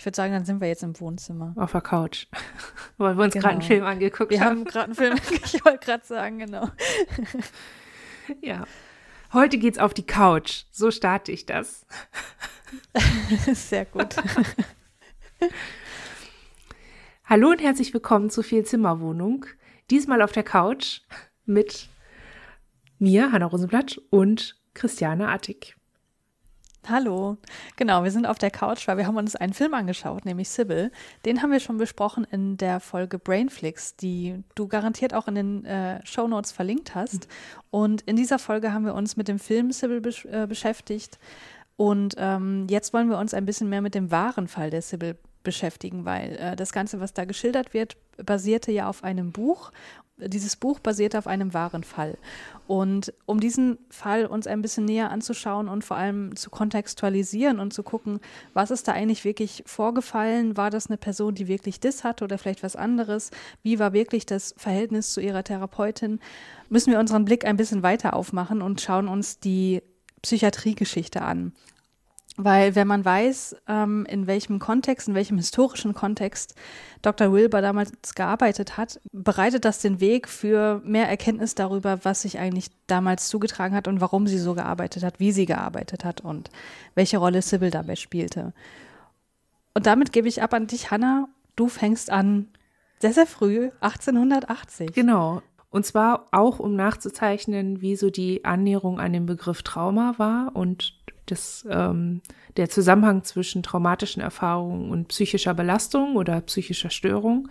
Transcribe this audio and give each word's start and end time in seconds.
Ich 0.00 0.06
würde 0.06 0.16
sagen, 0.16 0.32
dann 0.32 0.46
sind 0.46 0.62
wir 0.62 0.68
jetzt 0.68 0.82
im 0.82 0.98
Wohnzimmer. 0.98 1.52
Auf 1.56 1.72
der 1.72 1.82
Couch. 1.82 2.26
Weil 2.96 3.18
wir 3.18 3.24
uns 3.24 3.34
genau. 3.34 3.42
gerade 3.42 3.56
einen 3.56 3.62
Film 3.62 3.84
angeguckt 3.84 4.30
wir 4.30 4.40
haben. 4.40 4.64
Wir 4.64 4.64
haben 4.64 4.64
gerade 4.64 4.84
einen 4.86 4.94
Film, 4.94 5.18
ich 5.44 5.62
wollte 5.62 5.84
gerade 5.84 6.06
sagen, 6.06 6.38
genau. 6.38 6.70
ja. 8.40 8.64
Heute 9.34 9.58
geht's 9.58 9.76
auf 9.76 9.92
die 9.92 10.06
Couch. 10.06 10.64
So 10.70 10.90
starte 10.90 11.32
ich 11.32 11.44
das. 11.44 11.84
Sehr 13.52 13.84
gut. 13.84 14.16
Hallo 17.26 17.50
und 17.50 17.60
herzlich 17.60 17.92
willkommen 17.92 18.30
zu 18.30 18.42
Vielzimmerwohnung. 18.42 19.44
Diesmal 19.90 20.22
auf 20.22 20.32
der 20.32 20.44
Couch 20.44 21.02
mit 21.44 21.90
mir, 22.98 23.32
Hanna 23.32 23.44
Rosenblatt 23.44 24.00
und 24.08 24.58
Christiane 24.72 25.28
Attig. 25.28 25.76
Hallo. 26.88 27.36
Genau, 27.76 28.04
wir 28.04 28.10
sind 28.10 28.26
auf 28.26 28.38
der 28.38 28.50
Couch, 28.50 28.88
weil 28.88 28.96
wir 28.96 29.06
haben 29.06 29.16
uns 29.16 29.36
einen 29.36 29.52
Film 29.52 29.74
angeschaut, 29.74 30.24
nämlich 30.24 30.48
Sybil. 30.48 30.90
Den 31.24 31.42
haben 31.42 31.52
wir 31.52 31.60
schon 31.60 31.76
besprochen 31.76 32.26
in 32.30 32.56
der 32.56 32.80
Folge 32.80 33.18
Brainflix, 33.18 33.96
die 33.96 34.42
du 34.54 34.66
garantiert 34.66 35.12
auch 35.12 35.28
in 35.28 35.34
den 35.34 35.64
äh, 35.66 36.04
Show 36.06 36.26
Notes 36.26 36.52
verlinkt 36.52 36.94
hast. 36.94 37.28
Und 37.70 38.00
in 38.02 38.16
dieser 38.16 38.38
Folge 38.38 38.72
haben 38.72 38.86
wir 38.86 38.94
uns 38.94 39.16
mit 39.16 39.28
dem 39.28 39.38
Film 39.38 39.72
Sybil 39.72 40.00
besch 40.00 40.24
äh, 40.24 40.46
beschäftigt. 40.46 41.18
Und 41.76 42.14
ähm, 42.18 42.66
jetzt 42.68 42.92
wollen 42.92 43.10
wir 43.10 43.18
uns 43.18 43.34
ein 43.34 43.44
bisschen 43.44 43.68
mehr 43.68 43.82
mit 43.82 43.94
dem 43.94 44.10
wahren 44.10 44.48
Fall 44.48 44.70
der 44.70 44.82
Sybil 44.82 45.16
beschäftigen, 45.42 46.04
weil 46.04 46.36
äh, 46.36 46.56
das 46.56 46.72
Ganze, 46.72 47.00
was 47.00 47.12
da 47.12 47.24
geschildert 47.24 47.74
wird, 47.74 47.96
basierte 48.24 48.72
ja 48.72 48.88
auf 48.88 49.04
einem 49.04 49.32
Buch 49.32 49.70
dieses 50.28 50.56
Buch 50.56 50.80
basiert 50.80 51.16
auf 51.16 51.26
einem 51.26 51.54
wahren 51.54 51.84
Fall. 51.84 52.16
Und 52.66 53.12
um 53.26 53.40
diesen 53.40 53.78
Fall 53.90 54.26
uns 54.26 54.46
ein 54.46 54.62
bisschen 54.62 54.84
näher 54.84 55.10
anzuschauen 55.10 55.68
und 55.68 55.84
vor 55.84 55.96
allem 55.96 56.36
zu 56.36 56.50
kontextualisieren 56.50 57.58
und 57.58 57.72
zu 57.72 57.82
gucken, 57.82 58.20
was 58.54 58.70
ist 58.70 58.86
da 58.86 58.92
eigentlich 58.92 59.24
wirklich 59.24 59.64
vorgefallen? 59.66 60.56
War 60.56 60.70
das 60.70 60.86
eine 60.86 60.96
Person, 60.96 61.34
die 61.34 61.48
wirklich 61.48 61.80
das 61.80 62.04
hatte 62.04 62.24
oder 62.24 62.38
vielleicht 62.38 62.62
was 62.62 62.76
anderes? 62.76 63.30
Wie 63.62 63.78
war 63.78 63.92
wirklich 63.92 64.24
das 64.24 64.54
Verhältnis 64.56 65.12
zu 65.12 65.20
ihrer 65.20 65.42
Therapeutin? 65.42 66.20
Müssen 66.68 66.92
wir 66.92 67.00
unseren 67.00 67.24
Blick 67.24 67.44
ein 67.44 67.56
bisschen 67.56 67.82
weiter 67.82 68.14
aufmachen 68.14 68.62
und 68.62 68.80
schauen 68.80 69.08
uns 69.08 69.40
die 69.40 69.82
Psychiatriegeschichte 70.22 71.22
an. 71.22 71.52
Weil 72.42 72.74
wenn 72.74 72.86
man 72.86 73.04
weiß, 73.04 73.56
ähm, 73.68 74.06
in 74.08 74.26
welchem 74.26 74.58
Kontext, 74.58 75.08
in 75.08 75.14
welchem 75.14 75.36
historischen 75.36 75.92
Kontext 75.92 76.54
Dr. 77.02 77.32
Wilbur 77.32 77.60
damals 77.60 78.14
gearbeitet 78.14 78.78
hat, 78.78 78.98
bereitet 79.12 79.66
das 79.66 79.80
den 79.80 80.00
Weg 80.00 80.26
für 80.26 80.80
mehr 80.82 81.06
Erkenntnis 81.06 81.54
darüber, 81.54 82.02
was 82.02 82.22
sich 82.22 82.38
eigentlich 82.38 82.70
damals 82.86 83.28
zugetragen 83.28 83.76
hat 83.76 83.88
und 83.88 84.00
warum 84.00 84.26
sie 84.26 84.38
so 84.38 84.54
gearbeitet 84.54 85.02
hat, 85.02 85.20
wie 85.20 85.32
sie 85.32 85.44
gearbeitet 85.44 86.02
hat 86.04 86.22
und 86.22 86.48
welche 86.94 87.18
Rolle 87.18 87.42
Sybil 87.42 87.70
dabei 87.70 87.96
spielte. 87.96 88.54
Und 89.74 89.84
damit 89.84 90.10
gebe 90.12 90.26
ich 90.26 90.42
ab 90.42 90.54
an 90.54 90.66
dich, 90.66 90.90
Hannah. 90.90 91.28
Du 91.56 91.68
fängst 91.68 92.10
an 92.10 92.48
sehr, 93.00 93.12
sehr 93.12 93.26
früh, 93.26 93.70
1880. 93.80 94.92
Genau. 94.94 95.42
Und 95.70 95.86
zwar 95.86 96.26
auch, 96.32 96.58
um 96.58 96.74
nachzuzeichnen, 96.74 97.80
wie 97.80 97.96
so 97.96 98.10
die 98.10 98.44
Annäherung 98.44 98.98
an 98.98 99.12
den 99.12 99.26
Begriff 99.26 99.62
Trauma 99.62 100.14
war 100.16 100.50
und 100.54 100.99
das, 101.30 101.66
ähm, 101.70 102.22
der 102.56 102.68
Zusammenhang 102.68 103.24
zwischen 103.24 103.62
traumatischen 103.62 104.22
Erfahrungen 104.22 104.90
und 104.90 105.08
psychischer 105.08 105.54
Belastung 105.54 106.16
oder 106.16 106.40
psychischer 106.42 106.90
Störung. 106.90 107.48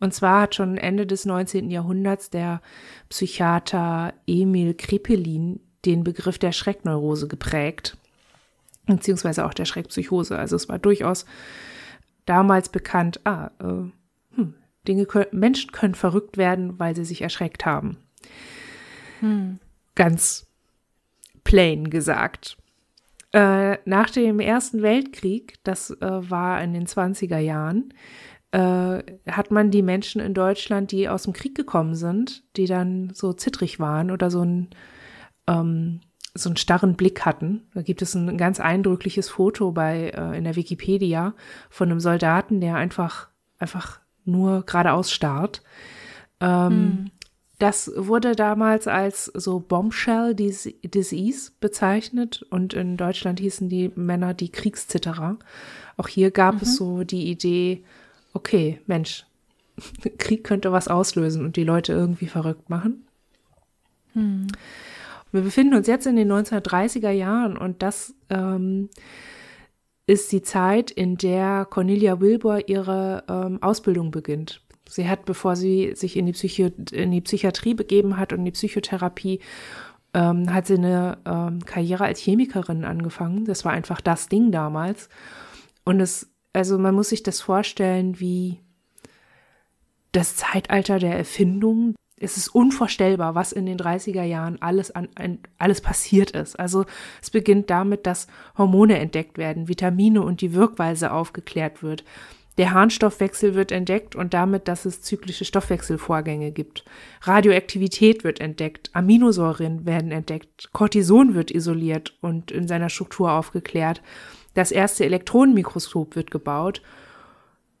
Und 0.00 0.14
zwar 0.14 0.42
hat 0.42 0.54
schon 0.54 0.76
Ende 0.76 1.06
des 1.06 1.24
19. 1.24 1.70
Jahrhunderts 1.70 2.30
der 2.30 2.60
Psychiater 3.08 4.14
Emil 4.26 4.74
Krepelin 4.74 5.60
den 5.84 6.04
Begriff 6.04 6.38
der 6.38 6.52
Schreckneurose 6.52 7.28
geprägt, 7.28 7.96
beziehungsweise 8.86 9.44
auch 9.44 9.54
der 9.54 9.64
Schreckpsychose. 9.64 10.38
Also 10.38 10.56
es 10.56 10.68
war 10.68 10.78
durchaus 10.78 11.24
damals 12.26 12.68
bekannt, 12.68 13.20
ah, 13.24 13.50
äh, 13.60 14.36
hm, 14.36 14.54
Dinge 14.86 15.06
können, 15.06 15.26
Menschen 15.32 15.72
können 15.72 15.94
verrückt 15.94 16.36
werden, 16.36 16.78
weil 16.78 16.94
sie 16.94 17.04
sich 17.04 17.22
erschreckt 17.22 17.66
haben. 17.66 17.98
Hm. 19.20 19.58
Ganz 19.94 20.46
plain 21.44 21.90
gesagt. 21.90 22.56
Äh, 23.32 23.78
nach 23.86 24.10
dem 24.10 24.40
Ersten 24.40 24.82
Weltkrieg, 24.82 25.58
das 25.64 25.90
äh, 25.90 26.30
war 26.30 26.62
in 26.62 26.74
den 26.74 26.86
20er 26.86 27.38
Jahren, 27.38 27.94
äh, 28.50 29.02
hat 29.30 29.50
man 29.50 29.70
die 29.70 29.82
Menschen 29.82 30.20
in 30.20 30.34
Deutschland, 30.34 30.92
die 30.92 31.08
aus 31.08 31.22
dem 31.22 31.32
Krieg 31.32 31.54
gekommen 31.54 31.94
sind, 31.94 32.44
die 32.56 32.66
dann 32.66 33.10
so 33.14 33.32
zittrig 33.32 33.80
waren 33.80 34.10
oder 34.10 34.30
so 34.30 34.42
ein 34.42 34.70
ähm, 35.46 36.00
so 36.34 36.48
einen 36.48 36.56
starren 36.56 36.96
Blick 36.96 37.26
hatten. 37.26 37.62
Da 37.74 37.82
gibt 37.82 38.00
es 38.00 38.14
ein 38.14 38.38
ganz 38.38 38.58
eindrückliches 38.58 39.28
Foto 39.28 39.72
bei 39.72 40.10
äh, 40.10 40.36
in 40.36 40.44
der 40.44 40.56
Wikipedia 40.56 41.34
von 41.68 41.90
einem 41.90 42.00
Soldaten, 42.00 42.60
der 42.60 42.76
einfach 42.76 43.28
einfach 43.58 44.00
nur 44.24 44.64
geradeaus 44.64 45.12
starrt. 45.12 45.62
Ähm, 46.40 46.70
hm. 46.70 47.10
Das 47.62 47.92
wurde 47.94 48.34
damals 48.34 48.88
als 48.88 49.26
so 49.26 49.60
Bombshell 49.60 50.34
Disease 50.34 51.52
bezeichnet 51.60 52.44
und 52.50 52.74
in 52.74 52.96
Deutschland 52.96 53.38
hießen 53.38 53.68
die 53.68 53.92
Männer 53.94 54.34
die 54.34 54.50
Kriegszitterer. 54.50 55.38
Auch 55.96 56.08
hier 56.08 56.32
gab 56.32 56.56
mhm. 56.56 56.60
es 56.62 56.74
so 56.74 57.04
die 57.04 57.30
Idee, 57.30 57.84
okay, 58.32 58.80
Mensch, 58.86 59.26
Krieg 60.18 60.42
könnte 60.42 60.72
was 60.72 60.88
auslösen 60.88 61.44
und 61.44 61.54
die 61.54 61.62
Leute 61.62 61.92
irgendwie 61.92 62.26
verrückt 62.26 62.68
machen. 62.68 63.06
Mhm. 64.14 64.48
Wir 65.30 65.42
befinden 65.42 65.74
uns 65.74 65.86
jetzt 65.86 66.08
in 66.08 66.16
den 66.16 66.32
1930er 66.32 67.10
Jahren 67.10 67.56
und 67.56 67.80
das 67.80 68.12
ähm, 68.28 68.90
ist 70.08 70.32
die 70.32 70.42
Zeit, 70.42 70.90
in 70.90 71.16
der 71.16 71.64
Cornelia 71.70 72.20
Wilbur 72.20 72.68
ihre 72.68 73.22
ähm, 73.28 73.62
Ausbildung 73.62 74.10
beginnt. 74.10 74.62
Sie 74.92 75.08
hat, 75.08 75.24
bevor 75.24 75.56
sie 75.56 75.94
sich 75.94 76.18
in 76.18 76.26
die, 76.26 76.32
Psychi 76.32 76.70
in 76.92 77.12
die 77.12 77.22
Psychiatrie 77.22 77.72
begeben 77.72 78.18
hat 78.18 78.34
und 78.34 78.40
in 78.40 78.44
die 78.44 78.50
Psychotherapie, 78.50 79.40
ähm, 80.12 80.52
hat 80.52 80.66
sie 80.66 80.74
eine 80.74 81.16
ähm, 81.24 81.64
Karriere 81.64 82.04
als 82.04 82.20
Chemikerin 82.20 82.84
angefangen. 82.84 83.46
Das 83.46 83.64
war 83.64 83.72
einfach 83.72 84.02
das 84.02 84.28
Ding 84.28 84.52
damals. 84.52 85.08
Und 85.84 86.00
es, 86.00 86.30
also 86.52 86.76
man 86.78 86.94
muss 86.94 87.08
sich 87.08 87.22
das 87.22 87.40
vorstellen, 87.40 88.20
wie 88.20 88.60
das 90.12 90.36
Zeitalter 90.36 90.98
der 90.98 91.16
Erfindung. 91.16 91.94
Es 92.18 92.36
ist 92.36 92.48
unvorstellbar, 92.48 93.34
was 93.34 93.52
in 93.52 93.64
den 93.64 93.78
30er 93.78 94.24
Jahren 94.24 94.60
alles 94.60 94.90
an, 94.90 95.08
an, 95.14 95.38
alles 95.56 95.80
passiert 95.80 96.32
ist. 96.32 96.60
Also 96.60 96.84
es 97.22 97.30
beginnt 97.30 97.70
damit, 97.70 98.06
dass 98.06 98.26
Hormone 98.58 98.98
entdeckt 98.98 99.38
werden, 99.38 99.68
Vitamine 99.68 100.20
und 100.20 100.42
die 100.42 100.52
Wirkweise 100.52 101.12
aufgeklärt 101.12 101.82
wird. 101.82 102.04
Der 102.58 102.72
Harnstoffwechsel 102.72 103.54
wird 103.54 103.72
entdeckt 103.72 104.14
und 104.14 104.34
damit, 104.34 104.68
dass 104.68 104.84
es 104.84 105.00
zyklische 105.00 105.44
Stoffwechselvorgänge 105.44 106.52
gibt. 106.52 106.84
Radioaktivität 107.22 108.24
wird 108.24 108.40
entdeckt, 108.40 108.90
Aminosäuren 108.92 109.86
werden 109.86 110.10
entdeckt, 110.10 110.68
Cortison 110.72 111.34
wird 111.34 111.50
isoliert 111.50 112.16
und 112.20 112.50
in 112.50 112.68
seiner 112.68 112.90
Struktur 112.90 113.32
aufgeklärt. 113.32 114.02
Das 114.52 114.70
erste 114.70 115.06
Elektronenmikroskop 115.06 116.14
wird 116.14 116.30
gebaut. 116.30 116.82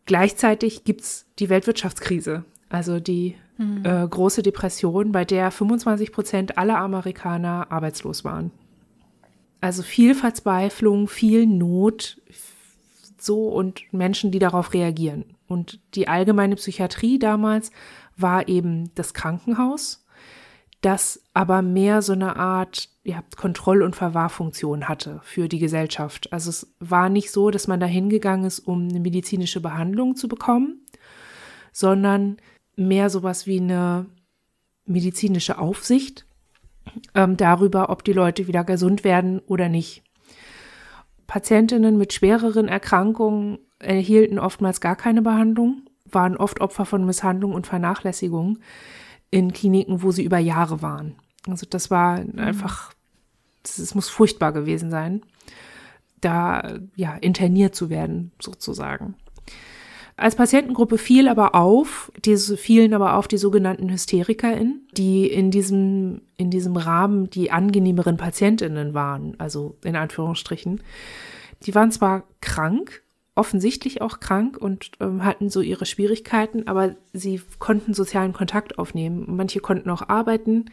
Gleichzeitig 0.06 0.84
gibt's 0.84 1.26
die 1.38 1.50
Weltwirtschaftskrise, 1.50 2.44
also 2.70 2.98
die 2.98 3.36
mhm. 3.58 3.84
äh, 3.84 4.08
große 4.08 4.42
Depression, 4.42 5.12
bei 5.12 5.26
der 5.26 5.50
25 5.50 6.12
Prozent 6.12 6.56
aller 6.56 6.78
Amerikaner 6.78 7.70
arbeitslos 7.70 8.24
waren. 8.24 8.50
Also 9.60 9.82
viel 9.82 10.14
Verzweiflung, 10.14 11.06
viel 11.06 11.46
Not, 11.46 12.20
so 13.24 13.48
und 13.48 13.82
Menschen, 13.92 14.30
die 14.30 14.38
darauf 14.38 14.72
reagieren. 14.72 15.36
Und 15.46 15.80
die 15.94 16.08
allgemeine 16.08 16.56
Psychiatrie 16.56 17.18
damals 17.18 17.70
war 18.16 18.48
eben 18.48 18.94
das 18.94 19.14
Krankenhaus, 19.14 20.06
das 20.80 21.22
aber 21.34 21.62
mehr 21.62 22.02
so 22.02 22.12
eine 22.12 22.36
Art 22.36 22.88
ja, 23.04 23.22
Kontroll- 23.36 23.82
und 23.82 23.96
Verwahrfunktion 23.96 24.88
hatte 24.88 25.20
für 25.22 25.48
die 25.48 25.58
Gesellschaft. 25.58 26.32
Also 26.32 26.50
es 26.50 26.74
war 26.80 27.08
nicht 27.08 27.30
so, 27.30 27.50
dass 27.50 27.68
man 27.68 27.80
da 27.80 27.86
hingegangen 27.86 28.46
ist, 28.46 28.60
um 28.60 28.88
eine 28.88 29.00
medizinische 29.00 29.60
Behandlung 29.60 30.16
zu 30.16 30.28
bekommen, 30.28 30.80
sondern 31.72 32.36
mehr 32.76 33.10
sowas 33.10 33.46
wie 33.46 33.60
eine 33.60 34.06
medizinische 34.84 35.58
Aufsicht 35.58 36.26
ähm, 37.14 37.36
darüber, 37.36 37.90
ob 37.90 38.04
die 38.04 38.12
Leute 38.12 38.46
wieder 38.46 38.64
gesund 38.64 39.04
werden 39.04 39.40
oder 39.40 39.68
nicht. 39.68 40.02
Patientinnen 41.26 41.96
mit 41.96 42.12
schwereren 42.12 42.68
Erkrankungen 42.68 43.58
erhielten 43.78 44.38
oftmals 44.38 44.80
gar 44.80 44.96
keine 44.96 45.22
Behandlung, 45.22 45.82
waren 46.10 46.36
oft 46.36 46.60
Opfer 46.60 46.84
von 46.84 47.04
Misshandlung 47.04 47.52
und 47.52 47.66
Vernachlässigung 47.66 48.58
in 49.30 49.52
Kliniken, 49.52 50.02
wo 50.02 50.12
sie 50.12 50.24
über 50.24 50.38
Jahre 50.38 50.82
waren. 50.82 51.16
Also 51.48 51.66
das 51.68 51.90
war 51.90 52.20
einfach, 52.36 52.92
es 53.64 53.94
muss 53.94 54.08
furchtbar 54.08 54.52
gewesen 54.52 54.90
sein, 54.90 55.22
da 56.20 56.78
ja 56.94 57.14
interniert 57.16 57.74
zu 57.74 57.90
werden, 57.90 58.32
sozusagen. 58.40 59.16
Als 60.22 60.36
Patientengruppe 60.36 60.98
fiel 60.98 61.26
aber 61.26 61.56
auf, 61.56 62.12
diese 62.24 62.56
fielen 62.56 62.94
aber 62.94 63.16
auf 63.16 63.26
die 63.26 63.38
sogenannten 63.38 63.90
HysterikerInnen, 63.90 64.86
die 64.92 65.26
in 65.26 65.50
diesem, 65.50 66.22
in 66.36 66.48
diesem 66.50 66.76
Rahmen 66.76 67.28
die 67.28 67.50
angenehmeren 67.50 68.16
PatientInnen 68.16 68.94
waren, 68.94 69.34
also 69.38 69.76
in 69.82 69.96
Anführungsstrichen. 69.96 70.80
Die 71.66 71.74
waren 71.74 71.90
zwar 71.90 72.22
krank, 72.40 73.02
offensichtlich 73.34 74.00
auch 74.00 74.20
krank 74.20 74.56
und 74.56 74.92
ähm, 75.00 75.24
hatten 75.24 75.50
so 75.50 75.60
ihre 75.60 75.86
Schwierigkeiten, 75.86 76.68
aber 76.68 76.94
sie 77.12 77.40
konnten 77.58 77.92
sozialen 77.92 78.32
Kontakt 78.32 78.78
aufnehmen. 78.78 79.24
Manche 79.26 79.58
konnten 79.58 79.90
auch 79.90 80.08
arbeiten, 80.08 80.66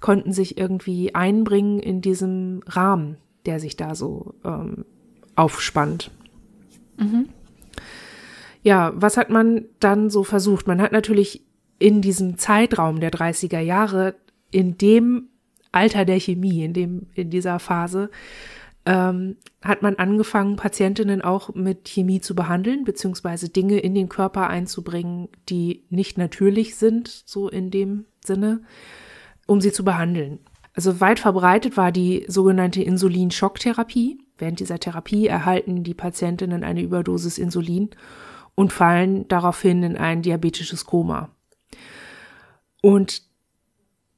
konnten 0.00 0.32
sich 0.32 0.58
irgendwie 0.58 1.14
einbringen 1.14 1.80
in 1.80 2.02
diesem 2.02 2.60
Rahmen, 2.66 3.16
der 3.46 3.58
sich 3.58 3.76
da 3.76 3.94
so 3.94 4.34
ähm, 4.44 4.84
aufspannt. 5.34 6.10
Mhm 6.98 7.30
ja, 8.66 8.92
was 8.96 9.16
hat 9.16 9.30
man 9.30 9.66
dann 9.78 10.10
so 10.10 10.24
versucht? 10.24 10.66
Man 10.66 10.82
hat 10.82 10.90
natürlich 10.90 11.46
in 11.78 12.02
diesem 12.02 12.36
Zeitraum 12.36 12.98
der 12.98 13.12
30er 13.12 13.60
Jahre, 13.60 14.16
in 14.50 14.76
dem 14.76 15.28
Alter 15.70 16.04
der 16.04 16.18
Chemie, 16.18 16.64
in 16.64 16.72
dem, 16.72 17.06
in 17.14 17.30
dieser 17.30 17.60
Phase, 17.60 18.10
ähm, 18.84 19.36
hat 19.62 19.82
man 19.82 19.94
angefangen, 19.94 20.56
Patientinnen 20.56 21.22
auch 21.22 21.54
mit 21.54 21.84
Chemie 21.84 22.20
zu 22.20 22.34
behandeln, 22.34 22.82
beziehungsweise 22.82 23.50
Dinge 23.50 23.78
in 23.78 23.94
den 23.94 24.08
Körper 24.08 24.48
einzubringen, 24.48 25.28
die 25.48 25.84
nicht 25.88 26.18
natürlich 26.18 26.74
sind, 26.74 27.22
so 27.24 27.48
in 27.48 27.70
dem 27.70 28.06
Sinne, 28.24 28.62
um 29.46 29.60
sie 29.60 29.70
zu 29.70 29.84
behandeln. 29.84 30.40
Also 30.74 31.00
weit 31.00 31.20
verbreitet 31.20 31.76
war 31.76 31.92
die 31.92 32.24
sogenannte 32.26 32.82
Insulinschocktherapie. 32.82 34.18
Während 34.38 34.58
dieser 34.58 34.80
Therapie 34.80 35.28
erhalten 35.28 35.84
die 35.84 35.94
Patientinnen 35.94 36.64
eine 36.64 36.82
Überdosis 36.82 37.38
Insulin 37.38 37.90
und 38.56 38.72
fallen 38.72 39.28
daraufhin 39.28 39.84
in 39.84 39.96
ein 39.96 40.22
diabetisches 40.22 40.84
Koma. 40.86 41.30
Und 42.82 43.22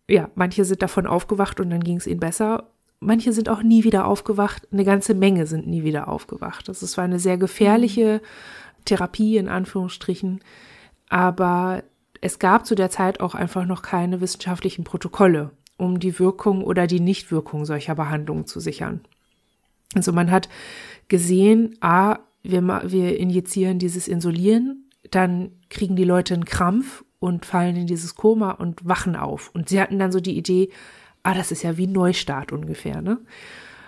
ja, 0.08 0.30
manche 0.34 0.64
sind 0.64 0.80
davon 0.80 1.06
aufgewacht 1.06 1.60
und 1.60 1.68
dann 1.68 1.84
ging 1.84 1.98
es 1.98 2.06
ihnen 2.06 2.20
besser. 2.20 2.70
Manche 3.00 3.32
sind 3.32 3.50
auch 3.50 3.62
nie 3.62 3.84
wieder 3.84 4.06
aufgewacht. 4.06 4.66
Eine 4.72 4.84
ganze 4.84 5.14
Menge 5.14 5.46
sind 5.46 5.66
nie 5.66 5.84
wieder 5.84 6.08
aufgewacht. 6.08 6.68
Das 6.68 6.96
war 6.96 7.04
eine 7.04 7.18
sehr 7.18 7.36
gefährliche 7.36 8.22
Therapie 8.86 9.36
in 9.36 9.48
Anführungsstrichen. 9.48 10.40
Aber 11.08 11.82
es 12.20 12.38
gab 12.38 12.64
zu 12.64 12.74
der 12.74 12.90
Zeit 12.90 13.20
auch 13.20 13.34
einfach 13.34 13.66
noch 13.66 13.82
keine 13.82 14.20
wissenschaftlichen 14.20 14.84
Protokolle, 14.84 15.50
um 15.76 16.00
die 16.00 16.18
Wirkung 16.18 16.64
oder 16.64 16.86
die 16.86 17.00
Nichtwirkung 17.00 17.64
solcher 17.64 17.94
Behandlungen 17.94 18.46
zu 18.46 18.60
sichern. 18.60 19.00
Also 19.94 20.12
man 20.12 20.30
hat 20.30 20.48
gesehen, 21.08 21.76
a, 21.80 22.18
wir, 22.42 22.62
wir 22.62 23.18
injizieren 23.18 23.78
dieses 23.78 24.08
Insulin, 24.08 24.84
dann 25.10 25.52
kriegen 25.70 25.96
die 25.96 26.04
Leute 26.04 26.34
einen 26.34 26.44
Krampf 26.44 27.04
und 27.18 27.46
fallen 27.46 27.76
in 27.76 27.86
dieses 27.86 28.14
Koma 28.14 28.52
und 28.52 28.86
wachen 28.86 29.16
auf. 29.16 29.50
Und 29.54 29.68
sie 29.68 29.80
hatten 29.80 29.98
dann 29.98 30.12
so 30.12 30.20
die 30.20 30.36
Idee, 30.36 30.70
ah, 31.22 31.34
das 31.34 31.50
ist 31.50 31.62
ja 31.62 31.76
wie 31.76 31.86
ein 31.86 31.92
Neustart 31.92 32.52
ungefähr, 32.52 33.02
ne? 33.02 33.18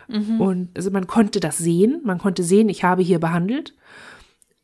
Mhm. 0.08 0.40
Und 0.40 0.76
also 0.76 0.90
man 0.90 1.06
konnte 1.06 1.38
das 1.38 1.58
sehen, 1.58 2.00
man 2.04 2.18
konnte 2.18 2.42
sehen, 2.42 2.68
ich 2.68 2.82
habe 2.82 3.02
hier 3.02 3.20
behandelt. 3.20 3.76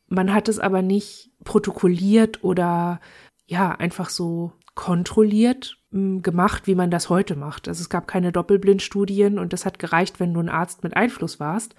Man 0.09 0.33
hat 0.33 0.49
es 0.49 0.59
aber 0.59 0.83
nicht 0.83 1.31
protokolliert 1.45 2.43
oder 2.43 3.01
ja, 3.47 3.71
einfach 3.73 4.11
so 4.11 4.53
kontrolliert 4.75 5.79
hm, 5.93 6.23
gemacht, 6.23 6.67
wie 6.67 6.75
man 6.75 6.91
das 6.91 7.09
heute 7.09 7.37
macht. 7.37 7.69
Also 7.69 7.81
es 7.81 7.89
gab 7.89 8.09
keine 8.09 8.33
Doppelblindstudien 8.33 9.39
und 9.39 9.53
das 9.53 9.65
hat 9.65 9.79
gereicht, 9.79 10.19
wenn 10.19 10.35
du 10.35 10.41
ein 10.41 10.49
Arzt 10.49 10.83
mit 10.83 10.97
Einfluss 10.97 11.39
warst 11.39 11.77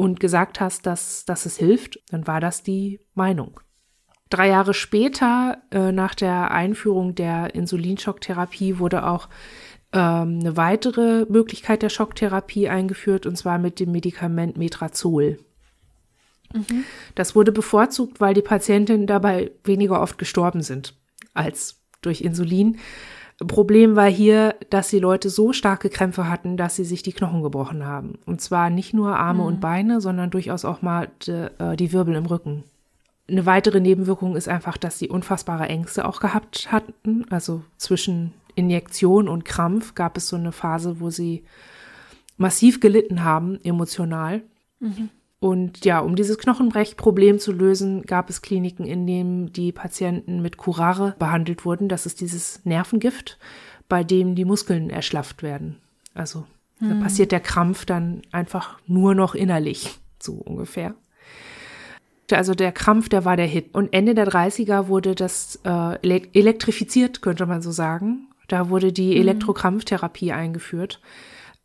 und 0.00 0.18
gesagt 0.18 0.60
hast, 0.60 0.86
dass, 0.86 1.26
dass 1.26 1.44
es 1.44 1.58
hilft, 1.58 2.00
dann 2.10 2.26
war 2.26 2.40
das 2.40 2.62
die 2.62 3.00
Meinung. 3.12 3.60
Drei 4.30 4.48
Jahre 4.48 4.72
später, 4.72 5.58
äh, 5.70 5.92
nach 5.92 6.14
der 6.14 6.52
Einführung 6.52 7.14
der 7.14 7.54
Insulinschocktherapie, 7.54 8.78
wurde 8.78 9.06
auch 9.06 9.28
ähm, 9.92 10.38
eine 10.40 10.56
weitere 10.56 11.26
Möglichkeit 11.28 11.82
der 11.82 11.90
Schocktherapie 11.90 12.70
eingeführt, 12.70 13.26
und 13.26 13.36
zwar 13.36 13.58
mit 13.58 13.78
dem 13.78 13.92
Medikament 13.92 14.56
Metrazol. 14.56 15.38
Mhm. 16.54 16.84
Das 17.14 17.36
wurde 17.36 17.52
bevorzugt, 17.52 18.22
weil 18.22 18.32
die 18.32 18.40
Patientinnen 18.40 19.06
dabei 19.06 19.50
weniger 19.64 20.00
oft 20.00 20.16
gestorben 20.16 20.62
sind 20.62 20.94
als 21.34 21.78
durch 22.00 22.22
Insulin. 22.22 22.78
Problem 23.46 23.96
war 23.96 24.08
hier, 24.10 24.54
dass 24.68 24.88
die 24.88 24.98
Leute 24.98 25.30
so 25.30 25.52
starke 25.52 25.88
Krämpfe 25.88 26.28
hatten, 26.28 26.56
dass 26.56 26.76
sie 26.76 26.84
sich 26.84 27.02
die 27.02 27.12
Knochen 27.12 27.42
gebrochen 27.42 27.86
haben. 27.86 28.18
Und 28.26 28.40
zwar 28.40 28.68
nicht 28.68 28.92
nur 28.92 29.16
Arme 29.16 29.40
mhm. 29.40 29.46
und 29.46 29.60
Beine, 29.60 30.00
sondern 30.00 30.30
durchaus 30.30 30.64
auch 30.64 30.82
mal 30.82 31.08
die, 31.22 31.48
äh, 31.58 31.76
die 31.76 31.92
Wirbel 31.92 32.16
im 32.16 32.26
Rücken. 32.26 32.64
Eine 33.28 33.46
weitere 33.46 33.80
Nebenwirkung 33.80 34.36
ist 34.36 34.48
einfach, 34.48 34.76
dass 34.76 34.98
sie 34.98 35.08
unfassbare 35.08 35.68
Ängste 35.68 36.06
auch 36.06 36.20
gehabt 36.20 36.70
hatten. 36.70 37.24
Also 37.30 37.62
zwischen 37.76 38.34
Injektion 38.56 39.28
und 39.28 39.44
Krampf 39.44 39.94
gab 39.94 40.16
es 40.16 40.28
so 40.28 40.36
eine 40.36 40.52
Phase, 40.52 41.00
wo 41.00 41.10
sie 41.10 41.44
massiv 42.36 42.80
gelitten 42.80 43.24
haben, 43.24 43.58
emotional. 43.62 44.42
Mhm. 44.80 45.08
Und 45.40 45.86
ja, 45.86 46.00
um 46.00 46.16
dieses 46.16 46.36
Knochenbrechproblem 46.36 47.38
zu 47.38 47.52
lösen, 47.52 48.02
gab 48.02 48.28
es 48.28 48.42
Kliniken, 48.42 48.84
in 48.84 49.06
denen 49.06 49.52
die 49.52 49.72
Patienten 49.72 50.42
mit 50.42 50.58
Curare 50.58 51.16
behandelt 51.18 51.64
wurden. 51.64 51.88
Das 51.88 52.04
ist 52.04 52.20
dieses 52.20 52.64
Nervengift, 52.66 53.38
bei 53.88 54.04
dem 54.04 54.34
die 54.34 54.44
Muskeln 54.44 54.90
erschlafft 54.90 55.42
werden. 55.42 55.78
Also 56.12 56.44
hm. 56.78 56.90
da 56.90 56.94
passiert 57.02 57.32
der 57.32 57.40
Krampf 57.40 57.86
dann 57.86 58.20
einfach 58.32 58.78
nur 58.86 59.14
noch 59.14 59.34
innerlich, 59.34 59.98
so 60.18 60.34
ungefähr. 60.34 60.94
Also 62.30 62.54
der 62.54 62.70
Krampf, 62.70 63.08
der 63.08 63.24
war 63.24 63.36
der 63.36 63.46
Hit. 63.46 63.74
Und 63.74 63.94
Ende 63.94 64.14
der 64.14 64.28
30er 64.28 64.88
wurde 64.88 65.14
das 65.14 65.58
äh, 65.64 66.26
elektrifiziert, 66.38 67.22
könnte 67.22 67.46
man 67.46 67.62
so 67.62 67.72
sagen. 67.72 68.28
Da 68.46 68.68
wurde 68.68 68.92
die 68.92 69.14
hm. 69.14 69.22
Elektrokrampftherapie 69.22 70.32
eingeführt, 70.32 71.00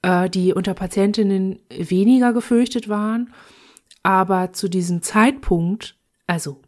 äh, 0.01 0.29
die 0.29 0.53
unter 0.53 0.73
Patientinnen 0.73 1.59
weniger 1.69 2.31
gefürchtet 2.31 2.87
waren 2.87 3.33
aber 4.05 4.53
zu 4.53 4.69
diesem 4.69 5.01
Zeitpunkt, 5.01 5.97
also, 6.27 6.61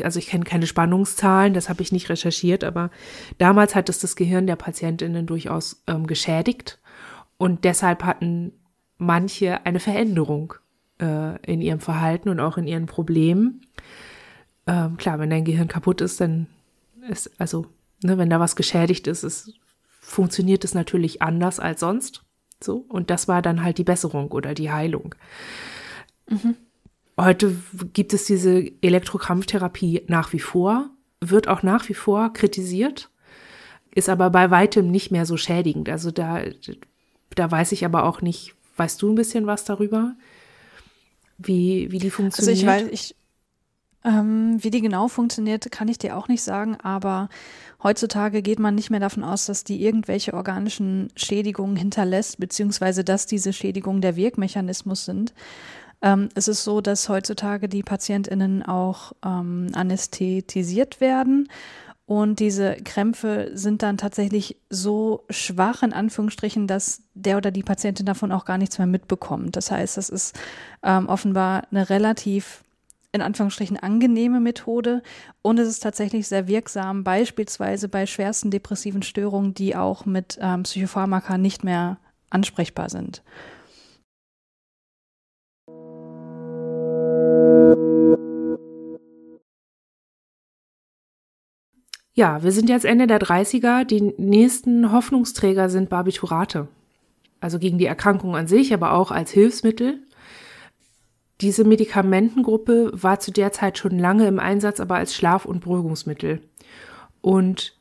also 0.00 0.20
ich 0.20 0.28
kenne 0.28 0.44
keine 0.44 0.68
Spannungszahlen, 0.68 1.54
das 1.54 1.68
habe 1.68 1.82
ich 1.82 1.90
nicht 1.90 2.08
recherchiert, 2.08 2.62
aber 2.62 2.90
damals 3.38 3.74
hat 3.74 3.88
es 3.88 3.98
das 3.98 4.14
Gehirn 4.14 4.46
der 4.46 4.54
Patientinnen 4.54 5.26
durchaus 5.26 5.82
ähm, 5.88 6.06
geschädigt 6.06 6.78
und 7.36 7.64
deshalb 7.64 8.04
hatten 8.04 8.52
manche 8.96 9.66
eine 9.66 9.80
Veränderung 9.80 10.54
äh, 11.00 11.36
in 11.42 11.60
ihrem 11.60 11.80
Verhalten 11.80 12.28
und 12.28 12.38
auch 12.38 12.56
in 12.56 12.68
ihren 12.68 12.86
Problemen. 12.86 13.62
Ähm, 14.68 14.96
klar, 14.98 15.18
wenn 15.18 15.30
dein 15.30 15.44
Gehirn 15.44 15.66
kaputt 15.66 16.00
ist, 16.00 16.20
dann 16.20 16.46
ist, 17.08 17.28
also, 17.40 17.66
ne, 18.04 18.18
wenn 18.18 18.30
da 18.30 18.38
was 18.38 18.54
geschädigt 18.54 19.08
ist, 19.08 19.24
ist 19.24 19.52
funktioniert 20.00 20.64
es 20.64 20.74
natürlich 20.74 21.22
anders 21.22 21.58
als 21.58 21.80
sonst. 21.80 22.22
So, 22.62 22.84
und 22.88 23.10
das 23.10 23.26
war 23.26 23.42
dann 23.42 23.64
halt 23.64 23.78
die 23.78 23.84
Besserung 23.84 24.30
oder 24.30 24.54
die 24.54 24.70
Heilung. 24.70 25.16
Mhm. 26.28 26.56
Heute 27.18 27.54
gibt 27.92 28.14
es 28.14 28.24
diese 28.24 28.70
Elektrokrampftherapie 28.80 30.02
nach 30.08 30.32
wie 30.32 30.40
vor, 30.40 30.90
wird 31.20 31.46
auch 31.46 31.62
nach 31.62 31.88
wie 31.88 31.94
vor 31.94 32.32
kritisiert, 32.32 33.10
ist 33.94 34.08
aber 34.08 34.30
bei 34.30 34.50
weitem 34.50 34.90
nicht 34.90 35.10
mehr 35.10 35.26
so 35.26 35.36
schädigend. 35.36 35.88
Also 35.88 36.10
da, 36.10 36.40
da 37.34 37.50
weiß 37.50 37.72
ich 37.72 37.84
aber 37.84 38.04
auch 38.04 38.22
nicht, 38.22 38.54
weißt 38.76 39.00
du 39.02 39.10
ein 39.10 39.14
bisschen 39.14 39.46
was 39.46 39.64
darüber? 39.64 40.14
Wie, 41.38 41.90
wie 41.90 41.98
die 41.98 42.10
funktioniert? 42.10 42.66
Also 42.66 42.84
ich 42.84 42.86
weiß, 42.86 42.88
ich, 42.92 43.16
ähm, 44.04 44.56
wie 44.62 44.70
die 44.70 44.80
genau 44.80 45.08
funktioniert, 45.08 45.70
kann 45.70 45.88
ich 45.88 45.98
dir 45.98 46.16
auch 46.16 46.28
nicht 46.28 46.42
sagen, 46.42 46.76
aber 46.82 47.28
heutzutage 47.82 48.42
geht 48.42 48.58
man 48.58 48.74
nicht 48.74 48.90
mehr 48.90 49.00
davon 49.00 49.22
aus, 49.22 49.46
dass 49.46 49.64
die 49.64 49.82
irgendwelche 49.82 50.34
organischen 50.34 51.08
Schädigungen 51.14 51.76
hinterlässt, 51.76 52.38
beziehungsweise 52.38 53.04
dass 53.04 53.26
diese 53.26 53.52
Schädigungen 53.52 54.00
der 54.00 54.16
Wirkmechanismus 54.16 55.04
sind. 55.04 55.34
Ähm, 56.02 56.28
es 56.34 56.48
ist 56.48 56.64
so, 56.64 56.80
dass 56.80 57.08
heutzutage 57.08 57.68
die 57.68 57.82
PatientInnen 57.82 58.62
auch 58.62 59.12
ähm, 59.24 59.68
anästhesiert 59.74 61.00
werden. 61.00 61.48
Und 62.04 62.40
diese 62.40 62.74
Krämpfe 62.74 63.52
sind 63.54 63.82
dann 63.82 63.96
tatsächlich 63.96 64.56
so 64.68 65.24
schwach, 65.30 65.82
in 65.82 65.92
Anführungsstrichen, 65.92 66.66
dass 66.66 67.02
der 67.14 67.36
oder 67.36 67.50
die 67.50 67.62
Patientin 67.62 68.04
davon 68.04 68.32
auch 68.32 68.44
gar 68.44 68.58
nichts 68.58 68.76
mehr 68.78 68.88
mitbekommt. 68.88 69.56
Das 69.56 69.70
heißt, 69.70 69.96
das 69.96 70.08
ist 70.08 70.38
ähm, 70.82 71.08
offenbar 71.08 71.62
eine 71.70 71.88
relativ 71.88 72.64
in 73.12 73.20
Anführungsstrichen 73.20 73.76
angenehme 73.76 74.40
Methode 74.40 75.02
und 75.42 75.58
es 75.58 75.68
ist 75.68 75.82
tatsächlich 75.82 76.26
sehr 76.26 76.48
wirksam, 76.48 77.04
beispielsweise 77.04 77.88
bei 77.88 78.06
schwersten 78.06 78.50
depressiven 78.50 79.02
Störungen, 79.02 79.52
die 79.52 79.76
auch 79.76 80.06
mit 80.06 80.38
ähm, 80.40 80.62
Psychopharmaka 80.62 81.36
nicht 81.36 81.62
mehr 81.62 81.98
ansprechbar 82.30 82.88
sind. 82.88 83.22
Ja, 92.14 92.42
wir 92.42 92.52
sind 92.52 92.68
jetzt 92.68 92.84
Ende 92.84 93.06
der 93.06 93.20
30er. 93.20 93.84
Die 93.84 94.12
nächsten 94.18 94.92
Hoffnungsträger 94.92 95.70
sind 95.70 95.88
Barbiturate. 95.88 96.68
Also 97.40 97.58
gegen 97.58 97.78
die 97.78 97.86
Erkrankung 97.86 98.36
an 98.36 98.46
sich, 98.46 98.74
aber 98.74 98.92
auch 98.92 99.10
als 99.10 99.30
Hilfsmittel. 99.30 100.00
diese 101.40 101.64
Medikamentengruppe 101.64 102.92
war 102.94 103.18
zu 103.18 103.32
der 103.32 103.50
Zeit 103.50 103.76
schon 103.76 103.98
lange 103.98 104.28
im 104.28 104.38
Einsatz, 104.38 104.78
aber 104.78 104.94
als 104.94 105.12
Schlaf- 105.12 105.44
und 105.44 105.64
Beruhigungsmittel. 105.64 106.40
Und 107.20 107.76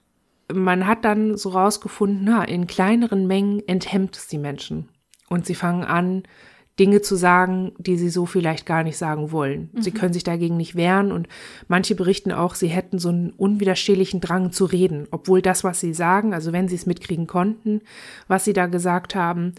man 0.52 0.88
hat 0.88 1.06
dann 1.06 1.38
so 1.38 1.50
rausgefunden, 1.50 2.24
na, 2.24 2.44
in 2.44 2.66
kleineren 2.66 3.28
Mengen 3.28 3.62
enthemmt 3.68 4.18
es 4.18 4.28
die 4.28 4.40
Menschen. 4.40 4.90
Und 5.30 5.46
sie 5.46 5.54
fangen 5.54 5.84
an, 5.84 6.24
Dinge 6.80 7.02
zu 7.02 7.16
sagen, 7.16 7.74
die 7.78 7.98
sie 7.98 8.10
so 8.10 8.26
vielleicht 8.26 8.66
gar 8.66 8.84
nicht 8.84 8.98
sagen 8.98 9.32
wollen. 9.32 9.70
Mhm. 9.74 9.82
Sie 9.82 9.92
können 9.92 10.14
sich 10.14 10.24
dagegen 10.24 10.58
nicht 10.58 10.76
wehren 10.76 11.12
und 11.12 11.28
manche 11.68 11.96
berichten 11.96 12.32
auch, 12.32 12.56
sie 12.56 12.70
hätten 12.70 12.98
so 12.98 13.10
einen 13.10 13.32
unwiderstehlichen 13.32 14.22
Drang 14.22 14.52
zu 14.52 14.66
reden, 14.66 15.08
obwohl 15.12 15.42
das, 15.42 15.64
was 15.64 15.80
sie 15.80 15.94
sagen, 15.94 16.34
also 16.34 16.54
wenn 16.54 16.68
sie 16.68 16.76
es 16.76 16.86
mitkriegen 16.86 17.28
konnten, 17.28 17.82
was 18.28 18.46
sie 18.46 18.54
da 18.54 18.68
gesagt 18.68 19.16
haben, 19.16 19.54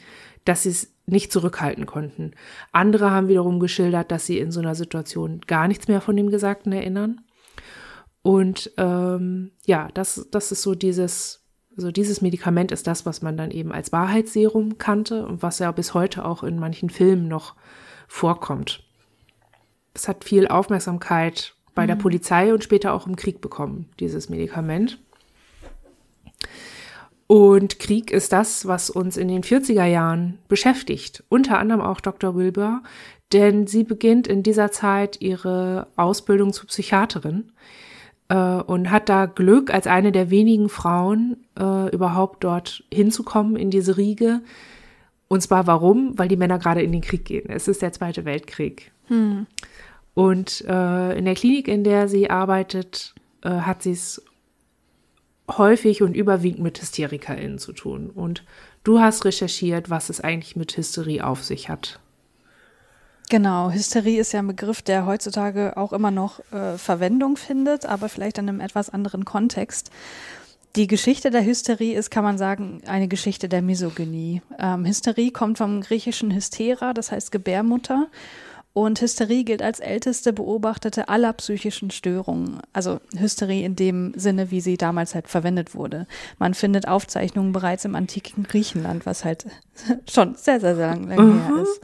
dass 0.45 0.65
sie 0.65 0.71
es 0.71 0.93
nicht 1.07 1.33
zurückhalten 1.33 1.87
konnten. 1.87 2.33
Andere 2.71 3.11
haben 3.11 3.29
wiederum 3.29 3.61
geschildert, 3.61 4.11
dass 4.11 4.27
sie 4.27 4.39
in 4.39 4.51
so 4.51 4.61
einer 4.61 4.75
Situation 4.75 5.41
gar 5.47 5.69
nichts 5.69 5.89
mehr 5.89 6.01
von 6.01 6.17
dem 6.17 6.31
Gesagten 6.31 6.73
erinnern. 6.73 7.21
Und 8.23 8.71
ähm, 8.79 9.51
ja, 9.67 9.89
das, 9.95 10.29
das 10.31 10.53
ist 10.53 10.63
so 10.63 10.75
dieses 10.75 11.42
also 11.77 11.91
dieses 11.91 12.21
Medikament 12.21 12.73
ist 12.73 12.87
das, 12.87 13.07
was 13.07 13.23
man 13.23 13.37
dann 13.37 13.51
eben 13.51 13.73
als 13.73 13.93
Wahrheitsserum 13.93 14.79
kannte 14.79 15.27
und 15.27 15.43
was 15.43 15.59
ja 15.59 15.73
bis 15.73 15.95
heute 15.95 16.25
auch 16.25 16.43
in 16.43 16.59
manchen 16.59 16.91
Filmen 16.91 17.29
noch 17.29 17.55
vorkommt. 18.09 18.85
Es 19.95 20.09
hat 20.09 20.25
viel 20.25 20.49
Aufmerksamkeit 20.49 21.55
bei 21.75 21.85
mhm. 21.85 21.89
der 21.89 21.97
Polizei 21.97 22.53
und 22.53 22.63
später 22.65 22.93
auch 22.93 23.07
im 23.07 23.17
Krieg 23.17 23.41
bekommen, 23.41 23.89
dieses 24.01 24.29
Medikament. 24.29 24.99
Und 27.27 27.79
Krieg 27.79 28.11
ist 28.11 28.33
das, 28.33 28.67
was 28.67 28.91
uns 28.91 29.17
in 29.17 29.29
den 29.29 29.43
40er 29.43 29.87
Jahren 29.87 30.39
beschäftigt, 30.49 31.25
unter 31.31 31.59
anderem 31.59 31.81
auch 31.81 32.01
Dr. 32.01 32.35
Wilbur, 32.35 32.83
denn 33.33 33.67
sie 33.67 33.85
beginnt 33.85 34.27
in 34.27 34.43
dieser 34.43 34.71
Zeit 34.71 35.23
ihre 35.23 35.87
Ausbildung 35.97 36.53
zur 36.53 36.67
Psychiaterin 36.67 37.53
äh, 38.33 38.63
und 38.63 38.91
hat 38.91 39.09
da 39.11 39.27
Glück, 39.27 39.73
als 39.73 39.87
eine 39.87 40.11
der 40.11 40.31
wenigen 40.31 40.71
Frauen 40.71 41.37
äh, 41.59 41.91
überhaupt 41.91 42.45
dort 42.45 42.83
hinzukommen 42.93 43.57
in 43.57 43.71
diese 43.71 43.99
Riege. 43.99 44.41
Und 45.29 45.43
zwar 45.43 45.67
warum? 45.67 46.19
Weil 46.19 46.29
die 46.29 46.37
Männer 46.37 46.59
gerade 46.59 46.83
in 46.83 46.93
den 46.93 47.03
Krieg 47.03 47.27
gehen. 47.27 47.51
Es 47.51 47.69
ist 47.69 47.83
der 47.83 47.93
Zweite 47.93 48.25
Weltkrieg. 48.25 48.91
Hm. 49.09 49.47
Und 50.15 50.63
äh, 50.67 51.19
in 51.19 51.27
der 51.27 51.35
Klinik, 51.35 51.69
in 51.69 51.85
der 51.85 52.09
sie 52.09 52.31
arbeitet, 52.31 53.15
äh, 53.43 53.51
hat 53.51 53.83
sie 53.83 53.93
es 53.93 54.23
häufig 55.51 56.03
und 56.03 56.15
überwiegend 56.15 56.63
mit 56.63 56.81
HysterikerInnen 56.81 57.59
zu 57.59 57.73
tun. 57.73 58.09
Und 58.09 58.45
du 58.85 59.01
hast 59.01 59.27
recherchiert, 59.27 59.91
was 59.91 60.09
es 60.09 60.21
eigentlich 60.21 60.57
mit 60.57 60.77
Hysterie 60.77 61.27
auf 61.27 61.45
sich 61.45 61.69
hat. 61.69 62.01
Genau, 63.33 63.71
Hysterie 63.71 64.21
ist 64.21 64.33
ja 64.33 64.41
ein 64.41 64.47
Begriff, 64.47 64.83
der 64.83 65.07
heutzutage 65.07 65.79
auch 65.79 65.95
immer 65.95 66.11
noch 66.11 66.41
äh, 66.53 66.77
Verwendung 66.77 67.39
findet, 67.39 67.87
aber 67.87 68.11
vielleicht 68.11 68.37
in 68.37 68.47
einem 68.47 68.61
etwas 68.61 68.91
anderen 68.91 69.25
Kontext. 69.25 69.91
Die 70.77 70.87
Geschichte 70.87 71.31
der 71.31 71.43
Hysterie 71.43 71.95
ist, 71.95 72.11
kann 72.11 72.25
man 72.25 72.37
sagen, 72.37 72.83
eine 72.87 73.09
Geschichte 73.09 73.49
der 73.49 73.63
Misogynie. 73.63 74.43
Ähm, 74.59 74.85
Hysterie 74.85 75.31
kommt 75.31 75.57
vom 75.57 75.81
griechischen 75.81 76.31
Hystera, 76.31 76.93
das 76.93 77.11
heißt 77.11 77.33
Gebärmutter. 77.33 78.09
Und 78.75 79.01
Hysterie 79.01 79.45
gilt 79.45 79.63
als 79.63 79.81
älteste 79.81 80.35
beobachtete 80.35 81.09
aller 81.09 81.33
psychischen 81.33 81.91
Störungen. 81.91 82.61
Also 82.75 83.01
Hysterie 83.17 83.65
in 83.65 83.77
dem 83.77 84.13
Sinne, 84.15 84.51
wie 84.51 84.61
sie 84.61 84.77
damals 84.77 85.15
halt 85.15 85.29
verwendet 85.29 85.75
wurde. 85.75 86.07
Man 86.39 86.53
findet 86.53 86.87
Aufzeichnungen 86.87 87.53
bereits 87.53 87.87
im 87.87 87.95
antiken 87.95 88.43
Griechenland, 88.43 89.07
was 89.07 89.25
halt 89.25 89.47
schon 90.07 90.35
sehr, 90.35 90.61
sehr, 90.61 90.77
sehr 90.77 90.89
lange 90.89 91.17
lang 91.17 91.41
her 91.41 91.63
ist. 91.63 91.81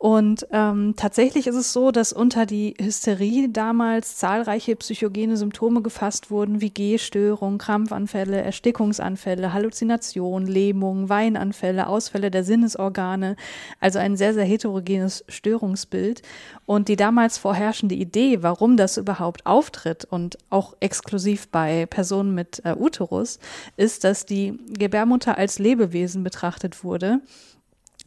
Und 0.00 0.46
ähm, 0.50 0.94
tatsächlich 0.96 1.46
ist 1.46 1.56
es 1.56 1.74
so, 1.74 1.90
dass 1.90 2.14
unter 2.14 2.46
die 2.46 2.74
Hysterie 2.80 3.50
damals 3.50 4.16
zahlreiche 4.16 4.74
psychogene 4.76 5.36
Symptome 5.36 5.82
gefasst 5.82 6.30
wurden, 6.30 6.62
wie 6.62 6.70
Gehstörungen, 6.70 7.58
Krampfanfälle, 7.58 8.40
Erstickungsanfälle, 8.40 9.52
Halluzinationen, 9.52 10.48
Lähmungen, 10.48 11.10
Weinanfälle, 11.10 11.86
Ausfälle 11.86 12.30
der 12.30 12.44
Sinnesorgane, 12.44 13.36
also 13.78 13.98
ein 13.98 14.16
sehr, 14.16 14.32
sehr 14.32 14.46
heterogenes 14.46 15.22
Störungsbild. 15.28 16.22
Und 16.64 16.88
die 16.88 16.96
damals 16.96 17.36
vorherrschende 17.36 17.94
Idee, 17.94 18.42
warum 18.42 18.78
das 18.78 18.96
überhaupt 18.96 19.44
auftritt 19.44 20.06
und 20.06 20.38
auch 20.48 20.78
exklusiv 20.80 21.48
bei 21.48 21.84
Personen 21.84 22.34
mit 22.34 22.62
äh, 22.64 22.74
Uterus, 22.74 23.38
ist, 23.76 24.04
dass 24.04 24.24
die 24.24 24.58
Gebärmutter 24.70 25.36
als 25.36 25.58
Lebewesen 25.58 26.24
betrachtet 26.24 26.84
wurde 26.84 27.20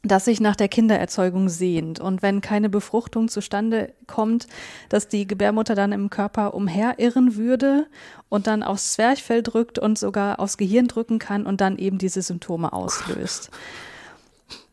das 0.04 0.26
sich 0.26 0.42
nach 0.42 0.58
der 0.58 0.68
Kindererzeugung 0.68 1.48
sehnt. 1.48 2.00
Und 2.00 2.22
wenn 2.22 2.42
keine 2.42 2.70
Befruchtung 2.70 3.30
zustande 3.30 3.94
kommt, 4.06 4.48
dass 4.90 5.08
die 5.08 5.26
Gebärmutter 5.26 5.76
dann 5.76 5.94
im 5.94 6.10
Körper 6.10 6.54
umherirren 6.54 7.38
würde 7.38 7.88
und 8.28 8.46
dann 8.48 8.64
aufs 8.64 8.94
Zwerchfell 8.94 9.42
drückt 9.42 9.80
und 9.80 9.98
sogar 9.98 10.42
aufs 10.42 10.58
Gehirn 10.58 10.88
drücken 10.88 11.20
kann 11.20 11.46
und 11.46 11.62
dann 11.62 11.78
eben 11.78 11.98
diese 11.98 12.22
Symptome 12.22 12.74
auslöst. 12.74 13.50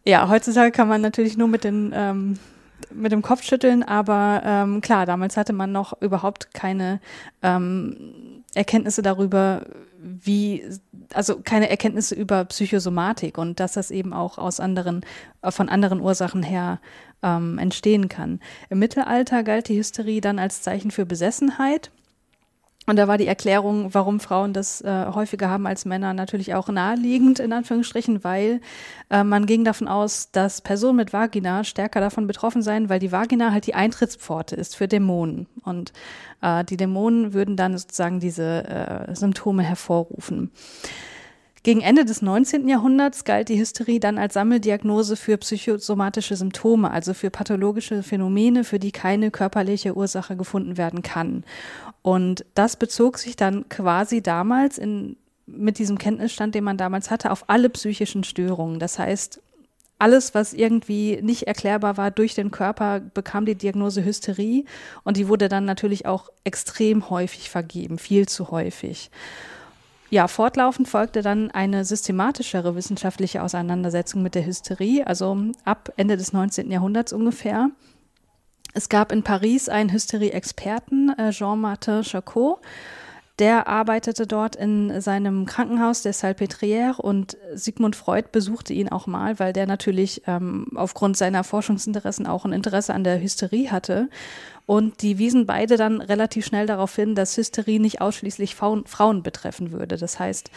Ja, 0.04 0.28
heutzutage 0.28 0.72
kann 0.72 0.88
man 0.88 1.00
natürlich 1.00 1.36
nur 1.36 1.48
mit 1.48 1.62
den 1.62 1.92
ähm, 1.94 2.38
mit 2.92 3.12
dem 3.12 3.22
Kopf 3.22 3.42
schütteln, 3.42 3.82
aber 3.82 4.42
ähm, 4.44 4.80
klar, 4.80 5.06
damals 5.06 5.36
hatte 5.36 5.52
man 5.52 5.72
noch 5.72 6.00
überhaupt 6.00 6.52
keine 6.54 7.00
ähm, 7.42 8.42
Erkenntnisse 8.54 9.02
darüber, 9.02 9.66
wie, 10.02 10.64
also 11.12 11.40
keine 11.40 11.68
Erkenntnisse 11.68 12.14
über 12.14 12.44
Psychosomatik 12.46 13.38
und 13.38 13.60
dass 13.60 13.74
das 13.74 13.90
eben 13.90 14.12
auch 14.12 14.38
aus 14.38 14.60
anderen, 14.60 15.04
äh, 15.42 15.50
von 15.50 15.68
anderen 15.68 16.00
Ursachen 16.00 16.42
her 16.42 16.80
ähm, 17.22 17.58
entstehen 17.58 18.08
kann. 18.08 18.40
Im 18.70 18.78
Mittelalter 18.78 19.42
galt 19.42 19.68
die 19.68 19.78
Hysterie 19.78 20.20
dann 20.20 20.38
als 20.38 20.62
Zeichen 20.62 20.90
für 20.90 21.06
Besessenheit. 21.06 21.90
Und 22.86 22.96
da 22.96 23.06
war 23.06 23.18
die 23.18 23.26
Erklärung, 23.26 23.92
warum 23.94 24.20
Frauen 24.20 24.52
das 24.52 24.80
äh, 24.80 25.06
häufiger 25.12 25.48
haben 25.48 25.66
als 25.66 25.84
Männer, 25.84 26.14
natürlich 26.14 26.54
auch 26.54 26.68
naheliegend, 26.68 27.38
in 27.38 27.52
Anführungsstrichen, 27.52 28.24
weil 28.24 28.60
äh, 29.10 29.22
man 29.22 29.46
ging 29.46 29.64
davon 29.64 29.86
aus, 29.86 30.30
dass 30.32 30.60
Personen 30.60 30.96
mit 30.96 31.12
Vagina 31.12 31.62
stärker 31.62 32.00
davon 32.00 32.26
betroffen 32.26 32.62
seien, 32.62 32.88
weil 32.88 32.98
die 32.98 33.12
Vagina 33.12 33.52
halt 33.52 33.66
die 33.66 33.74
Eintrittspforte 33.74 34.56
ist 34.56 34.76
für 34.76 34.88
Dämonen. 34.88 35.46
Und 35.62 35.92
äh, 36.40 36.64
die 36.64 36.76
Dämonen 36.76 37.34
würden 37.34 37.56
dann 37.56 37.76
sozusagen 37.76 38.18
diese 38.18 38.64
äh, 38.64 39.14
Symptome 39.14 39.62
hervorrufen. 39.62 40.50
Gegen 41.62 41.82
Ende 41.82 42.06
des 42.06 42.22
19. 42.22 42.66
Jahrhunderts 42.68 43.24
galt 43.24 43.50
die 43.50 43.60
Hysterie 43.60 44.00
dann 44.00 44.16
als 44.16 44.32
Sammeldiagnose 44.32 45.14
für 45.14 45.36
psychosomatische 45.36 46.34
Symptome, 46.34 46.90
also 46.90 47.12
für 47.12 47.28
pathologische 47.28 48.02
Phänomene, 48.02 48.64
für 48.64 48.78
die 48.78 48.92
keine 48.92 49.30
körperliche 49.30 49.94
Ursache 49.94 50.38
gefunden 50.38 50.78
werden 50.78 51.02
kann. 51.02 51.44
Und 52.02 52.44
das 52.54 52.76
bezog 52.76 53.18
sich 53.18 53.36
dann 53.36 53.68
quasi 53.68 54.22
damals 54.22 54.78
in, 54.78 55.16
mit 55.46 55.78
diesem 55.78 55.98
Kenntnisstand, 55.98 56.54
den 56.54 56.64
man 56.64 56.76
damals 56.76 57.10
hatte, 57.10 57.30
auf 57.30 57.44
alle 57.48 57.68
psychischen 57.70 58.24
Störungen. 58.24 58.78
Das 58.78 58.98
heißt, 58.98 59.40
alles, 60.00 60.34
was 60.34 60.54
irgendwie 60.54 61.20
nicht 61.22 61.46
erklärbar 61.46 61.98
war 61.98 62.10
durch 62.10 62.34
den 62.34 62.50
Körper, 62.50 63.00
bekam 63.00 63.44
die 63.44 63.54
Diagnose 63.54 64.02
Hysterie 64.02 64.64
und 65.04 65.18
die 65.18 65.28
wurde 65.28 65.48
dann 65.48 65.66
natürlich 65.66 66.06
auch 66.06 66.30
extrem 66.42 67.10
häufig 67.10 67.50
vergeben, 67.50 67.98
viel 67.98 68.26
zu 68.26 68.50
häufig. 68.50 69.10
Ja, 70.08 70.26
fortlaufend 70.26 70.88
folgte 70.88 71.22
dann 71.22 71.50
eine 71.50 71.84
systematischere 71.84 72.74
wissenschaftliche 72.74 73.42
Auseinandersetzung 73.42 74.22
mit 74.22 74.34
der 74.34 74.44
Hysterie, 74.44 75.06
also 75.06 75.36
ab 75.64 75.92
Ende 75.96 76.16
des 76.16 76.32
19. 76.32 76.70
Jahrhunderts 76.70 77.12
ungefähr. 77.12 77.70
Es 78.72 78.88
gab 78.88 79.12
in 79.12 79.22
Paris 79.22 79.68
einen 79.68 79.92
Hysterie-Experten, 79.92 81.10
äh, 81.18 81.30
Jean-Martin 81.30 82.02
Charcot. 82.04 82.60
Der 83.40 83.68
arbeitete 83.68 84.26
dort 84.26 84.54
in 84.54 85.00
seinem 85.00 85.46
Krankenhaus 85.46 86.02
der 86.02 86.12
Salpêtrière 86.12 87.00
und 87.00 87.38
Sigmund 87.54 87.96
Freud 87.96 88.28
besuchte 88.32 88.74
ihn 88.74 88.90
auch 88.90 89.06
mal, 89.06 89.38
weil 89.38 89.54
der 89.54 89.66
natürlich 89.66 90.22
ähm, 90.26 90.66
aufgrund 90.74 91.16
seiner 91.16 91.42
Forschungsinteressen 91.42 92.26
auch 92.26 92.44
ein 92.44 92.52
Interesse 92.52 92.92
an 92.92 93.02
der 93.02 93.18
Hysterie 93.18 93.70
hatte. 93.70 94.10
Und 94.66 95.00
die 95.00 95.16
wiesen 95.16 95.46
beide 95.46 95.78
dann 95.78 96.02
relativ 96.02 96.44
schnell 96.44 96.66
darauf 96.66 96.94
hin, 96.94 97.14
dass 97.14 97.36
Hysterie 97.38 97.80
nicht 97.80 98.02
ausschließlich 98.02 98.54
Frauen 98.54 99.22
betreffen 99.22 99.72
würde. 99.72 99.96
Das 99.96 100.18
heißt, 100.18 100.50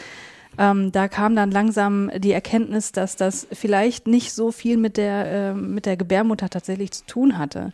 ähm, 0.58 0.92
da 0.92 1.08
kam 1.08 1.36
dann 1.36 1.50
langsam 1.50 2.10
die 2.16 2.32
Erkenntnis, 2.32 2.92
dass 2.92 3.16
das 3.16 3.46
vielleicht 3.52 4.06
nicht 4.06 4.32
so 4.32 4.52
viel 4.52 4.76
mit 4.76 4.96
der, 4.96 5.26
äh, 5.26 5.54
mit 5.54 5.86
der 5.86 5.96
Gebärmutter 5.96 6.48
tatsächlich 6.50 6.92
zu 6.92 7.06
tun 7.06 7.38
hatte. 7.38 7.72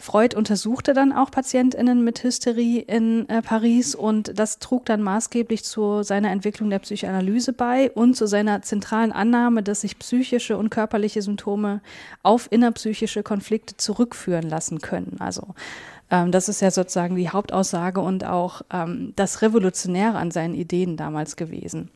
Freud 0.00 0.34
untersuchte 0.34 0.94
dann 0.94 1.12
auch 1.12 1.30
PatientInnen 1.30 2.02
mit 2.02 2.24
Hysterie 2.24 2.80
in 2.80 3.28
äh, 3.28 3.42
Paris 3.42 3.94
und 3.94 4.38
das 4.38 4.58
trug 4.58 4.86
dann 4.86 5.02
maßgeblich 5.02 5.62
zu 5.62 6.02
seiner 6.02 6.30
Entwicklung 6.30 6.70
der 6.70 6.78
Psychoanalyse 6.78 7.52
bei 7.52 7.90
und 7.90 8.16
zu 8.16 8.26
seiner 8.26 8.62
zentralen 8.62 9.12
Annahme, 9.12 9.62
dass 9.62 9.82
sich 9.82 9.98
psychische 9.98 10.56
und 10.56 10.70
körperliche 10.70 11.20
Symptome 11.20 11.82
auf 12.22 12.48
innerpsychische 12.50 13.22
Konflikte 13.22 13.76
zurückführen 13.76 14.48
lassen 14.48 14.80
können. 14.80 15.16
Also 15.18 15.48
ähm, 16.10 16.32
das 16.32 16.48
ist 16.48 16.60
ja 16.60 16.70
sozusagen 16.70 17.16
die 17.16 17.30
Hauptaussage 17.30 18.00
und 18.00 18.24
auch 18.24 18.62
ähm, 18.72 19.12
das 19.16 19.42
Revolutionäre 19.42 20.16
an 20.16 20.30
seinen 20.30 20.54
Ideen 20.54 20.96
damals 20.96 21.36
gewesen. 21.36 21.90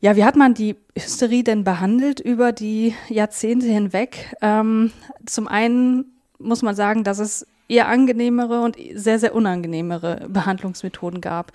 Ja, 0.00 0.16
wie 0.16 0.24
hat 0.24 0.36
man 0.36 0.54
die 0.54 0.76
Hysterie 0.96 1.44
denn 1.44 1.62
behandelt 1.62 2.20
über 2.20 2.52
die 2.52 2.94
Jahrzehnte 3.08 3.66
hinweg? 3.66 4.34
Ähm, 4.40 4.92
zum 5.26 5.46
einen 5.46 6.06
muss 6.38 6.62
man 6.62 6.74
sagen, 6.74 7.04
dass 7.04 7.18
es 7.18 7.46
eher 7.68 7.88
angenehmere 7.88 8.62
und 8.62 8.76
sehr, 8.94 9.18
sehr 9.18 9.34
unangenehmere 9.34 10.26
Behandlungsmethoden 10.28 11.20
gab. 11.20 11.52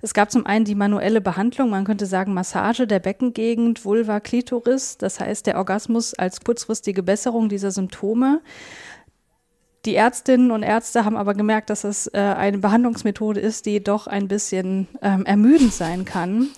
Es 0.00 0.14
gab 0.14 0.30
zum 0.30 0.46
einen 0.46 0.64
die 0.64 0.76
manuelle 0.76 1.20
Behandlung, 1.20 1.70
man 1.70 1.84
könnte 1.84 2.06
sagen 2.06 2.34
Massage 2.34 2.86
der 2.86 3.00
Beckengegend, 3.00 3.84
Vulva, 3.84 4.20
Klitoris, 4.20 4.96
das 4.96 5.18
heißt 5.18 5.46
der 5.46 5.56
Orgasmus 5.56 6.14
als 6.14 6.42
kurzfristige 6.42 7.02
Besserung 7.02 7.48
dieser 7.48 7.72
Symptome. 7.72 8.40
Die 9.86 9.94
Ärztinnen 9.94 10.50
und 10.50 10.64
Ärzte 10.64 11.04
haben 11.04 11.16
aber 11.16 11.34
gemerkt, 11.34 11.70
dass 11.70 11.84
es 11.84 12.08
äh, 12.08 12.18
eine 12.18 12.58
Behandlungsmethode 12.58 13.38
ist, 13.38 13.66
die 13.66 13.82
doch 13.82 14.08
ein 14.08 14.26
bisschen 14.26 14.88
ähm, 15.00 15.24
ermüdend 15.24 15.72
sein 15.72 16.04
kann. 16.04 16.48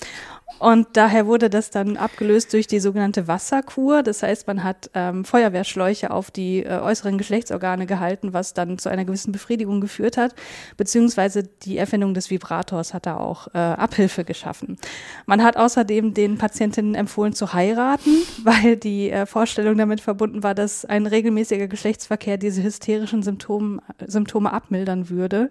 Und 0.58 0.88
daher 0.94 1.26
wurde 1.26 1.50
das 1.50 1.70
dann 1.70 1.96
abgelöst 1.96 2.52
durch 2.52 2.66
die 2.66 2.80
sogenannte 2.80 3.28
Wasserkur. 3.28 4.02
Das 4.02 4.22
heißt, 4.22 4.46
man 4.48 4.64
hat 4.64 4.90
ähm, 4.94 5.24
Feuerwehrschläuche 5.24 6.10
auf 6.10 6.30
die 6.32 6.64
äh, 6.64 6.80
äußeren 6.80 7.16
Geschlechtsorgane 7.16 7.86
gehalten, 7.86 8.32
was 8.32 8.54
dann 8.54 8.78
zu 8.78 8.88
einer 8.88 9.04
gewissen 9.04 9.30
Befriedigung 9.30 9.80
geführt 9.80 10.16
hat. 10.16 10.34
Beziehungsweise 10.76 11.44
die 11.44 11.78
Erfindung 11.78 12.12
des 12.12 12.30
Vibrators 12.30 12.92
hat 12.92 13.06
da 13.06 13.18
auch 13.18 13.48
äh, 13.54 13.58
Abhilfe 13.58 14.24
geschaffen. 14.24 14.78
Man 15.26 15.44
hat 15.44 15.56
außerdem 15.56 16.12
den 16.14 16.38
Patientinnen 16.38 16.96
empfohlen 16.96 17.34
zu 17.34 17.52
heiraten, 17.52 18.10
weil 18.42 18.76
die 18.76 19.10
äh, 19.10 19.26
Vorstellung 19.26 19.78
damit 19.78 20.00
verbunden 20.00 20.42
war, 20.42 20.56
dass 20.56 20.84
ein 20.84 21.06
regelmäßiger 21.06 21.68
Geschlechtsverkehr 21.68 22.36
diese 22.36 22.64
hysterischen 22.64 23.22
Symptome, 23.22 23.80
Symptome 24.04 24.52
abmildern 24.52 25.08
würde. 25.08 25.50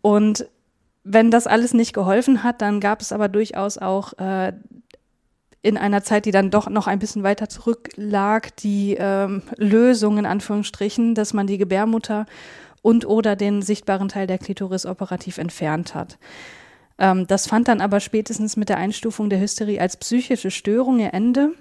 Und 0.00 0.46
wenn 1.08 1.30
das 1.30 1.46
alles 1.46 1.72
nicht 1.72 1.92
geholfen 1.92 2.42
hat, 2.42 2.60
dann 2.60 2.80
gab 2.80 3.00
es 3.00 3.12
aber 3.12 3.28
durchaus 3.28 3.78
auch 3.78 4.12
äh, 4.18 4.52
in 5.62 5.76
einer 5.76 6.02
Zeit, 6.02 6.26
die 6.26 6.32
dann 6.32 6.50
doch 6.50 6.68
noch 6.68 6.88
ein 6.88 6.98
bisschen 6.98 7.22
weiter 7.22 7.48
zurücklag, 7.48 8.56
die 8.56 8.96
ähm, 8.98 9.42
Lösung 9.56 10.18
in 10.18 10.26
Anführungsstrichen, 10.26 11.14
dass 11.14 11.32
man 11.32 11.46
die 11.46 11.58
Gebärmutter 11.58 12.26
und 12.82 13.06
oder 13.06 13.36
den 13.36 13.62
sichtbaren 13.62 14.08
Teil 14.08 14.26
der 14.26 14.38
Klitoris 14.38 14.84
operativ 14.84 15.38
entfernt 15.38 15.94
hat. 15.94 16.18
Ähm, 16.98 17.26
das 17.28 17.46
fand 17.46 17.68
dann 17.68 17.80
aber 17.80 18.00
spätestens 18.00 18.56
mit 18.56 18.68
der 18.68 18.78
Einstufung 18.78 19.30
der 19.30 19.40
Hysterie 19.40 19.80
als 19.80 19.96
psychische 19.96 20.50
Störung 20.50 20.98
ihr 20.98 21.14
Ende. 21.14 21.52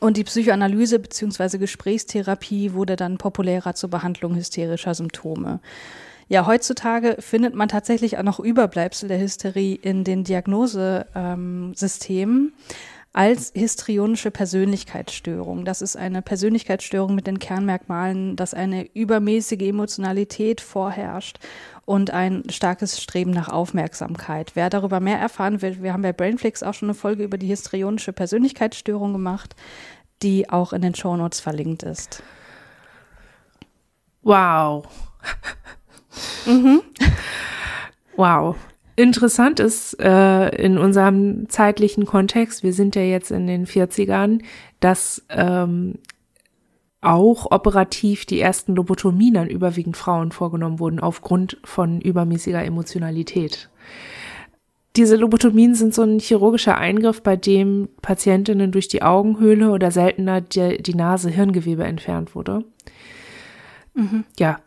Und 0.00 0.16
die 0.16 0.24
Psychoanalyse 0.24 0.98
bzw. 0.98 1.58
Gesprächstherapie 1.58 2.72
wurde 2.72 2.96
dann 2.96 3.18
populärer 3.18 3.74
zur 3.74 3.90
Behandlung 3.90 4.34
hysterischer 4.34 4.94
Symptome. 4.94 5.60
Ja, 6.28 6.46
heutzutage 6.46 7.16
findet 7.20 7.54
man 7.54 7.68
tatsächlich 7.68 8.18
auch 8.18 8.24
noch 8.24 8.40
Überbleibsel 8.40 9.08
der 9.08 9.20
Hysterie 9.20 9.76
in 9.76 10.02
den 10.04 10.24
Diagnosesystemen. 10.24 12.52
Als 13.12 13.52
histrionische 13.54 14.30
Persönlichkeitsstörung. 14.30 15.64
Das 15.64 15.80
ist 15.80 15.96
eine 15.96 16.20
Persönlichkeitsstörung 16.20 17.14
mit 17.14 17.26
den 17.26 17.38
Kernmerkmalen, 17.38 18.36
dass 18.36 18.52
eine 18.52 18.94
übermäßige 18.94 19.62
Emotionalität 19.62 20.60
vorherrscht 20.60 21.38
und 21.86 22.10
ein 22.10 22.42
starkes 22.50 23.00
Streben 23.00 23.30
nach 23.30 23.48
Aufmerksamkeit. 23.48 24.50
Wer 24.52 24.68
darüber 24.68 25.00
mehr 25.00 25.18
erfahren 25.18 25.62
will, 25.62 25.82
wir 25.82 25.94
haben 25.94 26.02
bei 26.02 26.12
Brainflix 26.12 26.62
auch 26.62 26.74
schon 26.74 26.90
eine 26.90 26.94
Folge 26.94 27.24
über 27.24 27.38
die 27.38 27.46
histrionische 27.46 28.12
Persönlichkeitsstörung 28.12 29.14
gemacht, 29.14 29.56
die 30.22 30.50
auch 30.50 30.74
in 30.74 30.82
den 30.82 30.94
Shownotes 30.94 31.40
verlinkt 31.40 31.84
ist. 31.84 32.22
Wow. 34.20 34.86
Mhm. 36.46 36.82
Wow. 38.16 38.56
Interessant 38.96 39.60
ist 39.60 40.00
äh, 40.00 40.48
in 40.56 40.78
unserem 40.78 41.50
zeitlichen 41.50 42.06
Kontext, 42.06 42.62
wir 42.62 42.72
sind 42.72 42.96
ja 42.96 43.02
jetzt 43.02 43.30
in 43.30 43.46
den 43.46 43.66
40ern, 43.66 44.40
dass 44.80 45.22
ähm, 45.28 45.96
auch 47.02 47.50
operativ 47.50 48.24
die 48.24 48.40
ersten 48.40 48.74
Lobotomien 48.74 49.36
an 49.36 49.48
überwiegend 49.48 49.98
Frauen 49.98 50.32
vorgenommen 50.32 50.80
wurden, 50.80 50.98
aufgrund 50.98 51.58
von 51.62 52.00
übermäßiger 52.00 52.64
Emotionalität. 52.64 53.68
Diese 54.96 55.16
Lobotomien 55.16 55.74
sind 55.74 55.94
so 55.94 56.02
ein 56.02 56.18
chirurgischer 56.18 56.78
Eingriff, 56.78 57.22
bei 57.22 57.36
dem 57.36 57.90
Patientinnen 58.00 58.72
durch 58.72 58.88
die 58.88 59.02
Augenhöhle 59.02 59.70
oder 59.70 59.90
seltener 59.90 60.40
die, 60.40 60.82
die 60.82 60.94
Nase-Hirngewebe 60.94 61.84
entfernt 61.84 62.34
wurde. 62.34 62.64
Mhm. 63.92 64.24
Ja, 64.38 64.58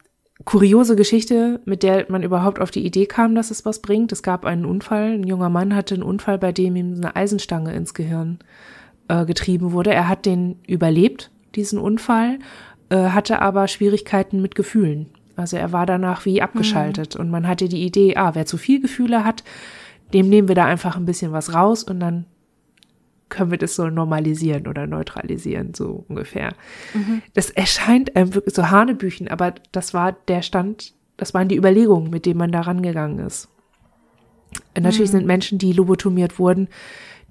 kuriose 0.45 0.95
Geschichte, 0.95 1.59
mit 1.65 1.83
der 1.83 2.05
man 2.09 2.23
überhaupt 2.23 2.59
auf 2.59 2.71
die 2.71 2.85
Idee 2.85 3.05
kam, 3.05 3.35
dass 3.35 3.51
es 3.51 3.65
was 3.65 3.81
bringt. 3.81 4.11
Es 4.11 4.23
gab 4.23 4.45
einen 4.45 4.65
Unfall. 4.65 5.13
Ein 5.13 5.23
junger 5.23 5.49
Mann 5.49 5.75
hatte 5.75 5.95
einen 5.95 6.03
Unfall, 6.03 6.37
bei 6.37 6.51
dem 6.51 6.75
ihm 6.75 6.95
eine 6.95 7.15
Eisenstange 7.15 7.73
ins 7.73 7.93
Gehirn 7.93 8.39
äh, 9.07 9.25
getrieben 9.25 9.71
wurde. 9.73 9.93
Er 9.93 10.07
hat 10.07 10.25
den 10.25 10.57
überlebt, 10.65 11.29
diesen 11.55 11.79
Unfall, 11.79 12.39
äh, 12.89 13.09
hatte 13.09 13.41
aber 13.41 13.67
Schwierigkeiten 13.67 14.41
mit 14.41 14.55
Gefühlen. 14.55 15.07
Also 15.35 15.57
er 15.57 15.71
war 15.71 15.85
danach 15.85 16.25
wie 16.25 16.41
abgeschaltet 16.41 17.15
mhm. 17.15 17.21
und 17.21 17.31
man 17.31 17.47
hatte 17.47 17.69
die 17.69 17.83
Idee, 17.83 18.15
ah, 18.15 18.35
wer 18.35 18.45
zu 18.45 18.57
viel 18.57 18.81
Gefühle 18.81 19.23
hat, 19.23 19.43
dem 20.13 20.29
nehmen 20.29 20.47
wir 20.47 20.55
da 20.55 20.65
einfach 20.65 20.97
ein 20.97 21.05
bisschen 21.05 21.31
was 21.31 21.53
raus 21.53 21.83
und 21.83 21.99
dann 21.99 22.25
können 23.29 23.51
wir 23.51 23.57
das 23.57 23.75
so 23.75 23.89
normalisieren 23.89 24.67
oder 24.67 24.87
neutralisieren, 24.87 25.73
so 25.73 26.05
ungefähr. 26.07 26.53
Mhm. 26.93 27.21
Das 27.33 27.49
erscheint 27.49 28.15
einem 28.15 28.33
wirklich 28.33 28.55
so 28.55 28.69
Hanebüchen, 28.69 29.27
aber 29.27 29.53
das 29.71 29.93
war 29.93 30.13
der 30.27 30.41
Stand, 30.41 30.93
das 31.17 31.33
waren 31.33 31.47
die 31.47 31.57
Überlegungen, 31.57 32.09
mit 32.09 32.25
denen 32.25 32.39
man 32.39 32.51
da 32.51 32.61
rangegangen 32.61 33.25
ist. 33.25 33.49
Und 34.75 34.83
natürlich 34.83 35.11
mhm. 35.11 35.17
sind 35.17 35.27
Menschen, 35.27 35.57
die 35.59 35.73
lobotomiert 35.73 36.39
wurden, 36.39 36.67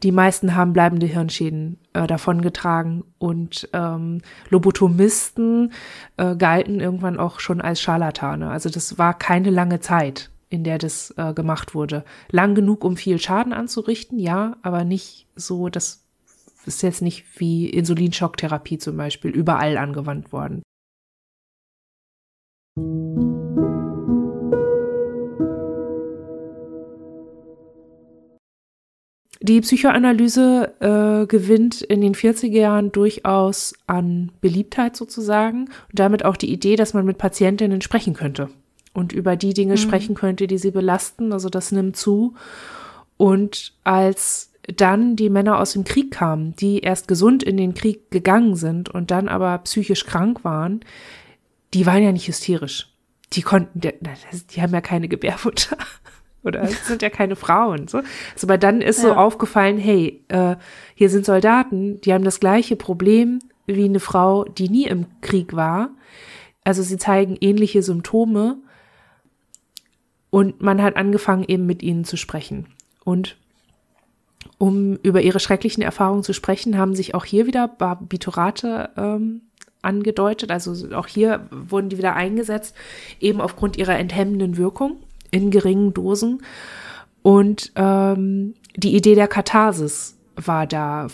die 0.03 0.13
meisten 0.13 0.55
haben 0.55 0.73
bleibende 0.73 1.07
Hirnschäden 1.07 1.79
äh, 1.93 2.07
davongetragen 2.07 3.03
und 3.19 3.69
ähm, 3.73 4.21
Lobotomisten 4.49 5.73
äh, 6.17 6.37
galten 6.37 6.79
irgendwann 6.79 7.19
auch 7.19 7.41
schon 7.41 7.61
als 7.61 7.81
Scharlatane. 7.81 8.49
Also 8.49 8.71
das 8.71 8.99
war 8.99 9.19
keine 9.19 9.51
lange 9.51 9.81
Zeit 9.81 10.31
in 10.51 10.65
der 10.65 10.79
das 10.79 11.15
äh, 11.17 11.33
gemacht 11.35 11.75
wurde. 11.75 12.05
Lang 12.31 12.55
genug, 12.55 12.85
um 12.85 12.97
viel 12.97 13.19
Schaden 13.19 13.53
anzurichten, 13.53 14.19
ja, 14.19 14.57
aber 14.63 14.85
nicht 14.85 15.27
so, 15.37 15.69
das 15.69 16.05
ist 16.67 16.83
jetzt 16.83 17.03
nicht 17.03 17.25
wie 17.39 17.69
Insulinschocktherapie 17.69 18.79
zum 18.79 18.97
Beispiel 18.97 19.31
überall 19.31 19.77
angewandt 19.77 20.33
worden. 20.33 20.63
Die 29.41 29.61
Psychoanalyse 29.61 30.75
äh, 30.81 31.27
gewinnt 31.27 31.81
in 31.81 32.01
den 32.01 32.15
40er 32.15 32.49
Jahren 32.49 32.93
durchaus 32.93 33.75
an 33.87 34.33
Beliebtheit 34.41 34.97
sozusagen 34.97 35.67
und 35.67 35.99
damit 35.99 36.25
auch 36.25 36.37
die 36.37 36.53
Idee, 36.53 36.77
dass 36.77 36.93
man 36.93 37.07
mit 37.07 37.19
Patientinnen 37.19 37.81
sprechen 37.81 38.15
könnte 38.15 38.51
und 38.99 39.13
über 39.13 39.37
die 39.37 39.55
Dinge 39.55 39.75
mhm. 39.75 39.79
sprechen 39.79 40.15
könnte, 40.15 40.47
die 40.49 40.59
sie 40.59 40.73
belasten. 40.73 41.33
Also 41.33 41.49
das 41.49 41.71
nimmt 41.71 41.97
zu. 41.97 42.35
Und 43.17 43.73
als 43.85 44.53
dann 44.77 45.17
die 45.17 45.31
Männer 45.31 45.61
aus 45.61 45.73
dem 45.73 45.85
Krieg 45.85 46.11
kamen, 46.11 46.55
die 46.57 46.81
erst 46.81 47.09
gesund 47.09 47.43
in 47.43 47.57
den 47.57 47.75
Krieg 47.75 48.11
gegangen 48.11 48.57
sind 48.57 48.89
und 48.89 49.11
dann 49.11 49.29
aber 49.29 49.57
psychisch 49.59 50.05
krank 50.05 50.45
waren, 50.45 50.81
die 51.75 51.87
waren 51.87 52.03
ja 52.03 52.13
nicht 52.13 52.27
hysterisch. 52.27 52.93
Die 53.33 53.43
konnten, 53.43 53.81
die 53.81 54.63
haben 54.63 54.75
ja 54.75 54.81
keine 54.81 55.09
Gebärmutter 55.09 55.77
oder 56.43 56.67
sind 56.67 57.01
ja 57.01 57.11
keine 57.11 57.37
Frauen. 57.37 57.87
So. 57.87 57.99
Also, 57.99 58.47
aber 58.47 58.59
dann 58.59 58.81
ist 58.81 59.03
ja. 59.03 59.11
so 59.11 59.15
aufgefallen, 59.15 59.79
hey, 59.79 60.25
äh, 60.29 60.57
hier 60.95 61.09
sind 61.09 61.25
Soldaten, 61.25 62.01
die 62.01 62.13
haben 62.13 62.25
das 62.25 62.41
gleiche 62.41 62.75
Problem 62.75 63.39
wie 63.67 63.85
eine 63.85 64.01
Frau, 64.01 64.45
die 64.45 64.69
nie 64.69 64.87
im 64.87 65.07
Krieg 65.21 65.55
war. 65.55 65.91
Also 66.65 66.83
sie 66.83 66.99
zeigen 66.99 67.37
ähnliche 67.41 67.83
Symptome 67.83 68.59
und 70.31 70.61
man 70.63 70.83
hat 70.83 70.97
angefangen, 70.97 71.45
eben 71.47 71.67
mit 71.67 71.83
ihnen 71.83 72.05
zu 72.05 72.17
sprechen. 72.17 72.67
Und 73.05 73.37
um 74.59 74.97
über 75.03 75.23
ihre 75.23 75.41
schrecklichen 75.41 75.83
Erfahrungen 75.83 76.23
zu 76.23 76.33
sprechen, 76.33 76.77
haben 76.77 76.95
sich 76.95 77.15
auch 77.15 77.25
hier 77.25 77.47
wieder 77.47 77.69
Barbiturate 77.69 78.91
ähm, 78.97 79.43
angedeutet. 79.83 80.51
Also 80.51 80.95
auch 80.95 81.07
hier 81.07 81.47
wurden 81.51 81.89
die 81.89 81.99
wieder 81.99 82.15
eingesetzt, 82.15 82.75
eben 83.21 83.41
aufgrund 83.41 83.77
ihrer 83.77 83.99
enthemmenden 83.99 84.57
Wirkung 84.57 84.97
in 85.31 85.51
geringen 85.51 85.95
Dosen. 85.95 86.43
Und 87.23 87.73
ähm, 87.77 88.55
die 88.77 88.97
Idee 88.97 89.15
der 89.15 89.29
Katharsis 89.29 90.17
war 90.37 90.67
da, 90.67 91.09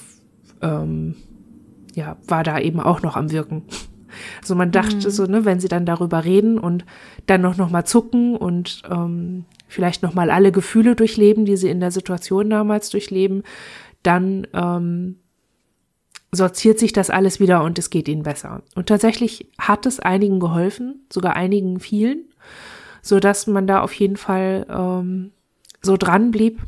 ähm, 0.60 1.16
ja, 1.94 2.16
war 2.26 2.44
da 2.44 2.58
eben 2.58 2.80
auch 2.80 3.02
noch 3.02 3.16
am 3.16 3.30
Wirken. 3.30 3.62
Also 4.40 4.54
man 4.54 4.70
dachte 4.70 4.96
mhm. 4.96 5.10
so, 5.10 5.26
ne, 5.26 5.44
wenn 5.44 5.60
sie 5.60 5.68
dann 5.68 5.86
darüber 5.86 6.24
reden 6.24 6.58
und 6.58 6.84
dann 7.26 7.40
noch 7.40 7.56
noch 7.56 7.70
mal 7.70 7.84
zucken 7.84 8.36
und 8.36 8.82
ähm, 8.90 9.44
vielleicht 9.68 10.02
noch 10.02 10.14
mal 10.14 10.30
alle 10.30 10.52
Gefühle 10.52 10.94
durchleben, 10.94 11.44
die 11.44 11.56
sie 11.56 11.68
in 11.68 11.80
der 11.80 11.90
Situation 11.90 12.50
damals 12.50 12.90
durchleben, 12.90 13.42
dann 14.02 14.46
ähm, 14.52 15.16
sortiert 16.32 16.78
sich 16.78 16.92
das 16.92 17.10
alles 17.10 17.40
wieder 17.40 17.62
und 17.64 17.78
es 17.78 17.90
geht 17.90 18.08
ihnen 18.08 18.22
besser. 18.22 18.62
Und 18.74 18.86
tatsächlich 18.86 19.50
hat 19.58 19.86
es 19.86 20.00
einigen 20.00 20.40
geholfen, 20.40 21.06
sogar 21.12 21.36
einigen 21.36 21.80
vielen, 21.80 22.24
so 23.02 23.20
dass 23.20 23.46
man 23.46 23.66
da 23.66 23.80
auf 23.80 23.92
jeden 23.92 24.16
Fall 24.16 24.66
ähm, 24.68 25.32
so 25.82 25.96
dran 25.96 26.30
blieb, 26.30 26.60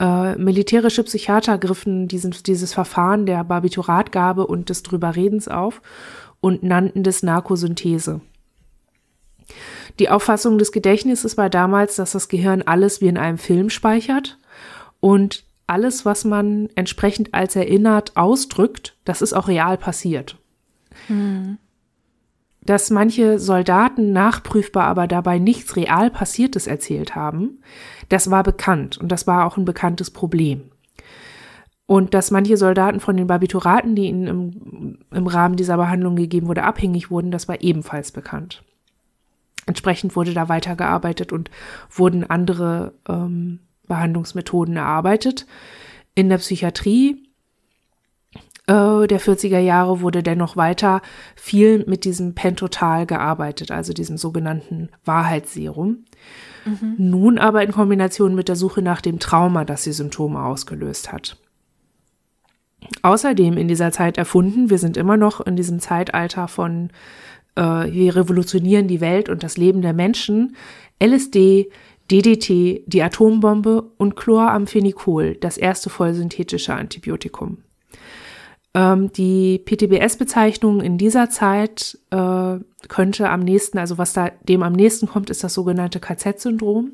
äh, 0.00 0.36
militärische 0.36 1.04
Psychiater 1.04 1.58
griffen 1.58 2.08
diesen, 2.08 2.34
dieses 2.46 2.72
Verfahren 2.72 3.26
der 3.26 3.44
Barbituratgabe 3.44 4.46
und 4.46 4.70
des 4.70 4.82
Drüberredens 4.82 5.46
auf 5.46 5.82
und 6.40 6.62
nannten 6.62 7.02
das 7.02 7.22
Narkosynthese. 7.22 8.20
Die 9.98 10.08
Auffassung 10.08 10.58
des 10.58 10.72
Gedächtnisses 10.72 11.36
war 11.36 11.50
damals, 11.50 11.96
dass 11.96 12.12
das 12.12 12.28
Gehirn 12.28 12.62
alles 12.62 13.00
wie 13.00 13.08
in 13.08 13.18
einem 13.18 13.38
Film 13.38 13.68
speichert 13.68 14.38
und 15.00 15.44
alles, 15.66 16.04
was 16.04 16.24
man 16.24 16.68
entsprechend 16.74 17.34
als 17.34 17.54
erinnert 17.54 18.16
ausdrückt, 18.16 18.96
das 19.04 19.22
ist 19.22 19.34
auch 19.34 19.48
real 19.48 19.76
passiert. 19.76 20.36
Hm. 21.06 21.58
Dass 22.70 22.88
manche 22.88 23.40
Soldaten 23.40 24.12
nachprüfbar 24.12 24.84
aber 24.84 25.08
dabei 25.08 25.40
nichts 25.40 25.74
real 25.74 26.08
Passiertes 26.08 26.68
erzählt 26.68 27.16
haben, 27.16 27.58
das 28.10 28.30
war 28.30 28.44
bekannt 28.44 28.96
und 28.96 29.10
das 29.10 29.26
war 29.26 29.44
auch 29.44 29.56
ein 29.56 29.64
bekanntes 29.64 30.12
Problem. 30.12 30.70
Und 31.86 32.14
dass 32.14 32.30
manche 32.30 32.56
Soldaten 32.56 33.00
von 33.00 33.16
den 33.16 33.26
Barbituraten, 33.26 33.96
die 33.96 34.04
ihnen 34.04 34.28
im, 34.28 34.98
im 35.10 35.26
Rahmen 35.26 35.56
dieser 35.56 35.78
Behandlung 35.78 36.14
gegeben 36.14 36.46
wurde, 36.46 36.62
abhängig 36.62 37.10
wurden, 37.10 37.32
das 37.32 37.48
war 37.48 37.60
ebenfalls 37.60 38.12
bekannt. 38.12 38.62
Entsprechend 39.66 40.14
wurde 40.14 40.32
da 40.32 40.48
weitergearbeitet 40.48 41.32
und 41.32 41.50
wurden 41.90 42.22
andere 42.22 42.92
ähm, 43.08 43.58
Behandlungsmethoden 43.88 44.76
erarbeitet. 44.76 45.44
In 46.14 46.28
der 46.28 46.38
Psychiatrie 46.38 47.29
äh, 48.70 49.08
der 49.08 49.20
40er 49.20 49.58
Jahre 49.58 50.00
wurde 50.00 50.22
dennoch 50.22 50.56
weiter 50.56 51.02
viel 51.34 51.84
mit 51.86 52.04
diesem 52.04 52.34
Pentotal 52.34 53.04
gearbeitet, 53.04 53.72
also 53.72 53.92
diesem 53.92 54.16
sogenannten 54.16 54.90
Wahrheitsserum. 55.04 56.04
Mhm. 56.64 56.94
Nun 56.96 57.38
aber 57.38 57.64
in 57.64 57.72
Kombination 57.72 58.36
mit 58.36 58.48
der 58.48 58.54
Suche 58.54 58.80
nach 58.80 59.00
dem 59.00 59.18
Trauma, 59.18 59.64
das 59.64 59.82
die 59.82 59.92
Symptome 59.92 60.40
ausgelöst 60.44 61.10
hat. 61.10 61.36
Außerdem 63.02 63.56
in 63.56 63.66
dieser 63.66 63.90
Zeit 63.90 64.16
erfunden, 64.18 64.70
wir 64.70 64.78
sind 64.78 64.96
immer 64.96 65.16
noch 65.16 65.40
in 65.40 65.56
diesem 65.56 65.80
Zeitalter 65.80 66.46
von 66.46 66.90
äh, 67.56 67.62
wir 67.62 68.14
revolutionieren 68.14 68.86
die 68.86 69.00
Welt 69.00 69.28
und 69.28 69.42
das 69.42 69.56
Leben 69.56 69.82
der 69.82 69.94
Menschen, 69.94 70.54
LSD, 71.02 71.70
DDT, 72.10 72.84
die 72.86 73.02
Atombombe 73.02 73.82
und 73.96 74.16
Chloramphenicol, 74.16 75.36
das 75.36 75.58
erste 75.58 75.90
vollsynthetische 75.90 76.74
Antibiotikum. 76.74 77.58
Ähm, 78.72 79.12
die 79.12 79.58
PTBS-Bezeichnung 79.58 80.80
in 80.80 80.96
dieser 80.96 81.28
Zeit 81.28 81.98
äh, 82.10 82.56
könnte 82.88 83.28
am 83.28 83.40
nächsten, 83.40 83.78
also 83.78 83.98
was 83.98 84.12
da 84.12 84.30
dem 84.48 84.62
am 84.62 84.72
nächsten 84.72 85.08
kommt, 85.08 85.30
ist 85.30 85.42
das 85.42 85.54
sogenannte 85.54 85.98
KZ-Syndrom. 85.98 86.92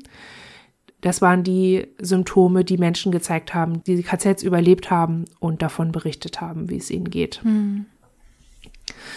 Das 1.01 1.21
waren 1.21 1.43
die 1.43 1.87
Symptome, 1.99 2.65
die 2.65 2.77
Menschen 2.77 3.11
gezeigt 3.11 3.53
haben, 3.53 3.83
die 3.83 3.95
die 3.95 4.03
KZs 4.03 4.41
überlebt 4.41 4.89
haben 4.89 5.25
und 5.39 5.61
davon 5.61 5.91
berichtet 5.91 6.41
haben, 6.41 6.69
wie 6.69 6.77
es 6.77 6.89
ihnen 6.89 7.11
geht. 7.11 7.43
Hm. 7.43 7.85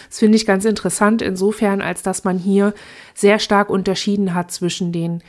Das 0.07 0.19
finde 0.19 0.35
ich 0.35 0.45
ganz 0.45 0.65
interessant 0.65 1.23
insofern, 1.23 1.81
als 1.81 2.03
dass 2.03 2.23
man 2.23 2.37
hier 2.37 2.73
sehr 3.15 3.39
stark 3.39 3.69
unterschieden 3.69 4.35
hat 4.35 4.51
zwischen 4.51 4.91
den, 4.91 5.23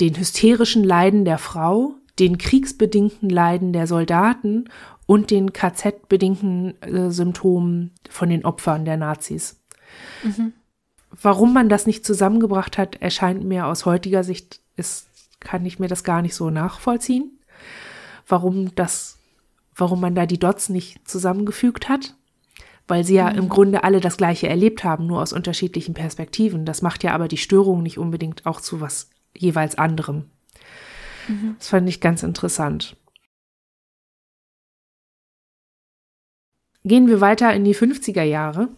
den 0.00 0.16
hysterischen 0.16 0.84
Leiden 0.84 1.26
der 1.26 1.38
Frau, 1.38 1.96
den 2.18 2.38
kriegsbedingten 2.38 3.28
Leiden 3.28 3.72
der 3.72 3.86
Soldaten 3.86 4.68
und 5.12 5.30
den 5.30 5.52
KZ-bedingten 5.52 6.80
äh, 6.80 7.10
Symptomen 7.10 7.90
von 8.08 8.30
den 8.30 8.46
Opfern 8.46 8.86
der 8.86 8.96
Nazis. 8.96 9.60
Mhm. 10.22 10.54
Warum 11.10 11.52
man 11.52 11.68
das 11.68 11.86
nicht 11.86 12.06
zusammengebracht 12.06 12.78
hat, 12.78 12.96
erscheint 12.96 13.44
mir 13.44 13.66
aus 13.66 13.84
heutiger 13.84 14.24
Sicht, 14.24 14.60
ist, 14.74 15.08
kann 15.38 15.66
ich 15.66 15.78
mir 15.78 15.88
das 15.88 16.02
gar 16.02 16.22
nicht 16.22 16.34
so 16.34 16.48
nachvollziehen. 16.48 17.38
Warum 18.26 18.74
das, 18.74 19.18
warum 19.74 20.00
man 20.00 20.14
da 20.14 20.24
die 20.24 20.38
Dots 20.38 20.70
nicht 20.70 21.06
zusammengefügt 21.06 21.90
hat. 21.90 22.14
Weil 22.88 23.04
sie 23.04 23.16
ja 23.16 23.30
mhm. 23.30 23.38
im 23.38 23.48
Grunde 23.50 23.84
alle 23.84 24.00
das 24.00 24.16
Gleiche 24.16 24.48
erlebt 24.48 24.82
haben, 24.82 25.06
nur 25.06 25.20
aus 25.20 25.34
unterschiedlichen 25.34 25.92
Perspektiven. 25.92 26.64
Das 26.64 26.80
macht 26.80 27.04
ja 27.04 27.12
aber 27.12 27.28
die 27.28 27.36
Störung 27.36 27.82
nicht 27.82 27.98
unbedingt 27.98 28.46
auch 28.46 28.62
zu 28.62 28.80
was 28.80 29.10
jeweils 29.36 29.76
anderem. 29.76 30.30
Mhm. 31.28 31.56
Das 31.58 31.68
fand 31.68 31.86
ich 31.86 32.00
ganz 32.00 32.22
interessant. 32.22 32.96
Gehen 36.84 37.08
wir 37.08 37.20
weiter 37.20 37.52
in 37.54 37.64
die 37.64 37.74
50er 37.74 38.22
Jahre. 38.22 38.68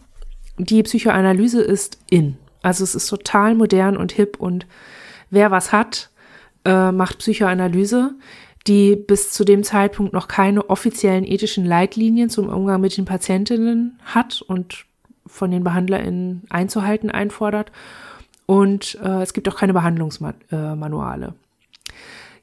Die 0.57 0.83
Psychoanalyse 0.83 1.61
ist 1.61 1.99
in. 2.09 2.37
Also 2.61 2.83
es 2.83 2.95
ist 2.95 3.07
total 3.07 3.55
modern 3.55 3.97
und 3.97 4.11
hip 4.11 4.39
und 4.39 4.65
wer 5.29 5.51
was 5.51 5.71
hat, 5.71 6.09
äh, 6.65 6.91
macht 6.91 7.19
Psychoanalyse, 7.19 8.15
die 8.67 8.95
bis 8.95 9.31
zu 9.31 9.43
dem 9.43 9.63
Zeitpunkt 9.63 10.13
noch 10.13 10.27
keine 10.27 10.69
offiziellen 10.69 11.25
ethischen 11.25 11.65
Leitlinien 11.65 12.29
zum 12.29 12.49
Umgang 12.49 12.81
mit 12.81 12.97
den 12.97 13.05
Patientinnen 13.05 13.99
hat 14.03 14.41
und 14.41 14.85
von 15.27 15.51
den 15.51 15.63
BehandlerInnen 15.63 16.43
einzuhalten 16.49 17.11
einfordert. 17.11 17.71
Und 18.45 18.97
äh, 19.03 19.21
es 19.21 19.33
gibt 19.33 19.49
auch 19.49 19.57
keine 19.57 19.73
Behandlungsmanuale. 19.73 21.33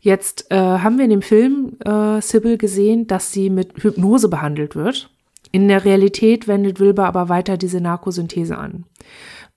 Jetzt 0.00 0.50
äh, 0.50 0.56
haben 0.56 0.98
wir 0.98 1.04
in 1.04 1.10
dem 1.10 1.22
Film 1.22 1.76
äh, 1.84 2.20
Sybil 2.20 2.58
gesehen, 2.58 3.06
dass 3.06 3.32
sie 3.32 3.50
mit 3.50 3.82
Hypnose 3.82 4.28
behandelt 4.28 4.74
wird. 4.74 5.10
In 5.52 5.68
der 5.68 5.84
Realität 5.84 6.48
wendet 6.48 6.80
Wilber 6.80 7.06
aber 7.06 7.28
weiter 7.28 7.56
diese 7.56 7.80
Narkosynthese 7.80 8.56
an. 8.56 8.86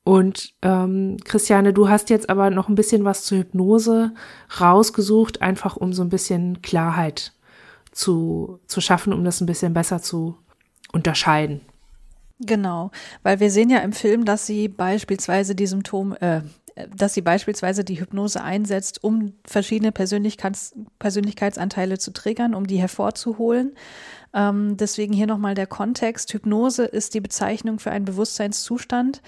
Und 0.03 0.53
ähm, 0.61 1.17
Christiane, 1.23 1.73
du 1.73 1.89
hast 1.89 2.11
jetzt 2.11 2.29
aber 2.29 2.51
noch 2.51 2.69
ein 2.69 2.75
bisschen 2.75 3.05
was 3.05 3.23
zur 3.23 3.39
Hypnose 3.39 4.13
rausgesucht, 4.61 5.41
einfach 5.41 5.77
um 5.77 5.93
so 5.93 6.03
ein 6.03 6.09
bisschen 6.09 6.61
Klarheit 6.61 7.33
zu, 7.91 8.59
zu 8.67 8.81
schaffen, 8.81 9.13
um 9.13 9.23
das 9.23 9.41
ein 9.41 9.47
bisschen 9.47 9.73
besser 9.73 10.01
zu 10.01 10.37
unterscheiden. 10.91 11.61
Genau, 12.39 12.91
weil 13.23 13.39
wir 13.39 13.49
sehen 13.49 13.69
ja 13.69 13.79
im 13.79 13.93
Film, 13.93 14.25
dass 14.25 14.45
sie 14.45 14.67
beispielsweise 14.67 15.55
die 15.55 15.67
Symptome, 15.67 16.21
äh, 16.21 16.41
dass 16.95 17.13
sie 17.13 17.21
beispielsweise 17.21 17.83
die 17.83 17.99
Hypnose 17.99 18.43
einsetzt, 18.43 19.03
um 19.03 19.33
verschiedene 19.45 19.91
Persönlichkeits 19.91 20.75
Persönlichkeitsanteile 20.99 21.97
zu 21.97 22.11
triggern, 22.11 22.53
um 22.53 22.67
die 22.67 22.77
hervorzuholen. 22.77 23.75
Ähm, 24.33 24.75
deswegen 24.75 25.13
hier 25.13 25.27
nochmal 25.27 25.55
der 25.55 25.67
Kontext. 25.67 26.33
Hypnose 26.33 26.83
ist 26.83 27.13
die 27.13 27.21
Bezeichnung 27.21 27.79
für 27.79 27.91
einen 27.91 28.05
Bewusstseinszustand, 28.05 29.21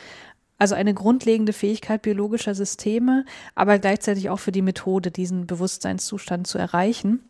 also 0.58 0.76
eine 0.76 0.94
grundlegende 0.94 1.54
Fähigkeit 1.54 2.02
biologischer 2.02 2.56
Systeme, 2.56 3.24
aber 3.56 3.80
gleichzeitig 3.80 4.30
auch 4.30 4.40
für 4.40 4.52
die 4.52 4.62
Methode, 4.62 5.12
diesen 5.12 5.48
Bewusstseinszustand 5.48 6.48
zu 6.48 6.58
erreichen. 6.58 7.24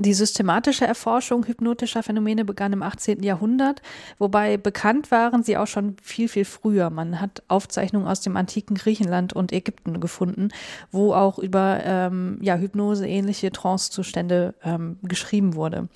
Die 0.00 0.14
systematische 0.14 0.86
Erforschung 0.86 1.44
hypnotischer 1.44 2.02
Phänomene 2.02 2.46
begann 2.46 2.72
im 2.72 2.82
18. 2.82 3.22
Jahrhundert, 3.22 3.82
wobei 4.18 4.56
bekannt 4.56 5.10
waren 5.10 5.42
sie 5.42 5.58
auch 5.58 5.66
schon 5.66 5.96
viel, 6.02 6.26
viel 6.26 6.46
früher. 6.46 6.88
Man 6.88 7.20
hat 7.20 7.42
Aufzeichnungen 7.48 8.08
aus 8.08 8.22
dem 8.22 8.34
antiken 8.38 8.76
Griechenland 8.76 9.34
und 9.34 9.52
Ägypten 9.52 10.00
gefunden, 10.00 10.48
wo 10.90 11.12
auch 11.12 11.38
über 11.38 11.80
ähm, 11.84 12.38
ja, 12.40 12.56
Hypnose 12.56 13.06
ähnliche 13.06 13.52
Trancezustände 13.52 14.54
ähm, 14.64 14.96
geschrieben 15.02 15.54
wurde. 15.54 15.90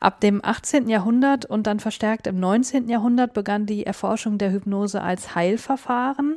Ab 0.00 0.20
dem 0.20 0.44
18. 0.44 0.90
Jahrhundert 0.90 1.46
und 1.46 1.66
dann 1.66 1.80
verstärkt 1.80 2.26
im 2.26 2.38
19. 2.38 2.90
Jahrhundert 2.90 3.32
begann 3.32 3.64
die 3.64 3.86
Erforschung 3.86 4.36
der 4.36 4.52
Hypnose 4.52 5.00
als 5.00 5.34
Heilverfahren. 5.34 6.36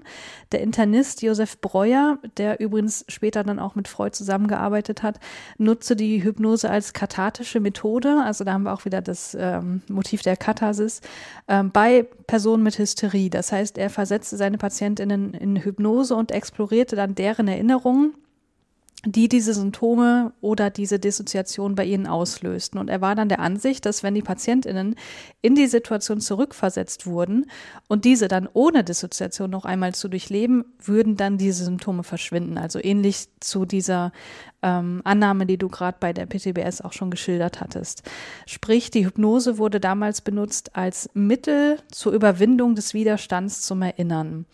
Der 0.53 0.61
Internist 0.61 1.21
Josef 1.21 1.59
Breuer, 1.59 2.17
der 2.37 2.61
übrigens 2.61 3.03
später 3.09 3.43
dann 3.43 3.59
auch 3.59 3.75
mit 3.75 3.89
Freud 3.89 4.15
zusammengearbeitet 4.15 5.03
hat, 5.03 5.19
nutzte 5.57 5.97
die 5.97 6.23
Hypnose 6.23 6.69
als 6.69 6.93
kathartische 7.09 7.59
Methode, 7.59 8.21
also 8.23 8.43
da 8.43 8.53
haben 8.53 8.63
wir 8.63 8.73
auch 8.73 8.85
wieder 8.85 9.01
das 9.01 9.35
ähm, 9.39 9.81
Motiv 9.89 10.21
der 10.21 10.37
Katharsis, 10.37 11.01
ähm, 11.47 11.71
bei 11.71 12.05
Personen 12.27 12.61
mit 12.61 12.77
Hysterie. 12.77 13.29
Das 13.31 13.51
heißt, 13.51 13.77
er 13.79 13.89
versetzte 13.89 14.37
seine 14.37 14.59
Patientinnen 14.59 15.33
in 15.33 15.57
Hypnose 15.57 16.15
und 16.15 16.31
explorierte 16.31 16.95
dann 16.95 17.15
deren 17.15 17.47
Erinnerungen 17.47 18.13
die 19.05 19.29
diese 19.29 19.53
Symptome 19.53 20.33
oder 20.41 20.69
diese 20.69 20.99
Dissoziation 20.99 21.75
bei 21.75 21.85
ihnen 21.85 22.05
auslösten. 22.05 22.79
Und 22.79 22.89
er 22.89 22.99
war 22.99 23.15
dann 23.15 23.29
der 23.29 23.39
Ansicht, 23.39 23.85
dass 23.85 24.03
wenn 24.03 24.13
die 24.13 24.21
Patientinnen 24.21 24.95
in 25.41 25.55
die 25.55 25.67
Situation 25.67 26.19
zurückversetzt 26.19 27.05
wurden 27.05 27.49
und 27.87 28.03
diese 28.03 28.27
dann 28.27 28.49
ohne 28.51 28.83
Dissoziation 28.83 29.49
noch 29.49 29.63
einmal 29.63 29.95
zu 29.95 30.09
durchleben, 30.09 30.65
würden 30.83 31.15
dann 31.15 31.37
diese 31.37 31.63
Symptome 31.63 32.03
verschwinden. 32.03 32.57
Also 32.57 32.83
ähnlich 32.83 33.29
zu 33.39 33.65
dieser 33.65 34.11
ähm, 34.61 34.99
Annahme, 35.05 35.45
die 35.45 35.57
du 35.57 35.69
gerade 35.69 35.97
bei 35.97 36.11
der 36.11 36.25
PTBS 36.25 36.81
auch 36.81 36.91
schon 36.91 37.09
geschildert 37.09 37.61
hattest. 37.61 38.03
Sprich, 38.47 38.91
die 38.91 39.05
Hypnose 39.05 39.57
wurde 39.57 39.79
damals 39.79 40.19
benutzt 40.19 40.75
als 40.75 41.09
Mittel 41.13 41.77
zur 41.89 42.11
Überwindung 42.11 42.75
des 42.75 42.93
Widerstands 42.93 43.61
zum 43.61 43.81
Erinnern. 43.81 44.45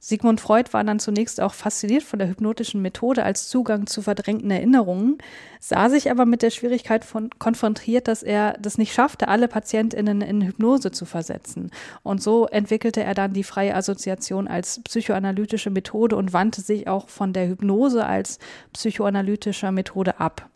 Sigmund 0.00 0.40
Freud 0.40 0.72
war 0.72 0.84
dann 0.84 1.00
zunächst 1.00 1.40
auch 1.40 1.54
fasziniert 1.54 2.04
von 2.04 2.18
der 2.18 2.28
hypnotischen 2.28 2.80
Methode 2.80 3.24
als 3.24 3.48
Zugang 3.48 3.86
zu 3.86 4.00
verdrängten 4.00 4.50
Erinnerungen, 4.50 5.18
sah 5.60 5.88
sich 5.90 6.10
aber 6.10 6.24
mit 6.24 6.42
der 6.42 6.50
Schwierigkeit 6.50 7.04
von, 7.04 7.30
konfrontiert, 7.38 8.06
dass 8.06 8.22
er 8.22 8.54
das 8.60 8.78
nicht 8.78 8.92
schaffte, 8.92 9.26
alle 9.28 9.48
PatientInnen 9.48 10.20
in 10.20 10.42
Hypnose 10.42 10.92
zu 10.92 11.04
versetzen. 11.04 11.70
Und 12.04 12.22
so 12.22 12.46
entwickelte 12.46 13.02
er 13.02 13.14
dann 13.14 13.32
die 13.32 13.44
freie 13.44 13.74
Assoziation 13.74 14.46
als 14.46 14.80
psychoanalytische 14.84 15.70
Methode 15.70 16.16
und 16.16 16.32
wandte 16.32 16.60
sich 16.60 16.86
auch 16.86 17.08
von 17.08 17.32
der 17.32 17.48
Hypnose 17.48 18.06
als 18.06 18.38
psychoanalytischer 18.72 19.72
Methode 19.72 20.20
ab. 20.20 20.48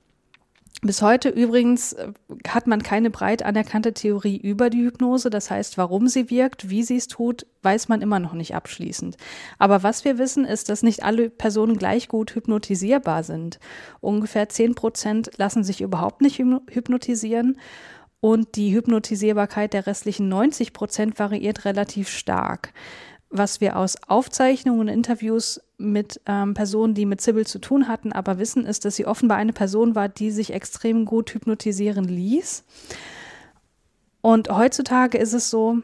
Bis 0.85 1.01
heute 1.01 1.29
übrigens 1.29 1.93
äh, 1.93 2.09
hat 2.49 2.67
man 2.67 2.83
keine 2.83 3.09
breit 3.11 3.45
anerkannte 3.45 3.95
Theorie 3.95 4.37
über 4.37 4.69
die 4.69 4.83
Hypnose. 4.83 5.31
Das 5.31 5.49
heißt, 5.49 5.79
warum 5.79 6.09
sie 6.09 6.29
wirkt, 6.29 6.71
wie 6.71 6.83
sie 6.83 6.97
es 6.97 7.07
tut, 7.07 7.47
weiß 7.63 7.89
man 7.89 8.03
immer 8.03 8.19
noch 8.19 8.33
nicht 8.33 8.57
abschließend. 8.57 9.17
Aber 9.61 9.85
was 9.85 10.05
wir 10.05 10.19
wissen, 10.19 10.45
ist, 10.45 10.69
dass 10.69 10.83
nicht 10.83 11.05
alle 11.05 11.31
Personen 11.31 11.79
gleich 11.79 12.09
gut 12.09 12.35
hypnotisierbar 12.35 13.23
sind. 13.23 13.61
Ungefähr 14.01 14.49
10 14.49 14.75
Prozent 14.75 15.31
lassen 15.37 15.63
sich 15.63 15.83
überhaupt 15.83 16.21
nicht 16.21 16.39
hypnotisieren. 16.41 17.59
Und 18.19 18.57
die 18.57 18.75
Hypnotisierbarkeit 18.75 19.73
der 19.75 19.87
restlichen 19.87 20.29
90 20.29 20.73
Prozent 20.73 21.19
variiert 21.19 21.65
relativ 21.65 22.09
stark 22.09 22.73
was 23.33 23.61
wir 23.61 23.77
aus 23.77 23.97
Aufzeichnungen 24.07 24.81
und 24.81 24.89
Interviews 24.89 25.61
mit 25.79 26.21
ähm, 26.27 26.55
Personen, 26.55 26.95
die 26.95 27.07
mit 27.07 27.21
Sybil 27.21 27.47
zu 27.47 27.59
tun 27.59 27.89
hatten, 27.89 28.13
aber 28.13 28.39
wissen, 28.39 28.67
ist, 28.67 28.85
dass 28.85 28.97
sie 28.97 29.07
offenbar 29.07 29.39
eine 29.39 29.53
Person 29.53 29.95
war, 29.95 30.09
die 30.09 30.31
sich 30.31 30.53
extrem 30.53 31.05
gut 31.05 31.35
hypnotisieren 31.35 32.05
ließ. 32.05 32.65
Und 34.21 34.51
heutzutage 34.51 35.19
ist 35.19 35.33
es 35.33 35.51
so, 35.51 35.79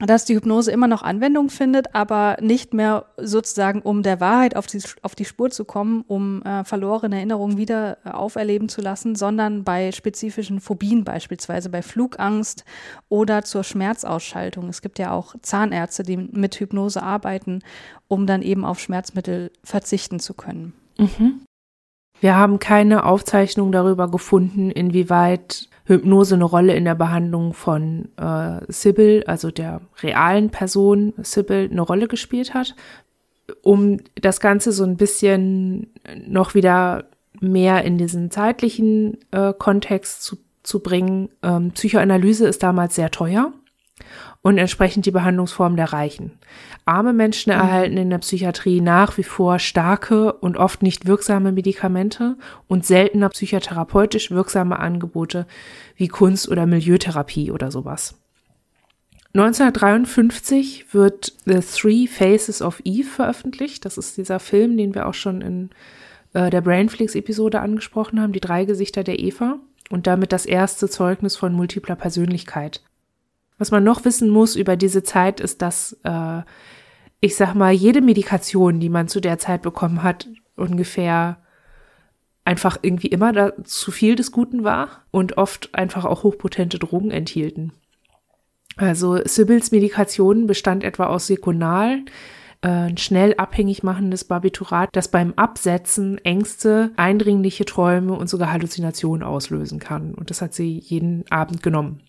dass 0.00 0.24
die 0.24 0.34
Hypnose 0.34 0.72
immer 0.72 0.88
noch 0.88 1.02
Anwendung 1.02 1.50
findet, 1.50 1.94
aber 1.94 2.36
nicht 2.40 2.74
mehr 2.74 3.06
sozusagen, 3.16 3.80
um 3.80 4.02
der 4.02 4.20
Wahrheit 4.20 4.56
auf 4.56 4.66
die, 4.66 4.82
auf 5.02 5.14
die 5.14 5.24
Spur 5.24 5.50
zu 5.50 5.64
kommen, 5.64 6.04
um 6.08 6.42
äh, 6.42 6.64
verlorene 6.64 7.16
Erinnerungen 7.16 7.58
wieder 7.58 7.98
äh, 8.04 8.10
auferleben 8.10 8.68
zu 8.68 8.80
lassen, 8.80 9.14
sondern 9.14 9.62
bei 9.62 9.92
spezifischen 9.92 10.60
Phobien 10.60 11.04
beispielsweise, 11.04 11.70
bei 11.70 11.80
Flugangst 11.82 12.64
oder 13.08 13.44
zur 13.44 13.62
Schmerzausschaltung. 13.62 14.68
Es 14.68 14.82
gibt 14.82 14.98
ja 14.98 15.12
auch 15.12 15.36
Zahnärzte, 15.42 16.02
die 16.02 16.16
mit 16.16 16.56
Hypnose 16.56 17.02
arbeiten, 17.02 17.60
um 18.08 18.26
dann 18.26 18.42
eben 18.42 18.64
auf 18.64 18.80
Schmerzmittel 18.80 19.52
verzichten 19.62 20.18
zu 20.18 20.34
können. 20.34 20.72
Mhm. 20.98 21.42
Wir 22.20 22.36
haben 22.36 22.58
keine 22.58 23.04
Aufzeichnung 23.04 23.72
darüber 23.72 24.10
gefunden, 24.10 24.70
inwieweit 24.70 25.68
Hypnose 25.86 26.36
eine 26.36 26.44
Rolle 26.44 26.74
in 26.74 26.84
der 26.84 26.94
Behandlung 26.94 27.52
von 27.52 28.08
äh, 28.16 28.60
Sybil, 28.68 29.24
also 29.26 29.50
der 29.50 29.82
realen 30.02 30.50
Person 30.50 31.12
Sybil, 31.22 31.68
eine 31.70 31.82
Rolle 31.82 32.08
gespielt 32.08 32.54
hat. 32.54 32.74
Um 33.62 33.98
das 34.14 34.40
Ganze 34.40 34.72
so 34.72 34.84
ein 34.84 34.96
bisschen 34.96 35.92
noch 36.26 36.54
wieder 36.54 37.04
mehr 37.40 37.84
in 37.84 37.98
diesen 37.98 38.30
zeitlichen 38.30 39.18
äh, 39.30 39.52
Kontext 39.52 40.22
zu, 40.22 40.38
zu 40.62 40.80
bringen. 40.80 41.28
Ähm, 41.42 41.72
Psychoanalyse 41.72 42.46
ist 42.46 42.62
damals 42.62 42.94
sehr 42.94 43.10
teuer 43.10 43.52
und 44.42 44.58
entsprechend 44.58 45.06
die 45.06 45.10
Behandlungsform 45.10 45.76
der 45.76 45.92
Reichen. 45.92 46.38
Arme 46.84 47.12
Menschen 47.12 47.52
mhm. 47.52 47.60
erhalten 47.60 47.96
in 47.96 48.10
der 48.10 48.18
Psychiatrie 48.18 48.80
nach 48.80 49.16
wie 49.16 49.22
vor 49.22 49.58
starke 49.58 50.32
und 50.32 50.56
oft 50.56 50.82
nicht 50.82 51.06
wirksame 51.06 51.52
Medikamente 51.52 52.36
und 52.68 52.84
seltener 52.84 53.30
psychotherapeutisch 53.30 54.30
wirksame 54.30 54.78
Angebote 54.78 55.46
wie 55.96 56.08
Kunst- 56.08 56.48
oder 56.48 56.66
Milieutherapie 56.66 57.50
oder 57.50 57.70
sowas. 57.70 58.20
1953 59.34 60.94
wird 60.94 61.32
The 61.44 61.58
Three 61.60 62.06
Faces 62.06 62.62
of 62.62 62.80
Eve 62.84 63.08
veröffentlicht. 63.08 63.84
Das 63.84 63.98
ist 63.98 64.16
dieser 64.16 64.38
Film, 64.38 64.76
den 64.76 64.94
wir 64.94 65.06
auch 65.08 65.14
schon 65.14 65.40
in 65.40 65.70
äh, 66.34 66.50
der 66.50 66.60
Brainflix-Episode 66.60 67.60
angesprochen 67.60 68.20
haben, 68.20 68.32
die 68.32 68.40
drei 68.40 68.64
Gesichter 68.64 69.02
der 69.02 69.18
Eva 69.18 69.58
und 69.90 70.06
damit 70.06 70.32
das 70.32 70.46
erste 70.46 70.88
Zeugnis 70.88 71.34
von 71.36 71.52
multipler 71.52 71.96
Persönlichkeit. 71.96 72.82
Was 73.58 73.70
man 73.70 73.84
noch 73.84 74.04
wissen 74.04 74.28
muss 74.28 74.56
über 74.56 74.76
diese 74.76 75.02
Zeit 75.02 75.40
ist, 75.40 75.62
dass 75.62 75.98
äh, 76.02 76.42
ich 77.20 77.36
sag 77.36 77.54
mal, 77.54 77.72
jede 77.72 78.02
Medikation, 78.02 78.80
die 78.80 78.90
man 78.90 79.08
zu 79.08 79.20
der 79.20 79.38
Zeit 79.38 79.62
bekommen 79.62 80.02
hat, 80.02 80.28
ungefähr 80.56 81.38
einfach 82.44 82.78
irgendwie 82.82 83.06
immer 83.06 83.32
da 83.32 83.52
zu 83.64 83.90
viel 83.90 84.14
des 84.14 84.30
Guten 84.30 84.62
war 84.64 85.04
und 85.10 85.38
oft 85.38 85.74
einfach 85.74 86.04
auch 86.04 86.22
hochpotente 86.22 86.78
Drogen 86.78 87.10
enthielten. 87.10 87.72
Also 88.76 89.18
Sybils 89.24 89.70
Medikation 89.70 90.46
bestand 90.46 90.84
etwa 90.84 91.06
aus 91.06 91.26
Sekunal, 91.26 92.00
äh, 92.60 92.68
ein 92.68 92.96
schnell 92.98 93.34
abhängig 93.38 93.82
machendes 93.82 94.24
Barbiturat, 94.24 94.90
das 94.92 95.08
beim 95.08 95.32
Absetzen 95.34 96.18
Ängste, 96.18 96.92
eindringliche 96.96 97.64
Träume 97.64 98.14
und 98.14 98.28
sogar 98.28 98.52
Halluzinationen 98.52 99.22
auslösen 99.22 99.78
kann. 99.78 100.12
Und 100.12 100.28
das 100.28 100.42
hat 100.42 100.52
sie 100.52 100.78
jeden 100.78 101.24
Abend 101.30 101.62
genommen. 101.62 102.02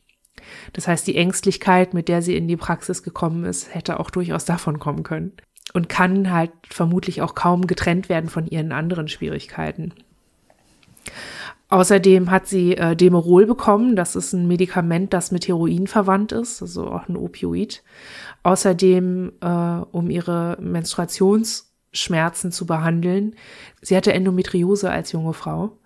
Das 0.73 0.88
heißt, 0.88 1.05
die 1.08 1.15
Ängstlichkeit, 1.15 1.93
mit 1.93 2.08
der 2.08 2.21
sie 2.21 2.36
in 2.36 2.47
die 2.47 2.58
Praxis 2.58 3.03
gekommen 3.03 3.45
ist, 3.45 3.73
hätte 3.73 3.99
auch 3.99 4.10
durchaus 4.10 4.45
davon 4.45 4.79
kommen 4.79 5.03
können 5.03 5.34
und 5.73 5.89
kann 5.89 6.31
halt 6.31 6.51
vermutlich 6.69 7.21
auch 7.21 7.36
kaum 7.36 7.67
getrennt 7.67 8.10
werden 8.10 8.29
von 8.29 8.47
ihren 8.47 8.71
anderen 8.71 9.08
Schwierigkeiten. 9.08 9.93
Außerdem 11.69 12.29
hat 12.29 12.47
sie 12.47 12.77
äh, 12.77 12.95
Demerol 12.95 13.47
bekommen. 13.47 13.95
Das 13.95 14.15
ist 14.15 14.34
ein 14.34 14.47
Medikament, 14.47 15.13
das 15.13 15.31
mit 15.31 15.47
Heroin 15.47 15.88
verwandt 15.88 16.31
ist, 16.31 16.62
also 16.62 16.88
auch 16.88 17.10
ein 17.10 17.17
Opioid. 17.17 17.84
Außerdem, 18.43 19.34
äh, 19.41 19.47
um 19.91 20.10
ihre 20.12 20.58
Menstruationsschmerzen 20.62 22.51
zu 22.51 22.65
behandeln. 22.67 23.36
Sie 23.81 23.97
hatte 23.97 24.13
Endometriose 24.13 24.91
als 24.91 25.12
junge 25.12 25.34
Frau 25.34 25.77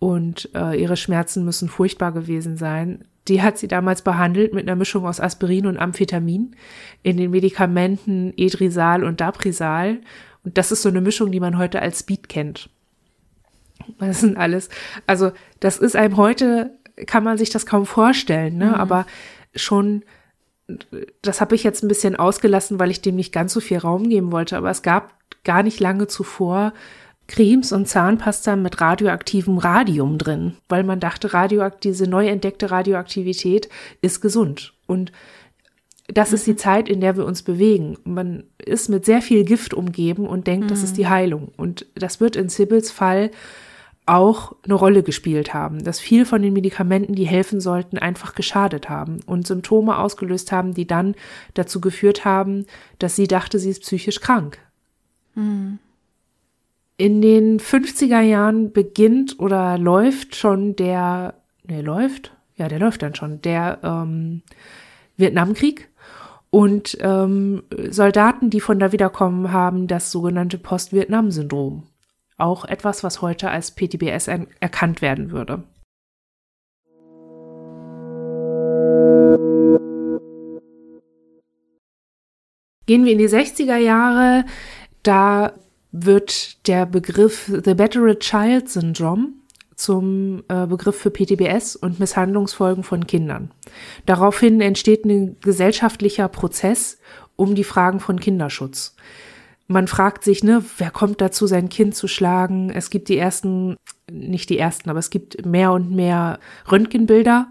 und 0.00 0.50
äh, 0.54 0.80
ihre 0.80 0.96
Schmerzen 0.96 1.44
müssen 1.44 1.68
furchtbar 1.68 2.12
gewesen 2.12 2.56
sein. 2.56 3.06
Die 3.28 3.42
hat 3.42 3.58
sie 3.58 3.68
damals 3.68 4.02
behandelt 4.02 4.54
mit 4.54 4.66
einer 4.66 4.76
Mischung 4.76 5.06
aus 5.06 5.20
Aspirin 5.20 5.66
und 5.66 5.78
Amphetamin 5.78 6.54
in 7.02 7.16
den 7.16 7.30
Medikamenten 7.30 8.32
Edrisal 8.36 9.04
und 9.04 9.20
Daprisal. 9.20 9.98
Und 10.44 10.58
das 10.58 10.70
ist 10.70 10.82
so 10.82 10.88
eine 10.88 11.00
Mischung, 11.00 11.32
die 11.32 11.40
man 11.40 11.58
heute 11.58 11.82
als 11.82 12.00
Speed 12.00 12.28
kennt. 12.28 12.70
Das 13.98 14.20
sind 14.20 14.36
alles, 14.36 14.68
also 15.06 15.32
das 15.60 15.78
ist 15.78 15.96
einem 15.96 16.16
heute, 16.16 16.70
kann 17.06 17.24
man 17.24 17.38
sich 17.38 17.50
das 17.50 17.66
kaum 17.66 17.86
vorstellen, 17.86 18.56
ne? 18.56 18.68
Mhm. 18.68 18.74
aber 18.74 19.06
schon, 19.54 20.02
das 21.22 21.40
habe 21.40 21.54
ich 21.54 21.62
jetzt 21.62 21.82
ein 21.82 21.88
bisschen 21.88 22.16
ausgelassen, 22.16 22.78
weil 22.80 22.90
ich 22.90 23.02
dem 23.02 23.16
nicht 23.16 23.32
ganz 23.32 23.52
so 23.52 23.60
viel 23.60 23.78
Raum 23.78 24.08
geben 24.08 24.32
wollte, 24.32 24.56
aber 24.56 24.70
es 24.70 24.82
gab 24.82 25.14
gar 25.44 25.62
nicht 25.62 25.78
lange 25.80 26.06
zuvor 26.06 26.72
Cremes 27.28 27.72
und 27.72 27.88
Zahnpasta 27.88 28.56
mit 28.56 28.80
radioaktivem 28.80 29.58
Radium 29.58 30.18
drin, 30.18 30.56
weil 30.68 30.84
man 30.84 31.00
dachte, 31.00 31.34
radioakt 31.34 31.84
diese 31.84 32.06
neu 32.06 32.28
entdeckte 32.28 32.70
Radioaktivität 32.70 33.68
ist 34.00 34.20
gesund. 34.20 34.74
Und 34.86 35.12
das 36.08 36.32
ist 36.32 36.46
die 36.46 36.52
mhm. 36.52 36.58
Zeit, 36.58 36.88
in 36.88 37.00
der 37.00 37.16
wir 37.16 37.24
uns 37.24 37.42
bewegen. 37.42 37.98
Man 38.04 38.44
ist 38.64 38.88
mit 38.88 39.04
sehr 39.04 39.22
viel 39.22 39.44
Gift 39.44 39.74
umgeben 39.74 40.26
und 40.26 40.46
denkt, 40.46 40.66
mhm. 40.66 40.68
das 40.68 40.82
ist 40.82 40.92
mhm. 40.92 40.96
die 40.96 41.08
Heilung. 41.08 41.52
Und 41.56 41.86
das 41.94 42.20
wird 42.20 42.36
in 42.36 42.48
Sibyls 42.48 42.90
Fall 42.90 43.30
auch 44.06 44.54
eine 44.62 44.74
Rolle 44.74 45.02
gespielt 45.02 45.52
haben, 45.52 45.82
dass 45.82 45.98
viel 45.98 46.24
von 46.24 46.40
den 46.40 46.52
Medikamenten, 46.52 47.16
die 47.16 47.26
helfen 47.26 47.60
sollten, 47.60 47.98
einfach 47.98 48.36
geschadet 48.36 48.88
haben 48.88 49.18
und 49.26 49.48
Symptome 49.48 49.98
ausgelöst 49.98 50.52
haben, 50.52 50.74
die 50.74 50.86
dann 50.86 51.16
dazu 51.54 51.80
geführt 51.80 52.24
haben, 52.24 52.66
dass 53.00 53.16
sie 53.16 53.26
dachte, 53.26 53.58
sie 53.58 53.70
ist 53.70 53.82
psychisch 53.82 54.20
krank. 54.20 54.58
Mhm. 55.34 55.80
In 56.98 57.20
den 57.20 57.60
50er 57.60 58.22
Jahren 58.22 58.72
beginnt 58.72 59.38
oder 59.38 59.76
läuft 59.76 60.34
schon 60.34 60.76
der, 60.76 61.34
ne, 61.64 61.82
läuft? 61.82 62.32
Ja, 62.56 62.68
der 62.68 62.78
läuft 62.78 63.02
dann 63.02 63.14
schon, 63.14 63.42
der 63.42 63.80
ähm, 63.82 64.40
Vietnamkrieg. 65.18 65.90
Und 66.48 66.96
ähm, 67.02 67.64
Soldaten, 67.90 68.48
die 68.48 68.60
von 68.60 68.78
da 68.78 68.92
wiederkommen, 68.92 69.52
haben 69.52 69.88
das 69.88 70.10
sogenannte 70.10 70.56
Post-Vietnam-Syndrom. 70.56 71.82
Auch 72.38 72.64
etwas, 72.64 73.04
was 73.04 73.20
heute 73.20 73.50
als 73.50 73.72
PTBS 73.72 74.28
erkannt 74.60 75.02
werden 75.02 75.32
würde. 75.32 75.64
Gehen 82.86 83.04
wir 83.04 83.12
in 83.12 83.18
die 83.18 83.28
60er 83.28 83.76
Jahre, 83.76 84.46
da 85.02 85.52
wird 86.04 86.66
der 86.66 86.86
Begriff 86.86 87.50
The 87.64 87.74
Battered 87.74 88.20
Child 88.20 88.68
Syndrome 88.68 89.28
zum 89.76 90.42
äh, 90.48 90.66
Begriff 90.66 90.96
für 90.96 91.10
PTBS 91.10 91.76
und 91.76 92.00
Misshandlungsfolgen 92.00 92.82
von 92.82 93.06
Kindern. 93.06 93.50
Daraufhin 94.06 94.60
entsteht 94.60 95.04
ein 95.04 95.36
gesellschaftlicher 95.40 96.28
Prozess 96.28 96.98
um 97.36 97.54
die 97.54 97.64
Fragen 97.64 98.00
von 98.00 98.18
Kinderschutz. 98.18 98.96
Man 99.68 99.88
fragt 99.88 100.24
sich, 100.24 100.44
ne, 100.44 100.64
wer 100.78 100.90
kommt 100.90 101.20
dazu, 101.20 101.46
sein 101.46 101.68
Kind 101.68 101.94
zu 101.94 102.08
schlagen? 102.08 102.70
Es 102.70 102.88
gibt 102.88 103.08
die 103.08 103.18
ersten, 103.18 103.76
nicht 104.10 104.48
die 104.48 104.58
ersten, 104.58 104.88
aber 104.88 105.00
es 105.00 105.10
gibt 105.10 105.44
mehr 105.44 105.72
und 105.72 105.90
mehr 105.90 106.38
Röntgenbilder 106.70 107.48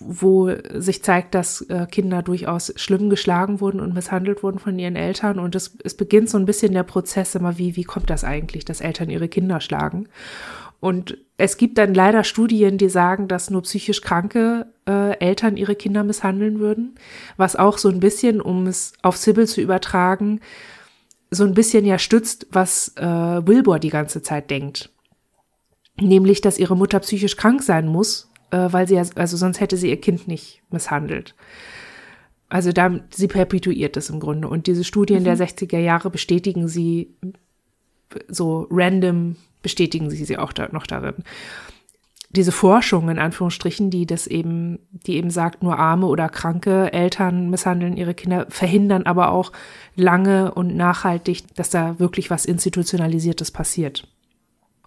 wo 0.00 0.50
sich 0.74 1.02
zeigt, 1.02 1.34
dass 1.34 1.62
äh, 1.62 1.86
Kinder 1.90 2.22
durchaus 2.22 2.72
schlimm 2.76 3.10
geschlagen 3.10 3.60
wurden 3.60 3.80
und 3.80 3.94
misshandelt 3.94 4.42
wurden 4.42 4.58
von 4.58 4.78
ihren 4.78 4.96
Eltern. 4.96 5.38
Und 5.38 5.54
es, 5.54 5.76
es 5.84 5.96
beginnt 5.96 6.30
so 6.30 6.38
ein 6.38 6.46
bisschen 6.46 6.72
der 6.72 6.82
Prozess 6.82 7.34
immer, 7.34 7.58
wie, 7.58 7.76
wie 7.76 7.84
kommt 7.84 8.10
das 8.10 8.24
eigentlich, 8.24 8.64
dass 8.64 8.80
Eltern 8.80 9.10
ihre 9.10 9.28
Kinder 9.28 9.60
schlagen? 9.60 10.08
Und 10.80 11.18
es 11.38 11.56
gibt 11.56 11.78
dann 11.78 11.94
leider 11.94 12.24
Studien, 12.24 12.78
die 12.78 12.90
sagen, 12.90 13.28
dass 13.28 13.50
nur 13.50 13.62
psychisch 13.62 14.02
kranke 14.02 14.66
äh, 14.86 15.18
Eltern 15.18 15.56
ihre 15.56 15.74
Kinder 15.74 16.04
misshandeln 16.04 16.58
würden, 16.58 16.96
was 17.36 17.56
auch 17.56 17.78
so 17.78 17.88
ein 17.88 18.00
bisschen, 18.00 18.40
um 18.40 18.66
es 18.66 18.92
auf 19.02 19.16
Sybil 19.16 19.46
zu 19.46 19.60
übertragen, 19.60 20.40
so 21.30 21.44
ein 21.44 21.54
bisschen 21.54 21.84
ja 21.84 21.98
stützt, 21.98 22.46
was 22.50 22.92
äh, 22.96 23.02
Wilbur 23.02 23.78
die 23.78 23.90
ganze 23.90 24.22
Zeit 24.22 24.50
denkt 24.50 24.90
nämlich, 26.00 26.40
dass 26.40 26.58
ihre 26.58 26.76
Mutter 26.76 27.00
psychisch 27.00 27.36
krank 27.36 27.62
sein 27.62 27.86
muss, 27.86 28.25
äh, 28.50 28.68
weil 28.70 28.86
sie, 28.86 28.98
also 28.98 29.36
sonst 29.36 29.60
hätte 29.60 29.76
sie 29.76 29.90
ihr 29.90 30.00
Kind 30.00 30.28
nicht 30.28 30.62
misshandelt. 30.70 31.34
Also 32.48 32.72
da, 32.72 33.00
sie 33.10 33.28
perpetuiert 33.28 33.96
das 33.96 34.10
im 34.10 34.20
Grunde. 34.20 34.48
Und 34.48 34.66
diese 34.66 34.84
Studien 34.84 35.20
mhm. 35.20 35.24
der 35.24 35.36
60er 35.36 35.78
Jahre 35.78 36.10
bestätigen 36.10 36.68
sie 36.68 37.16
so 38.28 38.68
random, 38.70 39.36
bestätigen 39.62 40.10
sie 40.10 40.24
sie 40.24 40.38
auch 40.38 40.52
da, 40.52 40.68
noch 40.70 40.86
darin. 40.86 41.16
Diese 42.30 42.52
Forschung 42.52 43.08
in 43.08 43.18
Anführungsstrichen, 43.18 43.90
die 43.90 44.04
das 44.04 44.26
eben, 44.26 44.78
die 44.90 45.16
eben 45.16 45.30
sagt, 45.30 45.62
nur 45.62 45.78
arme 45.78 46.06
oder 46.06 46.28
kranke 46.28 46.92
Eltern 46.92 47.50
misshandeln 47.50 47.96
ihre 47.96 48.14
Kinder, 48.14 48.46
verhindern 48.48 49.04
aber 49.04 49.30
auch 49.30 49.52
lange 49.94 50.52
und 50.52 50.76
nachhaltig, 50.76 51.54
dass 51.54 51.70
da 51.70 51.98
wirklich 51.98 52.30
was 52.30 52.44
Institutionalisiertes 52.44 53.50
passiert. 53.50 54.08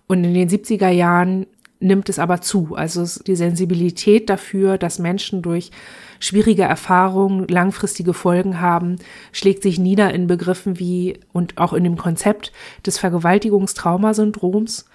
Und 0.07 0.23
in 0.23 0.33
den 0.33 0.49
70er 0.49 0.89
Jahren 0.89 1.45
nimmt 1.79 2.09
es 2.09 2.19
aber 2.19 2.41
zu. 2.41 2.75
Also 2.75 3.05
die 3.23 3.35
Sensibilität 3.35 4.29
dafür, 4.29 4.77
dass 4.77 4.99
Menschen 4.99 5.41
durch 5.41 5.71
schwierige 6.19 6.63
Erfahrungen 6.63 7.47
langfristige 7.47 8.13
Folgen 8.13 8.59
haben, 8.59 8.97
schlägt 9.31 9.63
sich 9.63 9.79
nieder 9.79 10.13
in 10.13 10.27
Begriffen 10.27 10.79
wie 10.79 11.19
und 11.31 11.57
auch 11.57 11.73
in 11.73 11.83
dem 11.83 11.97
Konzept 11.97 12.51
des 12.85 12.97
Vergewaltigungstraumasyndroms, 12.97 14.85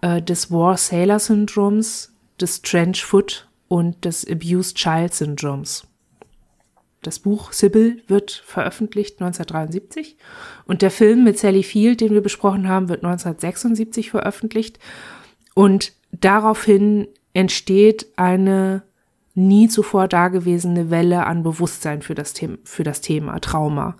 äh, 0.00 0.22
des 0.22 0.50
War 0.50 0.76
Sailor 0.76 1.18
Syndroms, 1.18 2.14
des 2.40 2.62
Trench 2.62 3.04
Foot 3.04 3.48
und 3.68 4.04
des 4.04 4.26
Abused 4.28 4.76
Child 4.76 5.12
Syndroms. 5.12 5.86
Das 7.02 7.18
Buch 7.18 7.52
Sybil 7.52 8.02
wird 8.08 8.30
veröffentlicht 8.30 9.20
1973 9.20 10.16
und 10.66 10.82
der 10.82 10.90
Film 10.90 11.24
mit 11.24 11.38
Sally 11.38 11.62
Field, 11.62 12.00
den 12.00 12.12
wir 12.12 12.20
besprochen 12.20 12.68
haben, 12.68 12.88
wird 12.88 13.04
1976 13.04 14.10
veröffentlicht 14.10 14.80
und 15.54 15.92
daraufhin 16.12 17.08
entsteht 17.34 18.06
eine 18.16 18.82
nie 19.34 19.68
zuvor 19.68 20.08
dagewesene 20.08 20.90
Welle 20.90 21.26
an 21.26 21.42
Bewusstsein 21.42 22.02
für 22.02 22.14
das, 22.14 22.32
Thema, 22.32 22.56
für 22.64 22.82
das 22.82 23.02
Thema 23.02 23.38
Trauma 23.40 23.96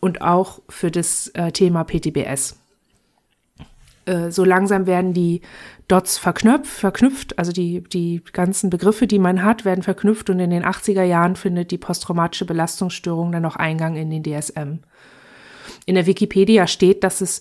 und 0.00 0.20
auch 0.20 0.60
für 0.68 0.90
das 0.90 1.28
äh, 1.28 1.52
Thema 1.52 1.84
PTBS. 1.84 2.56
Äh, 4.06 4.30
so 4.30 4.44
langsam 4.44 4.86
werden 4.86 5.12
die 5.12 5.40
Dots 5.86 6.18
verknüpft, 6.18 6.66
verknüpft, 6.66 7.38
also 7.38 7.52
die, 7.52 7.82
die 7.84 8.22
ganzen 8.32 8.70
Begriffe, 8.70 9.06
die 9.06 9.18
man 9.18 9.44
hat, 9.44 9.64
werden 9.64 9.82
verknüpft 9.82 10.30
und 10.30 10.40
in 10.40 10.50
den 10.50 10.64
80er 10.64 11.02
Jahren 11.02 11.36
findet 11.36 11.70
die 11.70 11.78
posttraumatische 11.78 12.46
Belastungsstörung 12.46 13.32
dann 13.32 13.44
auch 13.44 13.56
Eingang 13.56 13.96
in 13.96 14.10
den 14.10 14.22
DSM. 14.22 14.78
In 15.86 15.94
der 15.94 16.06
Wikipedia 16.06 16.66
steht, 16.66 17.04
dass 17.04 17.20
es 17.20 17.40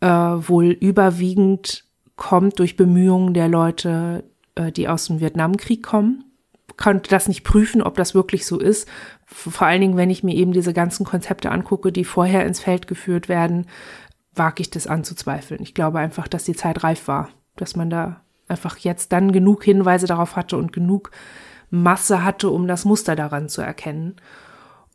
äh, 0.00 0.06
wohl 0.08 0.70
überwiegend 0.70 1.83
kommt 2.16 2.58
durch 2.58 2.76
Bemühungen 2.76 3.34
der 3.34 3.48
Leute, 3.48 4.24
äh, 4.54 4.72
die 4.72 4.88
aus 4.88 5.06
dem 5.06 5.20
Vietnamkrieg 5.20 5.82
kommen. 5.82 6.24
Konnte 6.76 7.10
das 7.10 7.28
nicht 7.28 7.44
prüfen, 7.44 7.82
ob 7.82 7.96
das 7.96 8.14
wirklich 8.14 8.46
so 8.46 8.58
ist. 8.58 8.88
Vor 9.26 9.66
allen 9.66 9.80
Dingen, 9.80 9.96
wenn 9.96 10.10
ich 10.10 10.24
mir 10.24 10.34
eben 10.34 10.52
diese 10.52 10.72
ganzen 10.72 11.04
Konzepte 11.04 11.50
angucke, 11.50 11.92
die 11.92 12.04
vorher 12.04 12.46
ins 12.46 12.60
Feld 12.60 12.86
geführt 12.86 13.28
werden, 13.28 13.66
wage 14.34 14.62
ich 14.62 14.70
das 14.70 14.86
anzuzweifeln. 14.86 15.62
Ich 15.62 15.74
glaube 15.74 15.98
einfach, 15.98 16.26
dass 16.26 16.44
die 16.44 16.56
Zeit 16.56 16.82
reif 16.82 17.06
war, 17.06 17.28
dass 17.56 17.76
man 17.76 17.90
da 17.90 18.22
einfach 18.48 18.76
jetzt 18.78 19.12
dann 19.12 19.32
genug 19.32 19.64
Hinweise 19.64 20.06
darauf 20.06 20.36
hatte 20.36 20.56
und 20.56 20.72
genug 20.72 21.10
Masse 21.70 22.24
hatte, 22.24 22.50
um 22.50 22.66
das 22.66 22.84
Muster 22.84 23.16
daran 23.16 23.48
zu 23.48 23.62
erkennen. 23.62 24.16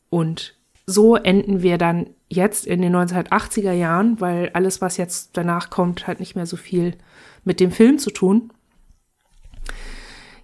Und 0.10 0.58
so 0.86 1.15
enden 1.15 1.62
wir 1.62 1.77
dann 1.77 2.08
jetzt 2.29 2.65
in 2.65 2.81
den 2.81 2.95
1980er 2.95 3.71
Jahren, 3.71 4.21
weil 4.21 4.49
alles, 4.53 4.81
was 4.81 4.97
jetzt 4.97 5.31
danach 5.33 5.69
kommt, 5.69 6.07
hat 6.07 6.19
nicht 6.19 6.35
mehr 6.35 6.45
so 6.45 6.57
viel 6.57 6.95
mit 7.43 7.59
dem 7.59 7.71
Film 7.71 7.97
zu 7.97 8.11
tun. 8.11 8.51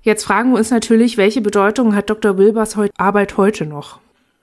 Jetzt 0.01 0.23
fragen 0.23 0.51
wir 0.51 0.57
uns 0.57 0.71
natürlich, 0.71 1.17
welche 1.17 1.41
Bedeutung 1.41 1.95
hat 1.95 2.09
Dr. 2.09 2.37
Wilbers 2.37 2.77
Arbeit 2.97 3.37
heute 3.37 3.65
noch? 3.65 3.99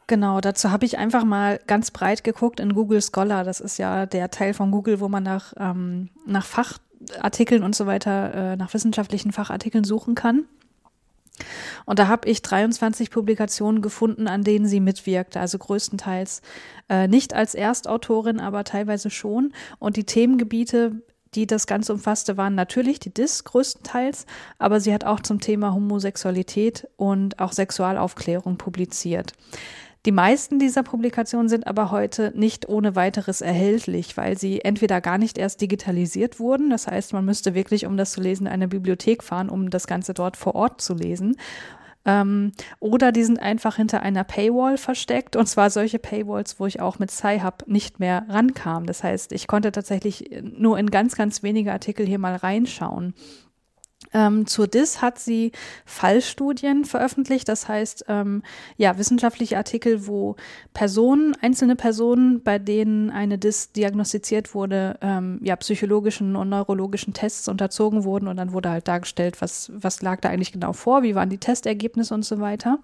Genau, 0.08 0.40
dazu 0.40 0.70
habe 0.70 0.84
ich 0.84 0.98
einfach 0.98 1.24
mal 1.24 1.60
ganz 1.66 1.90
breit 1.90 2.24
geguckt 2.24 2.60
in 2.60 2.74
Google 2.74 3.00
Scholar. 3.00 3.44
Das 3.44 3.60
ist 3.60 3.78
ja 3.78 4.06
der 4.06 4.30
Teil 4.30 4.54
von 4.54 4.70
Google, 4.70 5.00
wo 5.00 5.08
man 5.08 5.22
nach, 5.22 5.52
ähm, 5.58 6.10
nach 6.26 6.44
Fachartikeln 6.44 7.62
und 7.62 7.74
so 7.74 7.86
weiter, 7.86 8.34
äh, 8.34 8.56
nach 8.56 8.74
wissenschaftlichen 8.74 9.32
Fachartikeln 9.32 9.84
suchen 9.84 10.14
kann. 10.14 10.44
Und 11.86 11.98
da 11.98 12.08
habe 12.08 12.28
ich 12.28 12.42
23 12.42 13.10
Publikationen 13.10 13.82
gefunden, 13.82 14.28
an 14.28 14.44
denen 14.44 14.66
sie 14.66 14.80
mitwirkte, 14.80 15.40
also 15.40 15.58
größtenteils 15.58 16.42
äh, 16.88 17.08
nicht 17.08 17.34
als 17.34 17.54
Erstautorin, 17.54 18.40
aber 18.40 18.64
teilweise 18.64 19.10
schon. 19.10 19.52
Und 19.78 19.96
die 19.96 20.04
Themengebiete, 20.04 21.02
die 21.34 21.46
das 21.46 21.66
Ganze 21.66 21.94
umfasste, 21.94 22.36
waren 22.36 22.54
natürlich 22.54 23.00
die 23.00 23.12
DIS 23.12 23.44
größtenteils, 23.44 24.26
aber 24.58 24.80
sie 24.80 24.92
hat 24.92 25.04
auch 25.04 25.20
zum 25.20 25.40
Thema 25.40 25.72
Homosexualität 25.72 26.88
und 26.96 27.38
auch 27.38 27.52
Sexualaufklärung 27.52 28.58
publiziert. 28.58 29.32
Die 30.04 30.12
meisten 30.12 30.58
dieser 30.58 30.82
Publikationen 30.82 31.48
sind 31.48 31.68
aber 31.68 31.92
heute 31.92 32.32
nicht 32.34 32.68
ohne 32.68 32.96
weiteres 32.96 33.40
erhältlich, 33.40 34.16
weil 34.16 34.36
sie 34.36 34.60
entweder 34.60 35.00
gar 35.00 35.16
nicht 35.16 35.38
erst 35.38 35.60
digitalisiert 35.60 36.40
wurden, 36.40 36.70
das 36.70 36.88
heißt, 36.88 37.12
man 37.12 37.24
müsste 37.24 37.54
wirklich, 37.54 37.86
um 37.86 37.96
das 37.96 38.12
zu 38.12 38.20
lesen, 38.20 38.48
eine 38.48 38.66
Bibliothek 38.66 39.22
fahren, 39.22 39.48
um 39.48 39.70
das 39.70 39.86
Ganze 39.86 40.12
dort 40.12 40.36
vor 40.36 40.56
Ort 40.56 40.80
zu 40.80 40.94
lesen. 40.94 41.36
Ähm, 42.04 42.50
oder 42.80 43.12
die 43.12 43.22
sind 43.22 43.38
einfach 43.38 43.76
hinter 43.76 44.02
einer 44.02 44.24
Paywall 44.24 44.76
versteckt 44.76 45.36
und 45.36 45.46
zwar 45.46 45.70
solche 45.70 46.00
Paywalls, 46.00 46.58
wo 46.58 46.66
ich 46.66 46.80
auch 46.80 46.98
mit 46.98 47.12
Sci-Hub 47.12 47.68
nicht 47.68 48.00
mehr 48.00 48.26
rankam. 48.28 48.86
Das 48.86 49.04
heißt, 49.04 49.30
ich 49.30 49.46
konnte 49.46 49.70
tatsächlich 49.70 50.30
nur 50.42 50.78
in 50.78 50.90
ganz, 50.90 51.14
ganz 51.14 51.44
wenige 51.44 51.72
Artikel 51.72 52.04
hier 52.04 52.18
mal 52.18 52.34
reinschauen. 52.34 53.14
Ähm, 54.14 54.46
zur 54.46 54.66
DIS 54.66 55.02
hat 55.02 55.18
sie 55.18 55.52
Fallstudien 55.84 56.84
veröffentlicht, 56.84 57.48
das 57.48 57.68
heißt 57.68 58.06
ähm, 58.08 58.42
ja 58.76 58.98
wissenschaftliche 58.98 59.56
Artikel, 59.56 60.06
wo 60.06 60.36
Personen, 60.74 61.34
einzelne 61.40 61.76
Personen, 61.76 62.42
bei 62.42 62.58
denen 62.58 63.10
eine 63.10 63.38
DIS 63.38 63.72
diagnostiziert 63.72 64.54
wurde, 64.54 64.98
ähm, 65.00 65.40
ja 65.42 65.56
psychologischen 65.56 66.36
und 66.36 66.48
neurologischen 66.48 67.14
Tests 67.14 67.48
unterzogen 67.48 68.04
wurden. 68.04 68.28
Und 68.28 68.36
dann 68.36 68.52
wurde 68.52 68.70
halt 68.70 68.88
dargestellt, 68.88 69.40
was 69.40 69.70
was 69.74 70.02
lag 70.02 70.20
da 70.20 70.28
eigentlich 70.28 70.52
genau 70.52 70.72
vor, 70.72 71.02
wie 71.02 71.14
waren 71.14 71.30
die 71.30 71.38
Testergebnisse 71.38 72.14
und 72.14 72.24
so 72.24 72.40
weiter. 72.40 72.78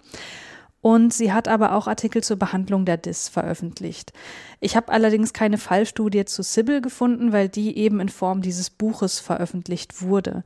Und 0.81 1.13
sie 1.13 1.33
hat 1.33 1.47
aber 1.47 1.73
auch 1.73 1.87
Artikel 1.87 2.23
zur 2.23 2.37
Behandlung 2.37 2.85
der 2.85 2.97
DIS 2.97 3.27
veröffentlicht. 3.27 4.13
Ich 4.61 4.75
habe 4.75 4.91
allerdings 4.91 5.33
keine 5.33 5.57
Fallstudie 5.57 6.25
zu 6.25 6.41
Sybil 6.41 6.81
gefunden, 6.81 7.33
weil 7.33 7.49
die 7.49 7.77
eben 7.77 7.99
in 7.99 8.09
Form 8.09 8.41
dieses 8.41 8.69
Buches 8.69 9.19
veröffentlicht 9.19 10.01
wurde. 10.01 10.43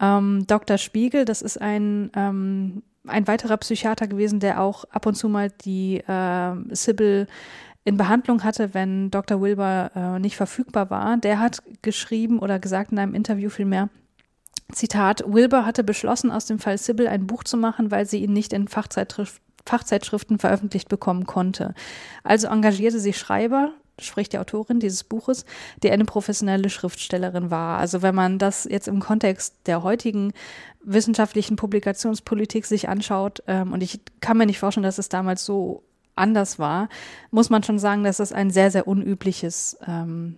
Ähm, 0.00 0.44
Dr. 0.46 0.76
Spiegel, 0.76 1.24
das 1.24 1.40
ist 1.40 1.60
ein, 1.60 2.10
ähm, 2.14 2.82
ein 3.06 3.26
weiterer 3.26 3.56
Psychiater 3.56 4.06
gewesen, 4.06 4.40
der 4.40 4.60
auch 4.60 4.84
ab 4.84 5.06
und 5.06 5.14
zu 5.14 5.28
mal 5.28 5.50
die 5.64 5.98
äh, 5.98 6.74
Sybil 6.74 7.26
in 7.84 7.96
Behandlung 7.96 8.44
hatte, 8.44 8.74
wenn 8.74 9.10
Dr. 9.10 9.40
Wilbur 9.40 9.90
äh, 9.94 10.18
nicht 10.18 10.36
verfügbar 10.36 10.90
war, 10.90 11.16
der 11.16 11.38
hat 11.38 11.62
geschrieben 11.80 12.38
oder 12.38 12.58
gesagt 12.58 12.92
in 12.92 12.98
einem 12.98 13.14
Interview 13.14 13.48
vielmehr, 13.48 13.88
Zitat, 14.72 15.24
Wilbur 15.26 15.66
hatte 15.66 15.82
beschlossen, 15.82 16.30
aus 16.30 16.46
dem 16.46 16.58
Fall 16.58 16.78
Sybil 16.78 17.08
ein 17.08 17.26
Buch 17.26 17.44
zu 17.44 17.56
machen, 17.56 17.90
weil 17.90 18.06
sie 18.06 18.22
ihn 18.22 18.32
nicht 18.32 18.52
in 18.52 18.68
Fachzeitschriften 18.68 19.49
Fachzeitschriften 19.66 20.38
veröffentlicht 20.38 20.88
bekommen 20.88 21.26
konnte. 21.26 21.74
Also 22.24 22.48
engagierte 22.48 22.98
sie 22.98 23.12
Schreiber, 23.12 23.72
sprich 23.98 24.28
die 24.28 24.38
Autorin 24.38 24.80
dieses 24.80 25.04
Buches, 25.04 25.44
die 25.82 25.90
eine 25.90 26.04
professionelle 26.04 26.70
Schriftstellerin 26.70 27.50
war. 27.50 27.78
Also 27.78 28.02
wenn 28.02 28.14
man 28.14 28.38
das 28.38 28.64
jetzt 28.64 28.88
im 28.88 29.00
Kontext 29.00 29.54
der 29.66 29.82
heutigen 29.82 30.32
wissenschaftlichen 30.82 31.56
Publikationspolitik 31.56 32.66
sich 32.66 32.88
anschaut, 32.88 33.42
ähm, 33.46 33.72
und 33.72 33.82
ich 33.82 34.00
kann 34.20 34.38
mir 34.38 34.46
nicht 34.46 34.58
vorstellen, 34.58 34.84
dass 34.84 34.98
es 34.98 35.08
damals 35.08 35.44
so 35.44 35.82
anders 36.16 36.58
war, 36.58 36.88
muss 37.30 37.50
man 37.50 37.62
schon 37.62 37.78
sagen, 37.78 38.04
dass 38.04 38.18
es 38.18 38.32
ein 38.32 38.50
sehr, 38.50 38.70
sehr 38.70 38.86
unübliches, 38.86 39.78
ähm, 39.86 40.36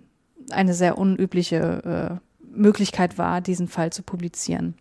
eine 0.51 0.75
sehr 0.75 0.99
unübliche 0.99 2.21
äh, 2.21 2.33
Möglichkeit 2.55 3.19
war, 3.19 3.41
diesen 3.41 3.69
Fall 3.69 3.93
zu 3.93 4.03
publizieren. 4.03 4.75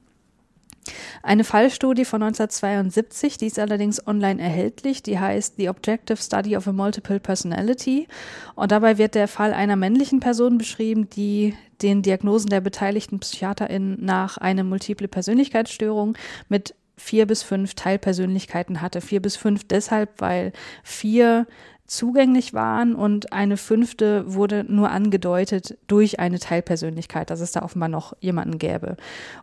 Eine 1.24 1.44
Fallstudie 1.44 2.06
von 2.06 2.24
1972, 2.24 3.38
die 3.38 3.48
ist 3.48 3.60
allerdings 3.60 4.06
online 4.06 4.42
erhältlich, 4.42 5.04
die 5.04 5.20
heißt 5.20 5.56
The 5.58 5.70
Objective 5.70 6.18
Study 6.18 6.58
of 6.58 6.68
a 6.68 6.72
Multiple 6.72 7.20
Personality. 7.20 8.08
Und 8.56 8.72
dabei 8.72 8.98
wird 8.98 9.16
der 9.16 9.28
Fall 9.28 9.54
einer 9.54 9.76
männlichen 9.76 10.20
Person 10.20 10.58
beschrieben, 10.58 11.10
die 11.10 11.56
den 11.82 12.02
Diagnosen 12.02 12.50
der 12.50 12.62
beteiligten 12.62 13.20
PsychiaterInnen 13.20 14.04
nach 14.04 14.38
eine 14.38 14.64
multiple 14.64 15.08
Persönlichkeitsstörung 15.08 16.16
mit 16.50 16.76
vier 16.98 17.26
bis 17.26 17.42
fünf 17.44 17.74
Teilpersönlichkeiten 17.74 18.82
hatte. 18.82 19.02
Vier 19.02 19.22
bis 19.22 19.36
fünf 19.36 19.64
deshalb, 19.64 20.22
weil 20.22 20.54
vier 20.84 21.48
zugänglich 21.92 22.54
waren 22.54 22.96
und 22.96 23.34
eine 23.34 23.58
fünfte 23.58 24.34
wurde 24.34 24.64
nur 24.64 24.92
angedeutet 24.92 25.78
durch 25.88 26.20
eine 26.20 26.40
Teilpersönlichkeit, 26.40 27.30
dass 27.30 27.42
es 27.42 27.52
da 27.52 27.64
offenbar 27.64 27.90
noch 27.90 28.14
jemanden 28.22 28.60
gäbe. 28.60 28.96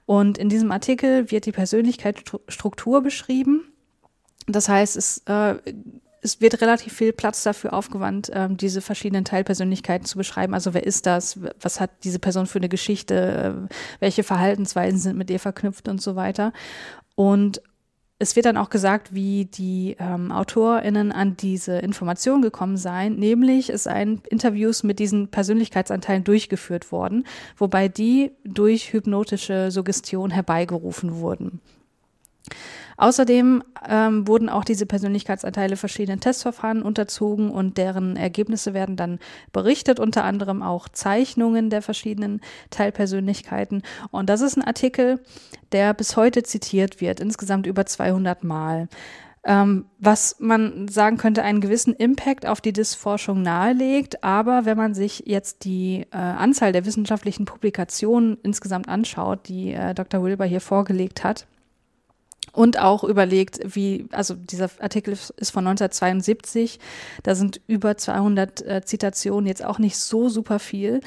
Und 0.07 0.39
in 0.39 0.49
diesem 0.49 0.73
Artikel 0.73 1.31
wird 1.31 1.45
die 1.45 1.53
Persönlichkeitsstruktur 1.53 3.03
beschrieben. 3.03 3.71
Das 4.47 4.69
heißt, 4.69 4.97
es 4.97 5.19
äh, 5.27 5.57
es 6.21 6.41
wird 6.41 6.61
relativ 6.61 6.95
viel 6.95 7.13
Platz 7.13 7.43
dafür 7.45 7.73
aufgewandt, 7.73 8.31
ähm, 8.35 8.57
diese 8.57 8.81
verschiedenen 8.81 9.25
Teilpersönlichkeiten 9.25 10.05
zu 10.05 10.19
beschreiben. 10.19 10.53
Also 10.53 10.75
wer 10.75 10.85
ist 10.85 11.07
das? 11.07 11.39
Was 11.61 11.81
hat 11.81 11.91
diese 12.03 12.19
Person 12.19 12.47
für 12.47 12.59
eine 12.59 12.69
Geschichte? 12.69 13.69
Äh, 13.71 13.75
welche 14.01 14.25
Verhaltensweisen 14.25 14.99
sind 14.99 15.17
mit 15.17 15.31
ihr 15.31 15.39
verknüpft 15.39 15.89
und 15.89 16.03
so 16.03 16.17
weiter? 16.17 16.53
Und 17.15 17.63
es 18.21 18.35
wird 18.35 18.47
dann 18.47 18.57
auch 18.57 18.71
gesagt, 18.71 19.15
wie 19.15 19.45
die 19.45 19.97
ähm, 20.01 20.33
AutorInnen 20.33 21.13
an 21.13 21.37
diese 21.37 21.79
Information 21.79 22.43
gekommen 22.43 22.77
seien, 22.77 23.17
nämlich 23.17 23.71
es 23.71 23.85
seien 23.85 24.23
Interviews 24.29 24.83
mit 24.83 24.99
diesen 24.99 25.29
Persönlichkeitsanteilen 25.29 26.25
durchgeführt 26.25 26.91
worden, 26.91 27.25
wobei 27.57 27.87
die 27.89 28.33
durch 28.45 28.93
hypnotische 28.93 29.71
Suggestion 29.71 30.31
herbeigerufen 30.31 31.21
wurden. 31.21 31.61
Außerdem 32.99 33.63
ähm, 33.89 34.27
wurden 34.27 34.49
auch 34.49 34.65
diese 34.65 34.85
Persönlichkeitsanteile 34.85 35.77
verschiedenen 35.77 36.19
Testverfahren 36.19 36.83
unterzogen 36.83 37.51
und 37.51 37.79
deren 37.79 38.17
Ergebnisse 38.17 38.75
werden 38.75 38.97
dann 38.97 39.21
berichtet, 39.53 40.01
unter 40.01 40.25
anderem 40.25 40.63
auch 40.63 40.89
Zeichnungen 40.89 41.71
der 41.71 41.81
verschiedenen 41.81 42.41
Teilpersönlichkeiten. 42.71 43.83
Und 44.11 44.29
das 44.29 44.41
ist 44.41 44.57
ein 44.57 44.65
Artikel, 44.65 45.21
der 45.71 45.95
bis 45.95 46.17
heute 46.17 46.43
zitiert 46.43 47.01
wird, 47.01 47.21
insgesamt 47.21 47.69
über 47.69 47.87
200 47.87 48.43
Mal. 48.43 48.89
Ähm, 49.45 49.87
was 50.01 50.37
man 50.41 50.89
sagen 50.89 51.19
könnte, 51.19 51.45
einen 51.45 51.61
gewissen 51.61 51.95
Impact 51.95 52.47
auf 52.47 52.61
die 52.61 52.73
DIS-Forschung 52.73 53.43
nahelegt. 53.43 54.25
Aber 54.25 54.65
wenn 54.65 54.77
man 54.77 54.95
sich 54.95 55.23
jetzt 55.27 55.65
die 55.65 56.05
äh, 56.11 56.17
Anzahl 56.17 56.73
der 56.73 56.85
wissenschaftlichen 56.85 57.45
Publikationen 57.45 58.39
insgesamt 58.43 58.89
anschaut, 58.89 59.47
die 59.49 59.73
äh, 59.73 59.95
Dr. 59.95 60.25
Wilber 60.25 60.47
hier 60.47 60.61
vorgelegt 60.61 61.23
hat, 61.23 61.47
und 62.53 62.79
auch 62.79 63.05
überlegt, 63.05 63.61
wie, 63.75 64.07
also 64.13 64.35
dieser 64.35 64.71
Artikel 64.81 65.13
ist 65.13 65.51
von 65.51 65.67
1972, 65.67 66.79
da 67.23 67.35
sind 67.35 67.61
über 67.67 67.97
200 67.97 68.63
äh, 68.63 68.83
Zitationen, 68.85 69.47
jetzt 69.47 69.65
auch 69.65 69.79
nicht 69.79 69.97
so 69.97 70.29
super 70.29 70.59
viel. 70.59 71.01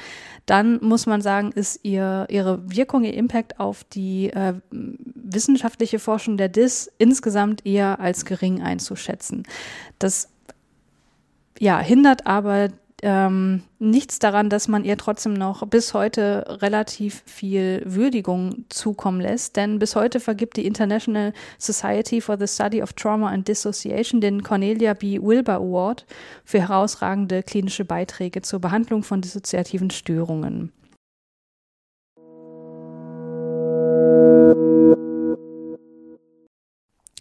Dann 0.46 0.78
muss 0.82 1.06
man 1.06 1.20
sagen, 1.20 1.52
ist 1.52 1.80
ihr, 1.84 2.26
ihre 2.28 2.70
Wirkung, 2.70 3.04
ihr 3.04 3.14
Impact 3.14 3.60
auf 3.60 3.84
die 3.84 4.30
äh, 4.30 4.54
wissenschaftliche 4.70 5.98
Forschung 5.98 6.36
der 6.36 6.48
DIS 6.48 6.90
insgesamt 6.98 7.64
eher 7.66 8.00
als 8.00 8.24
gering 8.24 8.62
einzuschätzen. 8.62 9.44
Das 9.98 10.28
ja, 11.58 11.78
hindert 11.78 12.26
aber 12.26 12.70
ähm, 13.02 13.62
nichts 13.80 14.20
daran, 14.20 14.48
dass 14.48 14.68
man 14.68 14.84
ihr 14.84 14.96
trotzdem 14.96 15.34
noch 15.34 15.66
bis 15.66 15.92
heute 15.92 16.44
relativ 16.62 17.22
viel 17.26 17.82
Würdigung 17.84 18.64
zukommen 18.68 19.20
lässt. 19.20 19.56
Denn 19.56 19.80
bis 19.80 19.96
heute 19.96 20.20
vergibt 20.20 20.56
die 20.56 20.66
International 20.66 21.32
Society 21.58 22.20
for 22.20 22.38
the 22.38 22.46
Study 22.46 22.80
of 22.80 22.92
Trauma 22.92 23.30
and 23.30 23.46
Dissociation 23.46 24.20
den 24.20 24.44
Cornelia 24.44 24.94
B. 24.94 25.20
Wilbur 25.20 25.54
Award 25.54 26.06
für 26.44 26.60
herausragende 26.60 27.42
klinische 27.42 27.84
Beiträge 27.84 28.42
zur 28.42 28.60
Behandlung 28.60 29.02
von 29.02 29.20
dissoziativen 29.20 29.90
Störungen. 29.90 30.72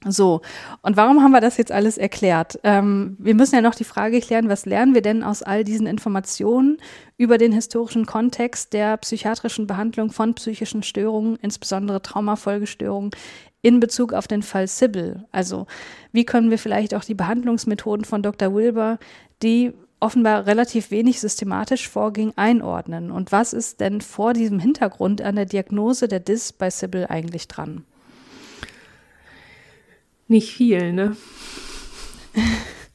So, 0.07 0.41
und 0.81 0.97
warum 0.97 1.21
haben 1.21 1.31
wir 1.31 1.41
das 1.41 1.57
jetzt 1.57 1.71
alles 1.71 1.99
erklärt? 1.99 2.59
Ähm, 2.63 3.15
wir 3.19 3.35
müssen 3.35 3.53
ja 3.53 3.61
noch 3.61 3.75
die 3.75 3.83
Frage 3.83 4.19
klären, 4.19 4.49
was 4.49 4.65
lernen 4.65 4.95
wir 4.95 5.03
denn 5.03 5.21
aus 5.21 5.43
all 5.43 5.63
diesen 5.63 5.85
Informationen 5.85 6.79
über 7.17 7.37
den 7.37 7.51
historischen 7.51 8.07
Kontext 8.07 8.73
der 8.73 8.97
psychiatrischen 8.97 9.67
Behandlung 9.67 10.11
von 10.11 10.33
psychischen 10.33 10.81
Störungen, 10.81 11.35
insbesondere 11.35 12.01
Traumafolgestörungen, 12.01 13.11
in 13.61 13.79
Bezug 13.79 14.13
auf 14.13 14.27
den 14.27 14.41
Fall 14.41 14.67
Sybil? 14.67 15.27
Also, 15.31 15.67
wie 16.11 16.25
können 16.25 16.49
wir 16.49 16.57
vielleicht 16.57 16.95
auch 16.95 17.03
die 17.03 17.13
Behandlungsmethoden 17.13 18.03
von 18.03 18.23
Dr. 18.23 18.55
Wilber, 18.55 18.97
die 19.43 19.71
offenbar 19.99 20.47
relativ 20.47 20.89
wenig 20.89 21.19
systematisch 21.19 21.87
vorging, 21.87 22.33
einordnen? 22.37 23.11
Und 23.11 23.31
was 23.31 23.53
ist 23.53 23.79
denn 23.81 24.01
vor 24.01 24.33
diesem 24.33 24.57
Hintergrund 24.57 25.21
an 25.21 25.35
der 25.35 25.45
Diagnose 25.45 26.07
der 26.07 26.21
DIS 26.21 26.53
bei 26.53 26.71
Sybil 26.71 27.05
eigentlich 27.07 27.47
dran? 27.47 27.85
Nicht 30.31 30.53
viel, 30.53 30.93
ne? 30.93 31.17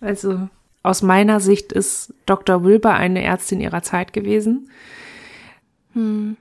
Also 0.00 0.48
aus 0.82 1.02
meiner 1.02 1.38
Sicht 1.38 1.70
ist 1.70 2.14
Dr. 2.24 2.64
Wilber 2.64 2.94
eine 2.94 3.22
Ärztin 3.22 3.60
ihrer 3.60 3.82
Zeit 3.82 4.14
gewesen. 4.14 4.70
Hm. 5.92 6.38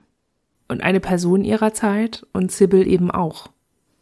Und 0.70 0.82
eine 0.82 1.02
Person 1.02 1.44
ihrer 1.44 1.74
Zeit 1.74 2.26
und 2.32 2.50
Sybil 2.50 2.88
eben 2.88 3.12
auch. 3.12 3.50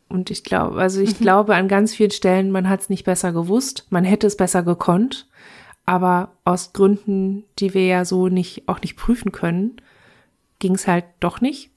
Und 0.07 0.29
ich 0.29 0.43
glaube, 0.43 0.79
also 0.79 1.01
ich 1.01 1.19
mhm. 1.19 1.23
glaube 1.23 1.55
an 1.55 1.67
ganz 1.67 1.95
vielen 1.95 2.11
Stellen, 2.11 2.51
man 2.51 2.69
hat 2.69 2.81
es 2.81 2.89
nicht 2.89 3.05
besser 3.05 3.33
gewusst, 3.33 3.87
man 3.89 4.03
hätte 4.03 4.27
es 4.27 4.37
besser 4.37 4.61
gekonnt, 4.61 5.27
aber 5.87 6.33
aus 6.45 6.73
Gründen, 6.73 7.43
die 7.57 7.73
wir 7.73 7.87
ja 7.87 8.05
so 8.05 8.27
nicht 8.27 8.69
auch 8.69 8.81
nicht 8.81 8.97
prüfen 8.97 9.31
können, 9.31 9.77
ging 10.59 10.75
es 10.75 10.85
halt 10.87 11.05
doch 11.19 11.41
nicht. 11.41 11.71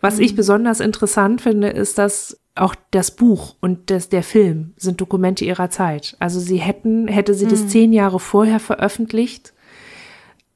Was 0.00 0.16
mhm. 0.16 0.22
ich 0.22 0.36
besonders 0.36 0.80
interessant 0.80 1.42
finde, 1.42 1.68
ist, 1.68 1.98
dass 1.98 2.40
auch 2.60 2.74
das 2.90 3.10
Buch 3.10 3.56
und 3.60 3.90
das, 3.90 4.08
der 4.08 4.22
Film 4.22 4.72
sind 4.76 5.00
Dokumente 5.00 5.44
ihrer 5.44 5.70
Zeit. 5.70 6.16
Also 6.18 6.40
sie 6.40 6.58
hätten, 6.58 7.08
hätte 7.08 7.34
sie 7.34 7.46
mhm. 7.46 7.50
das 7.50 7.68
zehn 7.68 7.92
Jahre 7.92 8.20
vorher 8.20 8.60
veröffentlicht, 8.60 9.52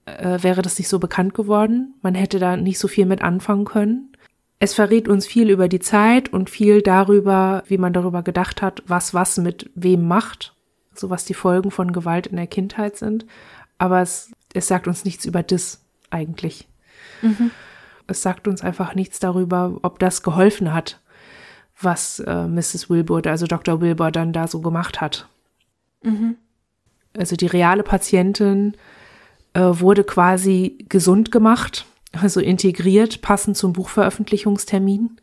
äh, 0.07 0.43
wäre 0.43 0.63
das 0.63 0.79
nicht 0.79 0.89
so 0.89 0.99
bekannt 0.99 1.35
geworden. 1.35 1.95
Man 2.03 2.15
hätte 2.15 2.39
da 2.39 2.57
nicht 2.57 2.79
so 2.79 2.89
viel 2.89 3.07
mit 3.07 3.23
anfangen 3.23 3.65
können. 3.65 4.13
Es 4.59 4.75
verrät 4.75 5.09
uns 5.09 5.27
viel 5.27 5.51
über 5.51 5.69
die 5.69 5.81
Zeit 5.81 6.33
und 6.33 6.49
viel 6.49 6.83
darüber, 6.83 7.65
wie 7.67 7.79
man 7.79 7.93
darüber 7.93 8.23
gedacht 8.23 8.63
hat, 8.63 8.83
was 8.87 9.13
was 9.13 9.39
mit 9.39 9.71
wem 9.75 10.07
macht, 10.07 10.55
so 10.95 11.11
was 11.11 11.25
die 11.25 11.35
Folgen 11.35 11.71
von 11.71 11.93
Gewalt 11.93 12.29
in 12.29 12.37
der 12.37 12.47
Kindheit 12.47 12.97
sind. 12.97 13.27
Aber 13.79 14.01
es, 14.01 14.31
es 14.55 14.69
sagt 14.69 14.87
uns 14.87 15.05
nichts 15.05 15.25
über 15.25 15.43
das 15.43 15.85
eigentlich. 16.11 16.69
Mhm. 17.23 17.51
Es 18.07 18.23
sagt 18.23 18.47
uns 18.47 18.63
einfach 18.63 18.95
nichts 18.95 19.19
darüber, 19.19 19.79
ob 19.83 19.99
das 19.99 20.23
geholfen 20.23 20.73
hat, 20.73 21.01
was 21.85 22.20
äh, 22.20 22.47
Mrs. 22.47 22.91
Wilbur, 22.91 23.26
also 23.26 23.47
Dr. 23.47 23.80
Wilbur, 23.80 24.11
dann 24.11 24.33
da 24.33 24.47
so 24.47 24.61
gemacht 24.61 25.01
hat. 25.01 25.28
Mhm. 26.03 26.37
Also 27.16 27.37
die 27.37 27.47
reale 27.47 27.83
Patientin 27.83 28.74
äh, 29.55 29.61
wurde 29.61 30.05
quasi 30.05 30.78
gesund 30.89 31.30
gemacht, 31.30 31.87
also 32.12 32.41
integriert, 32.41 33.22
passend 33.22 33.57
zum 33.57 33.72
Buchveröffentlichungstermin. 33.72 35.16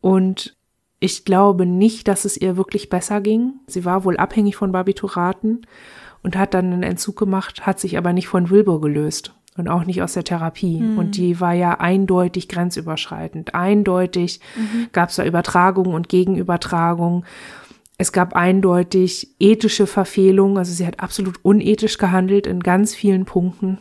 Und 0.00 0.56
ich 1.00 1.24
glaube 1.24 1.66
nicht, 1.66 2.08
dass 2.08 2.24
es 2.24 2.36
ihr 2.36 2.56
wirklich 2.56 2.88
besser 2.88 3.20
ging. 3.20 3.54
Sie 3.66 3.84
war 3.84 4.04
wohl 4.04 4.16
abhängig 4.16 4.56
von 4.56 4.72
Barbituraten 4.72 5.66
und 6.22 6.36
hat 6.36 6.54
dann 6.54 6.72
einen 6.72 6.82
Entzug 6.82 7.16
gemacht, 7.16 7.66
hat 7.66 7.80
sich 7.80 7.96
aber 7.96 8.12
nicht 8.12 8.28
von 8.28 8.50
Wilbur 8.50 8.80
gelöst 8.80 9.34
und 9.56 9.68
auch 9.68 9.84
nicht 9.84 10.02
aus 10.02 10.14
der 10.14 10.24
Therapie. 10.24 10.80
Mhm. 10.80 10.98
Und 10.98 11.16
die 11.16 11.40
war 11.40 11.52
ja 11.52 11.80
eindeutig 11.80 12.48
grenzüberschreitend. 12.48 13.54
Eindeutig 13.54 14.40
mhm. 14.56 14.88
gab 14.92 15.10
es 15.10 15.16
da 15.16 15.24
Übertragung 15.24 15.92
und 15.92 16.08
Gegenübertragung. 16.08 17.24
Es 17.98 18.12
gab 18.12 18.34
eindeutig 18.34 19.34
ethische 19.38 19.86
Verfehlungen. 19.86 20.56
Also 20.56 20.72
sie 20.72 20.86
hat 20.86 21.00
absolut 21.00 21.44
unethisch 21.44 21.98
gehandelt 21.98 22.46
in 22.46 22.60
ganz 22.60 22.94
vielen 22.94 23.24
Punkten. 23.24 23.78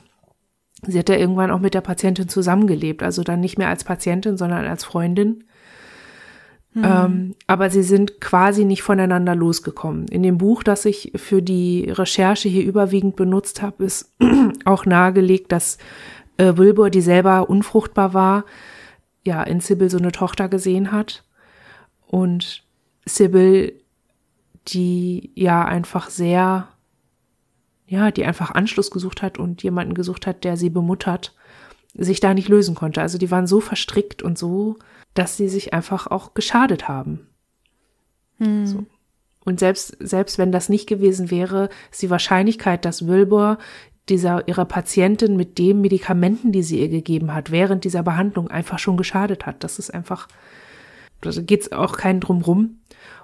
Sie 0.85 0.97
hat 0.97 1.09
ja 1.09 1.15
irgendwann 1.15 1.51
auch 1.51 1.59
mit 1.59 1.73
der 1.73 1.81
Patientin 1.81 2.29
zusammengelebt, 2.29 3.03
also 3.03 3.23
dann 3.23 3.41
nicht 3.41 3.57
mehr 3.57 3.67
als 3.67 3.83
Patientin, 3.83 4.37
sondern 4.37 4.65
als 4.65 4.85
Freundin. 4.85 5.43
Mhm. 6.73 6.83
Ähm, 6.85 7.35
aber 7.47 7.69
sie 7.69 7.81
sind 7.81 8.21
quasi 8.21 8.63
nicht 8.63 8.83
voneinander 8.83 9.35
losgekommen. 9.35 10.07
In 10.07 10.21
dem 10.21 10.37
Buch, 10.37 10.63
das 10.63 10.85
ich 10.85 11.11
für 11.15 11.41
die 11.41 11.89
Recherche 11.89 12.47
hier 12.47 12.63
überwiegend 12.63 13.15
benutzt 13.15 13.61
habe, 13.61 13.83
ist 13.85 14.13
auch 14.65 14.85
nahegelegt, 14.85 15.51
dass 15.51 15.79
äh, 16.37 16.57
Wilbur, 16.57 16.89
die 16.89 17.01
selber 17.01 17.49
unfruchtbar 17.49 18.13
war, 18.13 18.45
ja, 19.25 19.43
in 19.43 19.59
Sybil 19.59 19.89
so 19.89 19.97
eine 19.97 20.11
Tochter 20.11 20.47
gesehen 20.47 20.91
hat. 20.91 21.23
Und 22.05 22.63
Sybil, 23.05 23.73
die 24.67 25.31
ja 25.35 25.65
einfach 25.65 26.09
sehr, 26.09 26.67
ja, 27.87 28.11
die 28.11 28.25
einfach 28.25 28.51
Anschluss 28.51 28.91
gesucht 28.91 29.21
hat 29.23 29.39
und 29.39 29.63
jemanden 29.63 29.95
gesucht 29.95 30.27
hat, 30.27 30.43
der 30.43 30.55
sie 30.55 30.69
bemuttert, 30.69 31.33
sich 31.99 32.19
da 32.19 32.33
nicht 32.33 32.49
lösen 32.49 32.75
konnte. 32.75 33.01
Also 33.01 33.17
die 33.17 33.31
waren 33.31 33.47
so 33.47 33.59
verstrickt 33.59 34.23
und 34.23 34.37
so 34.37 34.77
dass 35.13 35.37
sie 35.37 35.49
sich 35.49 35.73
einfach 35.73 36.07
auch 36.07 36.33
geschadet 36.33 36.87
haben. 36.87 37.27
Hm. 38.37 38.65
So. 38.65 38.85
Und 39.45 39.59
selbst, 39.59 39.97
selbst 39.99 40.37
wenn 40.37 40.51
das 40.51 40.69
nicht 40.69 40.87
gewesen 40.87 41.31
wäre, 41.31 41.69
ist 41.91 42.01
die 42.01 42.09
Wahrscheinlichkeit, 42.09 42.85
dass 42.85 43.07
Wilbur 43.07 43.57
dieser, 44.07 44.47
ihrer 44.47 44.65
Patientin 44.65 45.35
mit 45.35 45.57
den 45.57 45.81
Medikamenten, 45.81 46.51
die 46.51 46.63
sie 46.63 46.79
ihr 46.79 46.89
gegeben 46.89 47.33
hat, 47.33 47.51
während 47.51 47.83
dieser 47.83 48.03
Behandlung 48.03 48.49
einfach 48.49 48.79
schon 48.79 48.97
geschadet 48.97 49.45
hat. 49.45 49.63
Das 49.63 49.79
ist 49.79 49.93
einfach, 49.93 50.27
da 51.21 51.31
geht 51.31 51.61
es 51.61 51.71
auch 51.71 51.97
keinen 51.97 52.19
drumrum. 52.19 52.78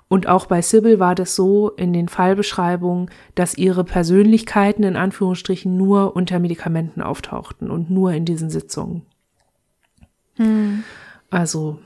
Und 0.08 0.28
auch 0.28 0.46
bei 0.46 0.62
Sybil 0.62 1.00
war 1.00 1.16
das 1.16 1.36
so 1.36 1.72
in 1.72 1.92
den 1.92 2.08
Fallbeschreibungen, 2.08 3.10
dass 3.34 3.58
ihre 3.58 3.84
Persönlichkeiten 3.84 4.84
in 4.84 4.96
Anführungsstrichen 4.96 5.76
nur 5.76 6.16
unter 6.16 6.40
Medikamenten 6.40 7.02
auftauchten 7.02 7.72
und 7.72 7.90
nur 7.90 8.12
in 8.14 8.26
diesen 8.26 8.50
Sitzungen. 8.50 9.02
Hm. 10.36 10.84
Also 11.32 11.80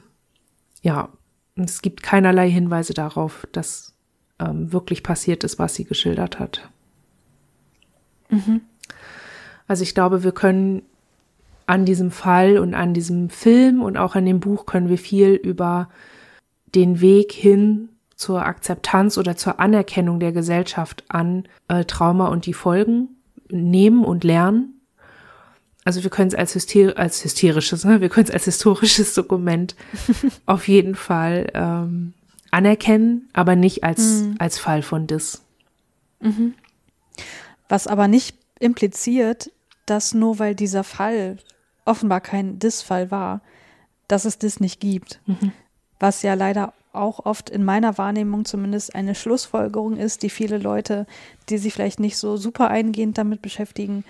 ja, 0.82 1.09
es 1.55 1.82
gibt 1.82 2.03
keinerlei 2.03 2.49
Hinweise 2.49 2.93
darauf, 2.93 3.47
dass 3.51 3.93
ähm, 4.39 4.72
wirklich 4.72 5.03
passiert 5.03 5.43
ist, 5.43 5.59
was 5.59 5.76
sie 5.76 5.86
geschildert 5.86 6.39
hat. 6.39 6.70
Mhm. 8.30 8.61
Also 9.67 9.84
ich 9.84 9.93
glaube, 9.93 10.24
wir 10.24 10.32
können 10.32 10.84
an 11.67 11.86
diesem 11.86 12.11
Fall 12.11 12.57
und 12.57 12.74
an 12.74 12.93
diesem 12.93 13.30
Film 13.30 13.82
und 13.82 13.97
auch 13.97 14.15
an 14.15 14.26
dem 14.26 14.39
Buch 14.39 14.65
können 14.65 14.89
wir 14.89 14.97
viel 14.97 15.34
über 15.34 15.89
den 16.74 17.01
Weg 17.01 17.32
hin 17.32 17.89
zur 18.20 18.45
Akzeptanz 18.45 19.17
oder 19.17 19.38
zur 19.38 19.61
Anerkennung 19.61 20.20
der 20.20 20.34
Gesellschaft 20.34 21.05
an 21.07 21.47
äh, 21.70 21.86
Trauma 21.86 22.28
und 22.28 22.45
die 22.45 22.53
Folgen 22.53 23.15
nehmen 23.49 24.03
und 24.03 24.26
lernen. 24.26 24.82
Also 25.86 26.03
wir 26.03 26.09
können 26.09 26.28
es 26.28 26.36
als, 26.36 26.53
hyster 26.53 26.97
als 26.97 27.24
hysterisches, 27.24 27.86
ne? 27.86 28.01
wir 28.01 28.09
können 28.09 28.28
es 28.28 28.34
als 28.34 28.43
historisches 28.43 29.13
Dokument 29.13 29.74
auf 30.45 30.67
jeden 30.67 30.95
Fall 30.95 31.49
ähm, 31.53 32.13
anerkennen, 32.51 33.30
aber 33.32 33.55
nicht 33.55 33.86
als, 33.86 34.24
mhm. 34.24 34.36
als 34.38 34.59
Fall 34.59 34.82
von 34.82 35.07
Dis. 35.07 35.41
Mhm. 36.20 36.55
Was 37.70 37.88
aber 37.88 38.09
nicht 38.09 38.36
impliziert, 38.59 39.49
dass 39.86 40.13
nur 40.13 40.39
weil 40.39 40.55
dieser 40.55 40.84
Fall 40.84 41.38
offenbar 41.86 42.20
kein 42.20 42.59
Dis-Fall 42.59 43.11
war, 43.11 43.41
dass 44.09 44.26
es 44.26 44.39
Dis 44.39 44.59
nicht 44.59 44.82
gibt. 44.82 45.22
Mhm. 45.26 45.53
Was 46.01 46.22
ja 46.22 46.34
leider 46.34 46.74
auch 46.91 47.25
oft 47.25 47.49
in 47.49 47.63
meiner 47.63 47.97
Wahrnehmung 47.97 48.45
zumindest 48.45 48.95
eine 48.95 49.15
Schlussfolgerung 49.15 49.97
ist, 49.97 50.23
die 50.23 50.29
viele 50.29 50.57
Leute, 50.57 51.05
die 51.49 51.57
sich 51.57 51.73
vielleicht 51.73 51.99
nicht 51.99 52.17
so 52.17 52.37
super 52.37 52.69
eingehend 52.69 53.17
damit 53.17 53.41
beschäftigen, 53.41 54.03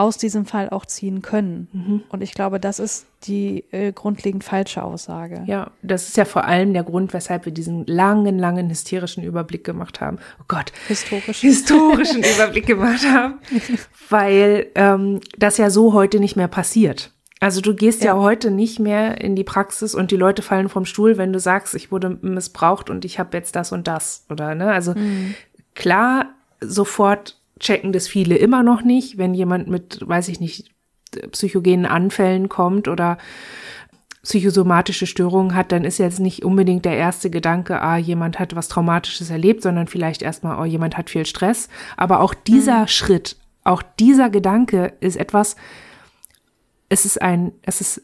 aus 0.00 0.16
diesem 0.16 0.46
Fall 0.46 0.70
auch 0.70 0.86
ziehen 0.86 1.20
können. 1.20 1.68
Mhm. 1.72 2.02
Und 2.08 2.22
ich 2.22 2.32
glaube, 2.32 2.58
das 2.58 2.78
ist 2.78 3.06
die 3.24 3.64
äh, 3.70 3.92
grundlegend 3.92 4.44
falsche 4.44 4.82
Aussage. 4.82 5.42
Ja, 5.46 5.72
das 5.82 6.08
ist 6.08 6.16
ja 6.16 6.24
vor 6.24 6.44
allem 6.44 6.72
der 6.72 6.84
Grund, 6.84 7.12
weshalb 7.12 7.44
wir 7.44 7.52
diesen 7.52 7.84
langen, 7.86 8.38
langen 8.38 8.70
hysterischen 8.70 9.22
Überblick 9.22 9.62
gemacht 9.62 10.00
haben. 10.00 10.18
Oh 10.40 10.44
Gott. 10.48 10.72
Historischen. 10.88 11.46
Historischen 11.46 12.22
Überblick 12.22 12.66
gemacht 12.66 13.04
haben. 13.04 13.40
Weil 14.08 14.68
ähm, 14.74 15.20
das 15.36 15.58
ja 15.58 15.68
so 15.68 15.92
heute 15.92 16.18
nicht 16.18 16.34
mehr 16.34 16.48
passiert. 16.48 17.12
Also 17.40 17.62
du 17.62 17.74
gehst 17.74 18.04
ja. 18.04 18.14
ja. 18.14 18.20
heute 18.20 18.50
nicht 18.50 18.78
mehr 18.78 19.20
in 19.20 19.34
die 19.34 19.44
Praxis 19.44 19.94
und 19.94 20.10
die 20.10 20.16
Leute 20.16 20.42
fallen 20.42 20.68
vom 20.68 20.84
Stuhl, 20.84 21.16
wenn 21.16 21.32
du 21.32 21.40
sagst, 21.40 21.74
ich 21.74 21.90
wurde 21.90 22.18
missbraucht 22.20 22.90
und 22.90 23.06
ich 23.06 23.18
habe 23.18 23.36
jetzt 23.36 23.56
das 23.56 23.72
und 23.72 23.88
das, 23.88 24.26
oder 24.28 24.54
ne? 24.54 24.70
Also 24.70 24.94
mhm. 24.94 25.34
klar, 25.74 26.26
sofort 26.60 27.38
checken 27.58 27.92
das 27.92 28.08
viele 28.08 28.36
immer 28.36 28.62
noch 28.62 28.82
nicht, 28.82 29.16
wenn 29.16 29.34
jemand 29.34 29.68
mit, 29.68 30.06
weiß 30.06 30.28
ich 30.28 30.38
nicht, 30.38 30.70
psychogenen 31.32 31.86
Anfällen 31.86 32.48
kommt 32.48 32.88
oder 32.88 33.18
psychosomatische 34.22 35.06
Störungen 35.06 35.54
hat, 35.54 35.72
dann 35.72 35.84
ist 35.84 35.98
jetzt 35.98 36.20
nicht 36.20 36.44
unbedingt 36.44 36.84
der 36.84 36.96
erste 36.96 37.30
Gedanke, 37.30 37.80
ah, 37.80 37.96
jemand 37.96 38.38
hat 38.38 38.54
was 38.54 38.68
Traumatisches 38.68 39.30
erlebt, 39.30 39.62
sondern 39.62 39.86
vielleicht 39.86 40.20
erstmal, 40.20 40.58
oh, 40.60 40.64
jemand 40.66 40.98
hat 40.98 41.08
viel 41.08 41.24
Stress. 41.24 41.68
Aber 41.96 42.20
auch 42.20 42.34
dieser 42.34 42.82
mhm. 42.82 42.88
Schritt, 42.88 43.36
auch 43.64 43.82
dieser 43.98 44.28
Gedanke 44.28 44.92
ist 45.00 45.16
etwas, 45.16 45.56
es 46.90 47.06
ist 47.06 47.22
ein, 47.22 47.52
es 47.62 47.80
ist 47.80 48.02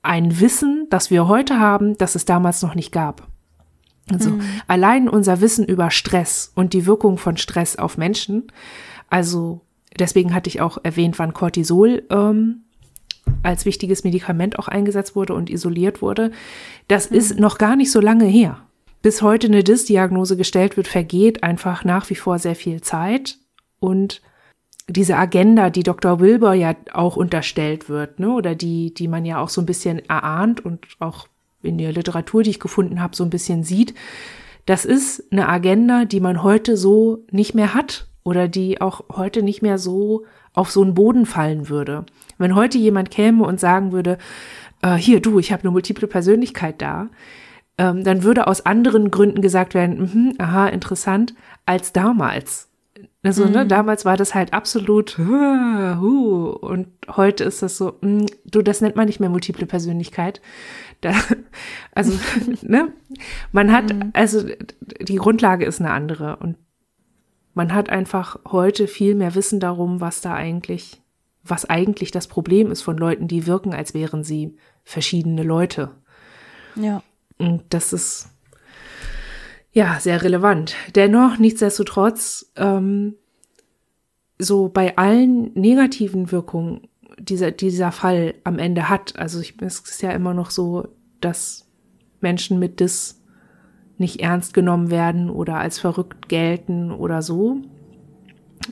ein 0.00 0.40
Wissen, 0.40 0.86
das 0.88 1.10
wir 1.10 1.28
heute 1.28 1.60
haben, 1.60 1.98
das 1.98 2.14
es 2.14 2.24
damals 2.24 2.62
noch 2.62 2.74
nicht 2.74 2.92
gab. 2.92 3.28
Also 4.10 4.30
mhm. 4.30 4.40
allein 4.68 5.08
unser 5.08 5.40
Wissen 5.40 5.66
über 5.66 5.90
Stress 5.90 6.52
und 6.54 6.72
die 6.72 6.86
Wirkung 6.86 7.18
von 7.18 7.36
Stress 7.36 7.76
auf 7.76 7.98
Menschen, 7.98 8.44
also 9.10 9.60
deswegen 9.98 10.32
hatte 10.32 10.48
ich 10.48 10.60
auch 10.60 10.78
erwähnt, 10.82 11.18
wann 11.18 11.34
Cortisol 11.34 12.04
ähm, 12.10 12.62
als 13.42 13.64
wichtiges 13.64 14.04
Medikament 14.04 14.60
auch 14.60 14.68
eingesetzt 14.68 15.16
wurde 15.16 15.34
und 15.34 15.50
isoliert 15.50 16.02
wurde, 16.02 16.30
das 16.86 17.10
mhm. 17.10 17.16
ist 17.16 17.40
noch 17.40 17.58
gar 17.58 17.74
nicht 17.74 17.90
so 17.90 18.00
lange 18.00 18.26
her. 18.26 18.60
Bis 19.02 19.22
heute 19.22 19.48
eine 19.48 19.64
DIS-Diagnose 19.64 20.36
gestellt 20.36 20.76
wird, 20.76 20.86
vergeht 20.86 21.42
einfach 21.42 21.84
nach 21.84 22.08
wie 22.08 22.14
vor 22.14 22.38
sehr 22.38 22.56
viel 22.56 22.80
Zeit 22.80 23.38
und 23.80 24.22
diese 24.88 25.16
Agenda, 25.16 25.70
die 25.70 25.82
Dr. 25.82 26.20
Wilber 26.20 26.54
ja 26.54 26.74
auch 26.92 27.16
unterstellt 27.16 27.88
wird, 27.88 28.20
ne, 28.20 28.30
oder 28.30 28.54
die, 28.54 28.94
die 28.94 29.08
man 29.08 29.24
ja 29.24 29.40
auch 29.40 29.48
so 29.48 29.60
ein 29.60 29.66
bisschen 29.66 29.98
erahnt 30.08 30.64
und 30.64 30.86
auch 31.00 31.26
in 31.62 31.78
der 31.78 31.92
Literatur, 31.92 32.42
die 32.42 32.50
ich 32.50 32.60
gefunden 32.60 33.02
habe, 33.02 33.16
so 33.16 33.24
ein 33.24 33.30
bisschen 33.30 33.64
sieht, 33.64 33.94
das 34.64 34.84
ist 34.84 35.24
eine 35.32 35.48
Agenda, 35.48 36.04
die 36.04 36.20
man 36.20 36.42
heute 36.42 36.76
so 36.76 37.24
nicht 37.30 37.54
mehr 37.54 37.74
hat 37.74 38.08
oder 38.24 38.48
die 38.48 38.80
auch 38.80 39.04
heute 39.12 39.42
nicht 39.42 39.62
mehr 39.62 39.78
so 39.78 40.24
auf 40.52 40.70
so 40.70 40.82
einen 40.82 40.94
Boden 40.94 41.26
fallen 41.26 41.68
würde. 41.68 42.04
Wenn 42.38 42.54
heute 42.54 42.78
jemand 42.78 43.10
käme 43.10 43.44
und 43.44 43.60
sagen 43.60 43.92
würde, 43.92 44.18
äh, 44.82 44.94
hier 44.94 45.20
du, 45.20 45.38
ich 45.38 45.52
habe 45.52 45.62
eine 45.62 45.70
multiple 45.70 46.08
Persönlichkeit 46.08 46.80
da, 46.82 47.08
ähm, 47.78 48.04
dann 48.04 48.22
würde 48.22 48.46
aus 48.46 48.66
anderen 48.66 49.10
Gründen 49.10 49.42
gesagt 49.42 49.74
werden, 49.74 50.32
mh, 50.38 50.44
aha, 50.44 50.68
interessant, 50.68 51.34
als 51.66 51.92
damals. 51.92 52.68
Also, 53.26 53.42
ne, 53.42 53.48
mhm. 53.48 53.54
ne, 53.54 53.66
damals 53.66 54.04
war 54.04 54.16
das 54.16 54.34
halt 54.34 54.52
absolut, 54.52 55.18
uh, 55.18 56.50
und 56.60 56.88
heute 57.08 57.44
ist 57.44 57.62
das 57.62 57.76
so, 57.76 57.98
mh, 58.00 58.22
mm, 58.22 58.26
du, 58.44 58.62
das 58.62 58.80
nennt 58.80 58.96
man 58.96 59.06
nicht 59.06 59.20
mehr 59.20 59.28
multiple 59.28 59.66
Persönlichkeit. 59.66 60.40
Da, 61.00 61.12
also, 61.94 62.18
ne, 62.62 62.92
man 63.52 63.72
hat, 63.72 63.92
mhm. 63.92 64.10
also, 64.12 64.46
die 65.00 65.16
Grundlage 65.16 65.64
ist 65.64 65.80
eine 65.80 65.90
andere 65.90 66.36
und 66.36 66.56
man 67.54 67.74
hat 67.74 67.88
einfach 67.88 68.38
heute 68.46 68.86
viel 68.86 69.14
mehr 69.14 69.34
Wissen 69.34 69.60
darum, 69.60 70.00
was 70.00 70.20
da 70.20 70.34
eigentlich, 70.34 71.02
was 71.42 71.64
eigentlich 71.64 72.10
das 72.10 72.28
Problem 72.28 72.70
ist 72.70 72.82
von 72.82 72.98
Leuten, 72.98 73.28
die 73.28 73.46
wirken, 73.46 73.72
als 73.74 73.94
wären 73.94 74.24
sie 74.24 74.56
verschiedene 74.84 75.42
Leute. 75.42 75.90
Ja. 76.74 77.02
Und 77.38 77.62
das 77.70 77.92
ist, 77.92 78.28
ja, 79.76 80.00
sehr 80.00 80.22
relevant. 80.22 80.74
Dennoch, 80.94 81.36
nichtsdestotrotz, 81.36 82.50
ähm, 82.56 83.14
so 84.38 84.70
bei 84.70 84.96
allen 84.96 85.52
negativen 85.52 86.32
Wirkungen 86.32 86.88
dieser, 87.18 87.50
dieser 87.50 87.92
Fall 87.92 88.32
am 88.42 88.58
Ende 88.58 88.88
hat, 88.88 89.18
also 89.18 89.38
ich, 89.38 89.54
es 89.60 89.80
ist 89.80 90.00
ja 90.00 90.12
immer 90.12 90.32
noch 90.32 90.50
so, 90.50 90.88
dass 91.20 91.68
Menschen 92.22 92.58
mit 92.58 92.80
Dis 92.80 93.22
nicht 93.98 94.20
ernst 94.20 94.54
genommen 94.54 94.90
werden 94.90 95.28
oder 95.28 95.56
als 95.58 95.78
verrückt 95.78 96.30
gelten 96.30 96.90
oder 96.90 97.20
so, 97.20 97.58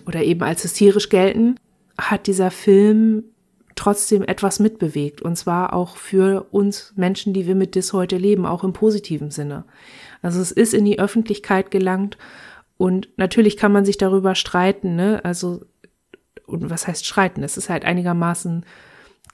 oder 0.07 0.23
eben 0.23 0.43
als 0.43 0.65
hysterisch 0.65 1.11
gelten, 1.11 1.57
hat 1.99 2.27
dieser 2.27 2.51
Film 2.51 3.25
trotzdem 3.75 4.23
etwas 4.23 4.59
mitbewegt. 4.59 5.21
Und 5.21 5.37
zwar 5.37 5.75
auch 5.75 5.99
für 5.99 6.47
uns 6.51 6.95
Menschen, 6.97 7.35
die 7.35 7.47
wir 7.47 7.55
mit 7.55 7.75
Dis 7.75 7.93
heute 7.93 8.17
leben, 8.17 8.47
auch 8.47 8.65
im 8.65 8.73
positiven 8.73 9.31
Sinne. 9.31 9.65
Also 10.25 10.41
es 10.41 10.51
ist 10.51 10.73
in 10.75 10.85
die 10.85 10.99
Öffentlichkeit 10.99 11.71
gelangt 11.71 12.17
und 12.79 13.09
natürlich 13.17 13.57
kann 13.57 13.73
man 13.73 13.85
sich 13.85 13.99
darüber 13.99 14.35
streiten, 14.35 14.97
ne? 14.97 15.21
Also, 15.23 15.65
und 16.47 16.71
was 16.71 16.89
heißt 16.89 17.07
streiten? 17.07 17.43
Es 17.43 17.57
ist 17.57 17.69
halt 17.69 17.85
einigermaßen 17.85 18.65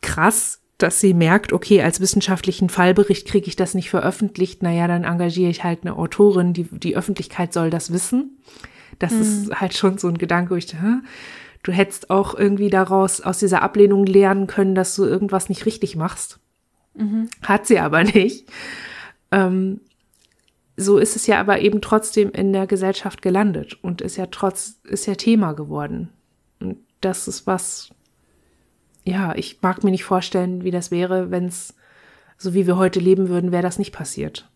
krass, 0.02 0.60
dass 0.78 1.00
sie 1.00 1.14
merkt, 1.14 1.52
okay, 1.52 1.82
als 1.82 2.00
wissenschaftlichen 2.00 2.68
Fallbericht 2.68 3.28
kriege 3.28 3.46
ich 3.46 3.54
das 3.54 3.74
nicht 3.74 3.88
veröffentlicht, 3.88 4.62
naja, 4.62 4.88
dann 4.88 5.04
engagiere 5.04 5.50
ich 5.50 5.62
halt 5.62 5.80
eine 5.82 5.96
Autorin, 5.96 6.54
die, 6.54 6.64
die 6.64 6.96
Öffentlichkeit 6.96 7.52
soll 7.52 7.70
das 7.70 7.92
wissen. 7.92 8.38
Das 8.98 9.12
mhm. 9.12 9.20
ist 9.20 9.60
halt 9.60 9.74
schon 9.76 9.96
so 9.98 10.08
ein 10.08 10.18
Gedanke, 10.18 10.50
wo 10.50 10.56
ich 10.56 10.66
dachte, 10.66 11.02
du 11.62 11.72
hättest 11.72 12.10
auch 12.10 12.34
irgendwie 12.34 12.70
daraus, 12.70 13.20
aus 13.20 13.38
dieser 13.38 13.62
Ablehnung 13.62 14.06
lernen 14.06 14.48
können, 14.48 14.74
dass 14.74 14.96
du 14.96 15.04
irgendwas 15.04 15.48
nicht 15.48 15.66
richtig 15.66 15.94
machst. 15.94 16.40
Mhm. 16.94 17.28
Hat 17.42 17.66
sie 17.66 17.78
aber 17.78 18.02
nicht. 18.02 18.48
Ähm, 19.30 19.80
so 20.80 20.96
ist 20.96 21.14
es 21.14 21.26
ja 21.26 21.38
aber 21.38 21.60
eben 21.60 21.82
trotzdem 21.82 22.30
in 22.30 22.52
der 22.54 22.66
Gesellschaft 22.66 23.20
gelandet 23.20 23.78
und 23.82 24.00
ist 24.00 24.16
ja 24.16 24.26
trotz, 24.26 24.80
ist 24.84 25.06
ja 25.06 25.14
Thema 25.14 25.52
geworden. 25.52 26.08
Und 26.58 26.78
das 27.02 27.28
ist 27.28 27.46
was, 27.46 27.90
ja, 29.04 29.34
ich 29.34 29.60
mag 29.60 29.84
mir 29.84 29.90
nicht 29.90 30.04
vorstellen, 30.04 30.64
wie 30.64 30.70
das 30.70 30.90
wäre, 30.90 31.30
wenn 31.30 31.46
es, 31.46 31.74
so 32.38 32.54
wie 32.54 32.66
wir 32.66 32.78
heute 32.78 32.98
leben 32.98 33.28
würden, 33.28 33.52
wäre 33.52 33.62
das 33.62 33.78
nicht 33.78 33.92
passiert. 33.92 34.48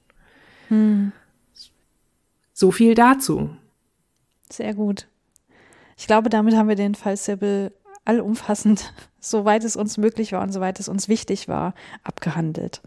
Hm. 0.68 1.12
So 2.54 2.70
viel 2.70 2.94
dazu. 2.94 3.50
Sehr 4.50 4.72
gut. 4.72 5.06
Ich 5.98 6.06
glaube, 6.06 6.30
damit 6.30 6.56
haben 6.56 6.68
wir 6.68 6.76
den 6.76 6.94
Fall 6.94 7.18
Sybil 7.18 7.70
allumfassend, 8.06 8.94
soweit 9.20 9.62
es 9.62 9.76
uns 9.76 9.98
möglich 9.98 10.32
war 10.32 10.42
und 10.42 10.52
soweit 10.52 10.80
es 10.80 10.88
uns 10.88 11.08
wichtig 11.08 11.48
war, 11.48 11.74
abgehandelt. 12.02 12.80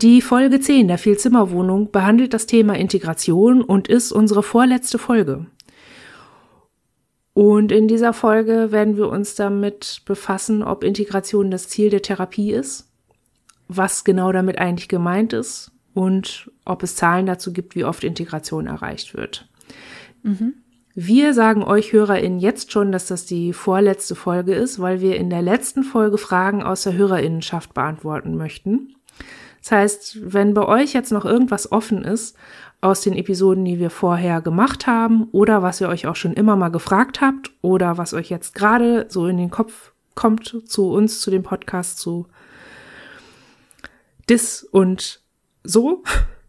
Die 0.00 0.22
Folge 0.22 0.60
10 0.60 0.86
der 0.86 0.96
Vielzimmerwohnung 0.96 1.90
behandelt 1.90 2.32
das 2.32 2.46
Thema 2.46 2.76
Integration 2.76 3.62
und 3.62 3.88
ist 3.88 4.12
unsere 4.12 4.44
vorletzte 4.44 4.96
Folge. 4.96 5.46
Und 7.34 7.72
in 7.72 7.88
dieser 7.88 8.12
Folge 8.12 8.70
werden 8.70 8.96
wir 8.96 9.08
uns 9.08 9.34
damit 9.34 10.02
befassen, 10.04 10.62
ob 10.62 10.84
Integration 10.84 11.50
das 11.50 11.68
Ziel 11.68 11.90
der 11.90 12.02
Therapie 12.02 12.52
ist, 12.52 12.88
was 13.66 14.04
genau 14.04 14.30
damit 14.30 14.58
eigentlich 14.58 14.88
gemeint 14.88 15.32
ist 15.32 15.72
und 15.94 16.48
ob 16.64 16.84
es 16.84 16.94
Zahlen 16.94 17.26
dazu 17.26 17.52
gibt, 17.52 17.74
wie 17.74 17.84
oft 17.84 18.04
Integration 18.04 18.68
erreicht 18.68 19.16
wird. 19.16 19.48
Mhm. 20.22 20.54
Wir 20.94 21.34
sagen 21.34 21.64
euch 21.64 21.92
HörerInnen 21.92 22.38
jetzt 22.38 22.70
schon, 22.70 22.92
dass 22.92 23.08
das 23.08 23.26
die 23.26 23.52
vorletzte 23.52 24.14
Folge 24.14 24.54
ist, 24.54 24.78
weil 24.80 25.00
wir 25.00 25.16
in 25.16 25.28
der 25.28 25.42
letzten 25.42 25.82
Folge 25.82 26.18
Fragen 26.18 26.62
aus 26.62 26.84
der 26.84 26.94
HörerInnenschaft 26.94 27.74
beantworten 27.74 28.36
möchten. 28.36 28.94
Das 29.68 29.72
heißt, 29.72 30.32
wenn 30.32 30.54
bei 30.54 30.64
euch 30.64 30.94
jetzt 30.94 31.12
noch 31.12 31.26
irgendwas 31.26 31.70
offen 31.70 32.02
ist 32.02 32.34
aus 32.80 33.02
den 33.02 33.12
Episoden, 33.12 33.66
die 33.66 33.78
wir 33.78 33.90
vorher 33.90 34.40
gemacht 34.40 34.86
haben 34.86 35.28
oder 35.30 35.62
was 35.62 35.82
ihr 35.82 35.90
euch 35.90 36.06
auch 36.06 36.16
schon 36.16 36.32
immer 36.32 36.56
mal 36.56 36.70
gefragt 36.70 37.20
habt 37.20 37.50
oder 37.60 37.98
was 37.98 38.14
euch 38.14 38.30
jetzt 38.30 38.54
gerade 38.54 39.04
so 39.10 39.26
in 39.26 39.36
den 39.36 39.50
Kopf 39.50 39.92
kommt 40.14 40.62
zu 40.64 40.90
uns, 40.90 41.20
zu 41.20 41.30
dem 41.30 41.42
Podcast, 41.42 41.98
zu 41.98 42.28
Dis 44.30 44.62
und 44.62 45.20
so, 45.64 46.02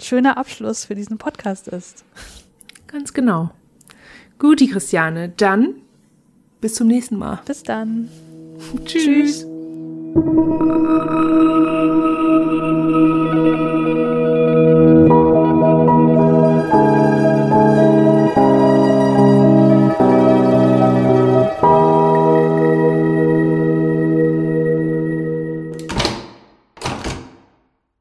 schöner 0.00 0.36
Abschluss 0.36 0.84
für 0.84 0.94
diesen 0.94 1.18
Podcast 1.18 1.68
ist. 1.68 2.04
Ganz 2.86 3.12
genau. 3.12 3.50
Guti, 4.38 4.68
Christiane, 4.68 5.28
dann 5.30 5.74
bis 6.60 6.74
zum 6.74 6.88
nächsten 6.88 7.16
Mal. 7.16 7.40
Bis 7.44 7.62
dann. 7.62 8.08
Tschüss. 8.84 9.46
Tschüss. 9.46 9.46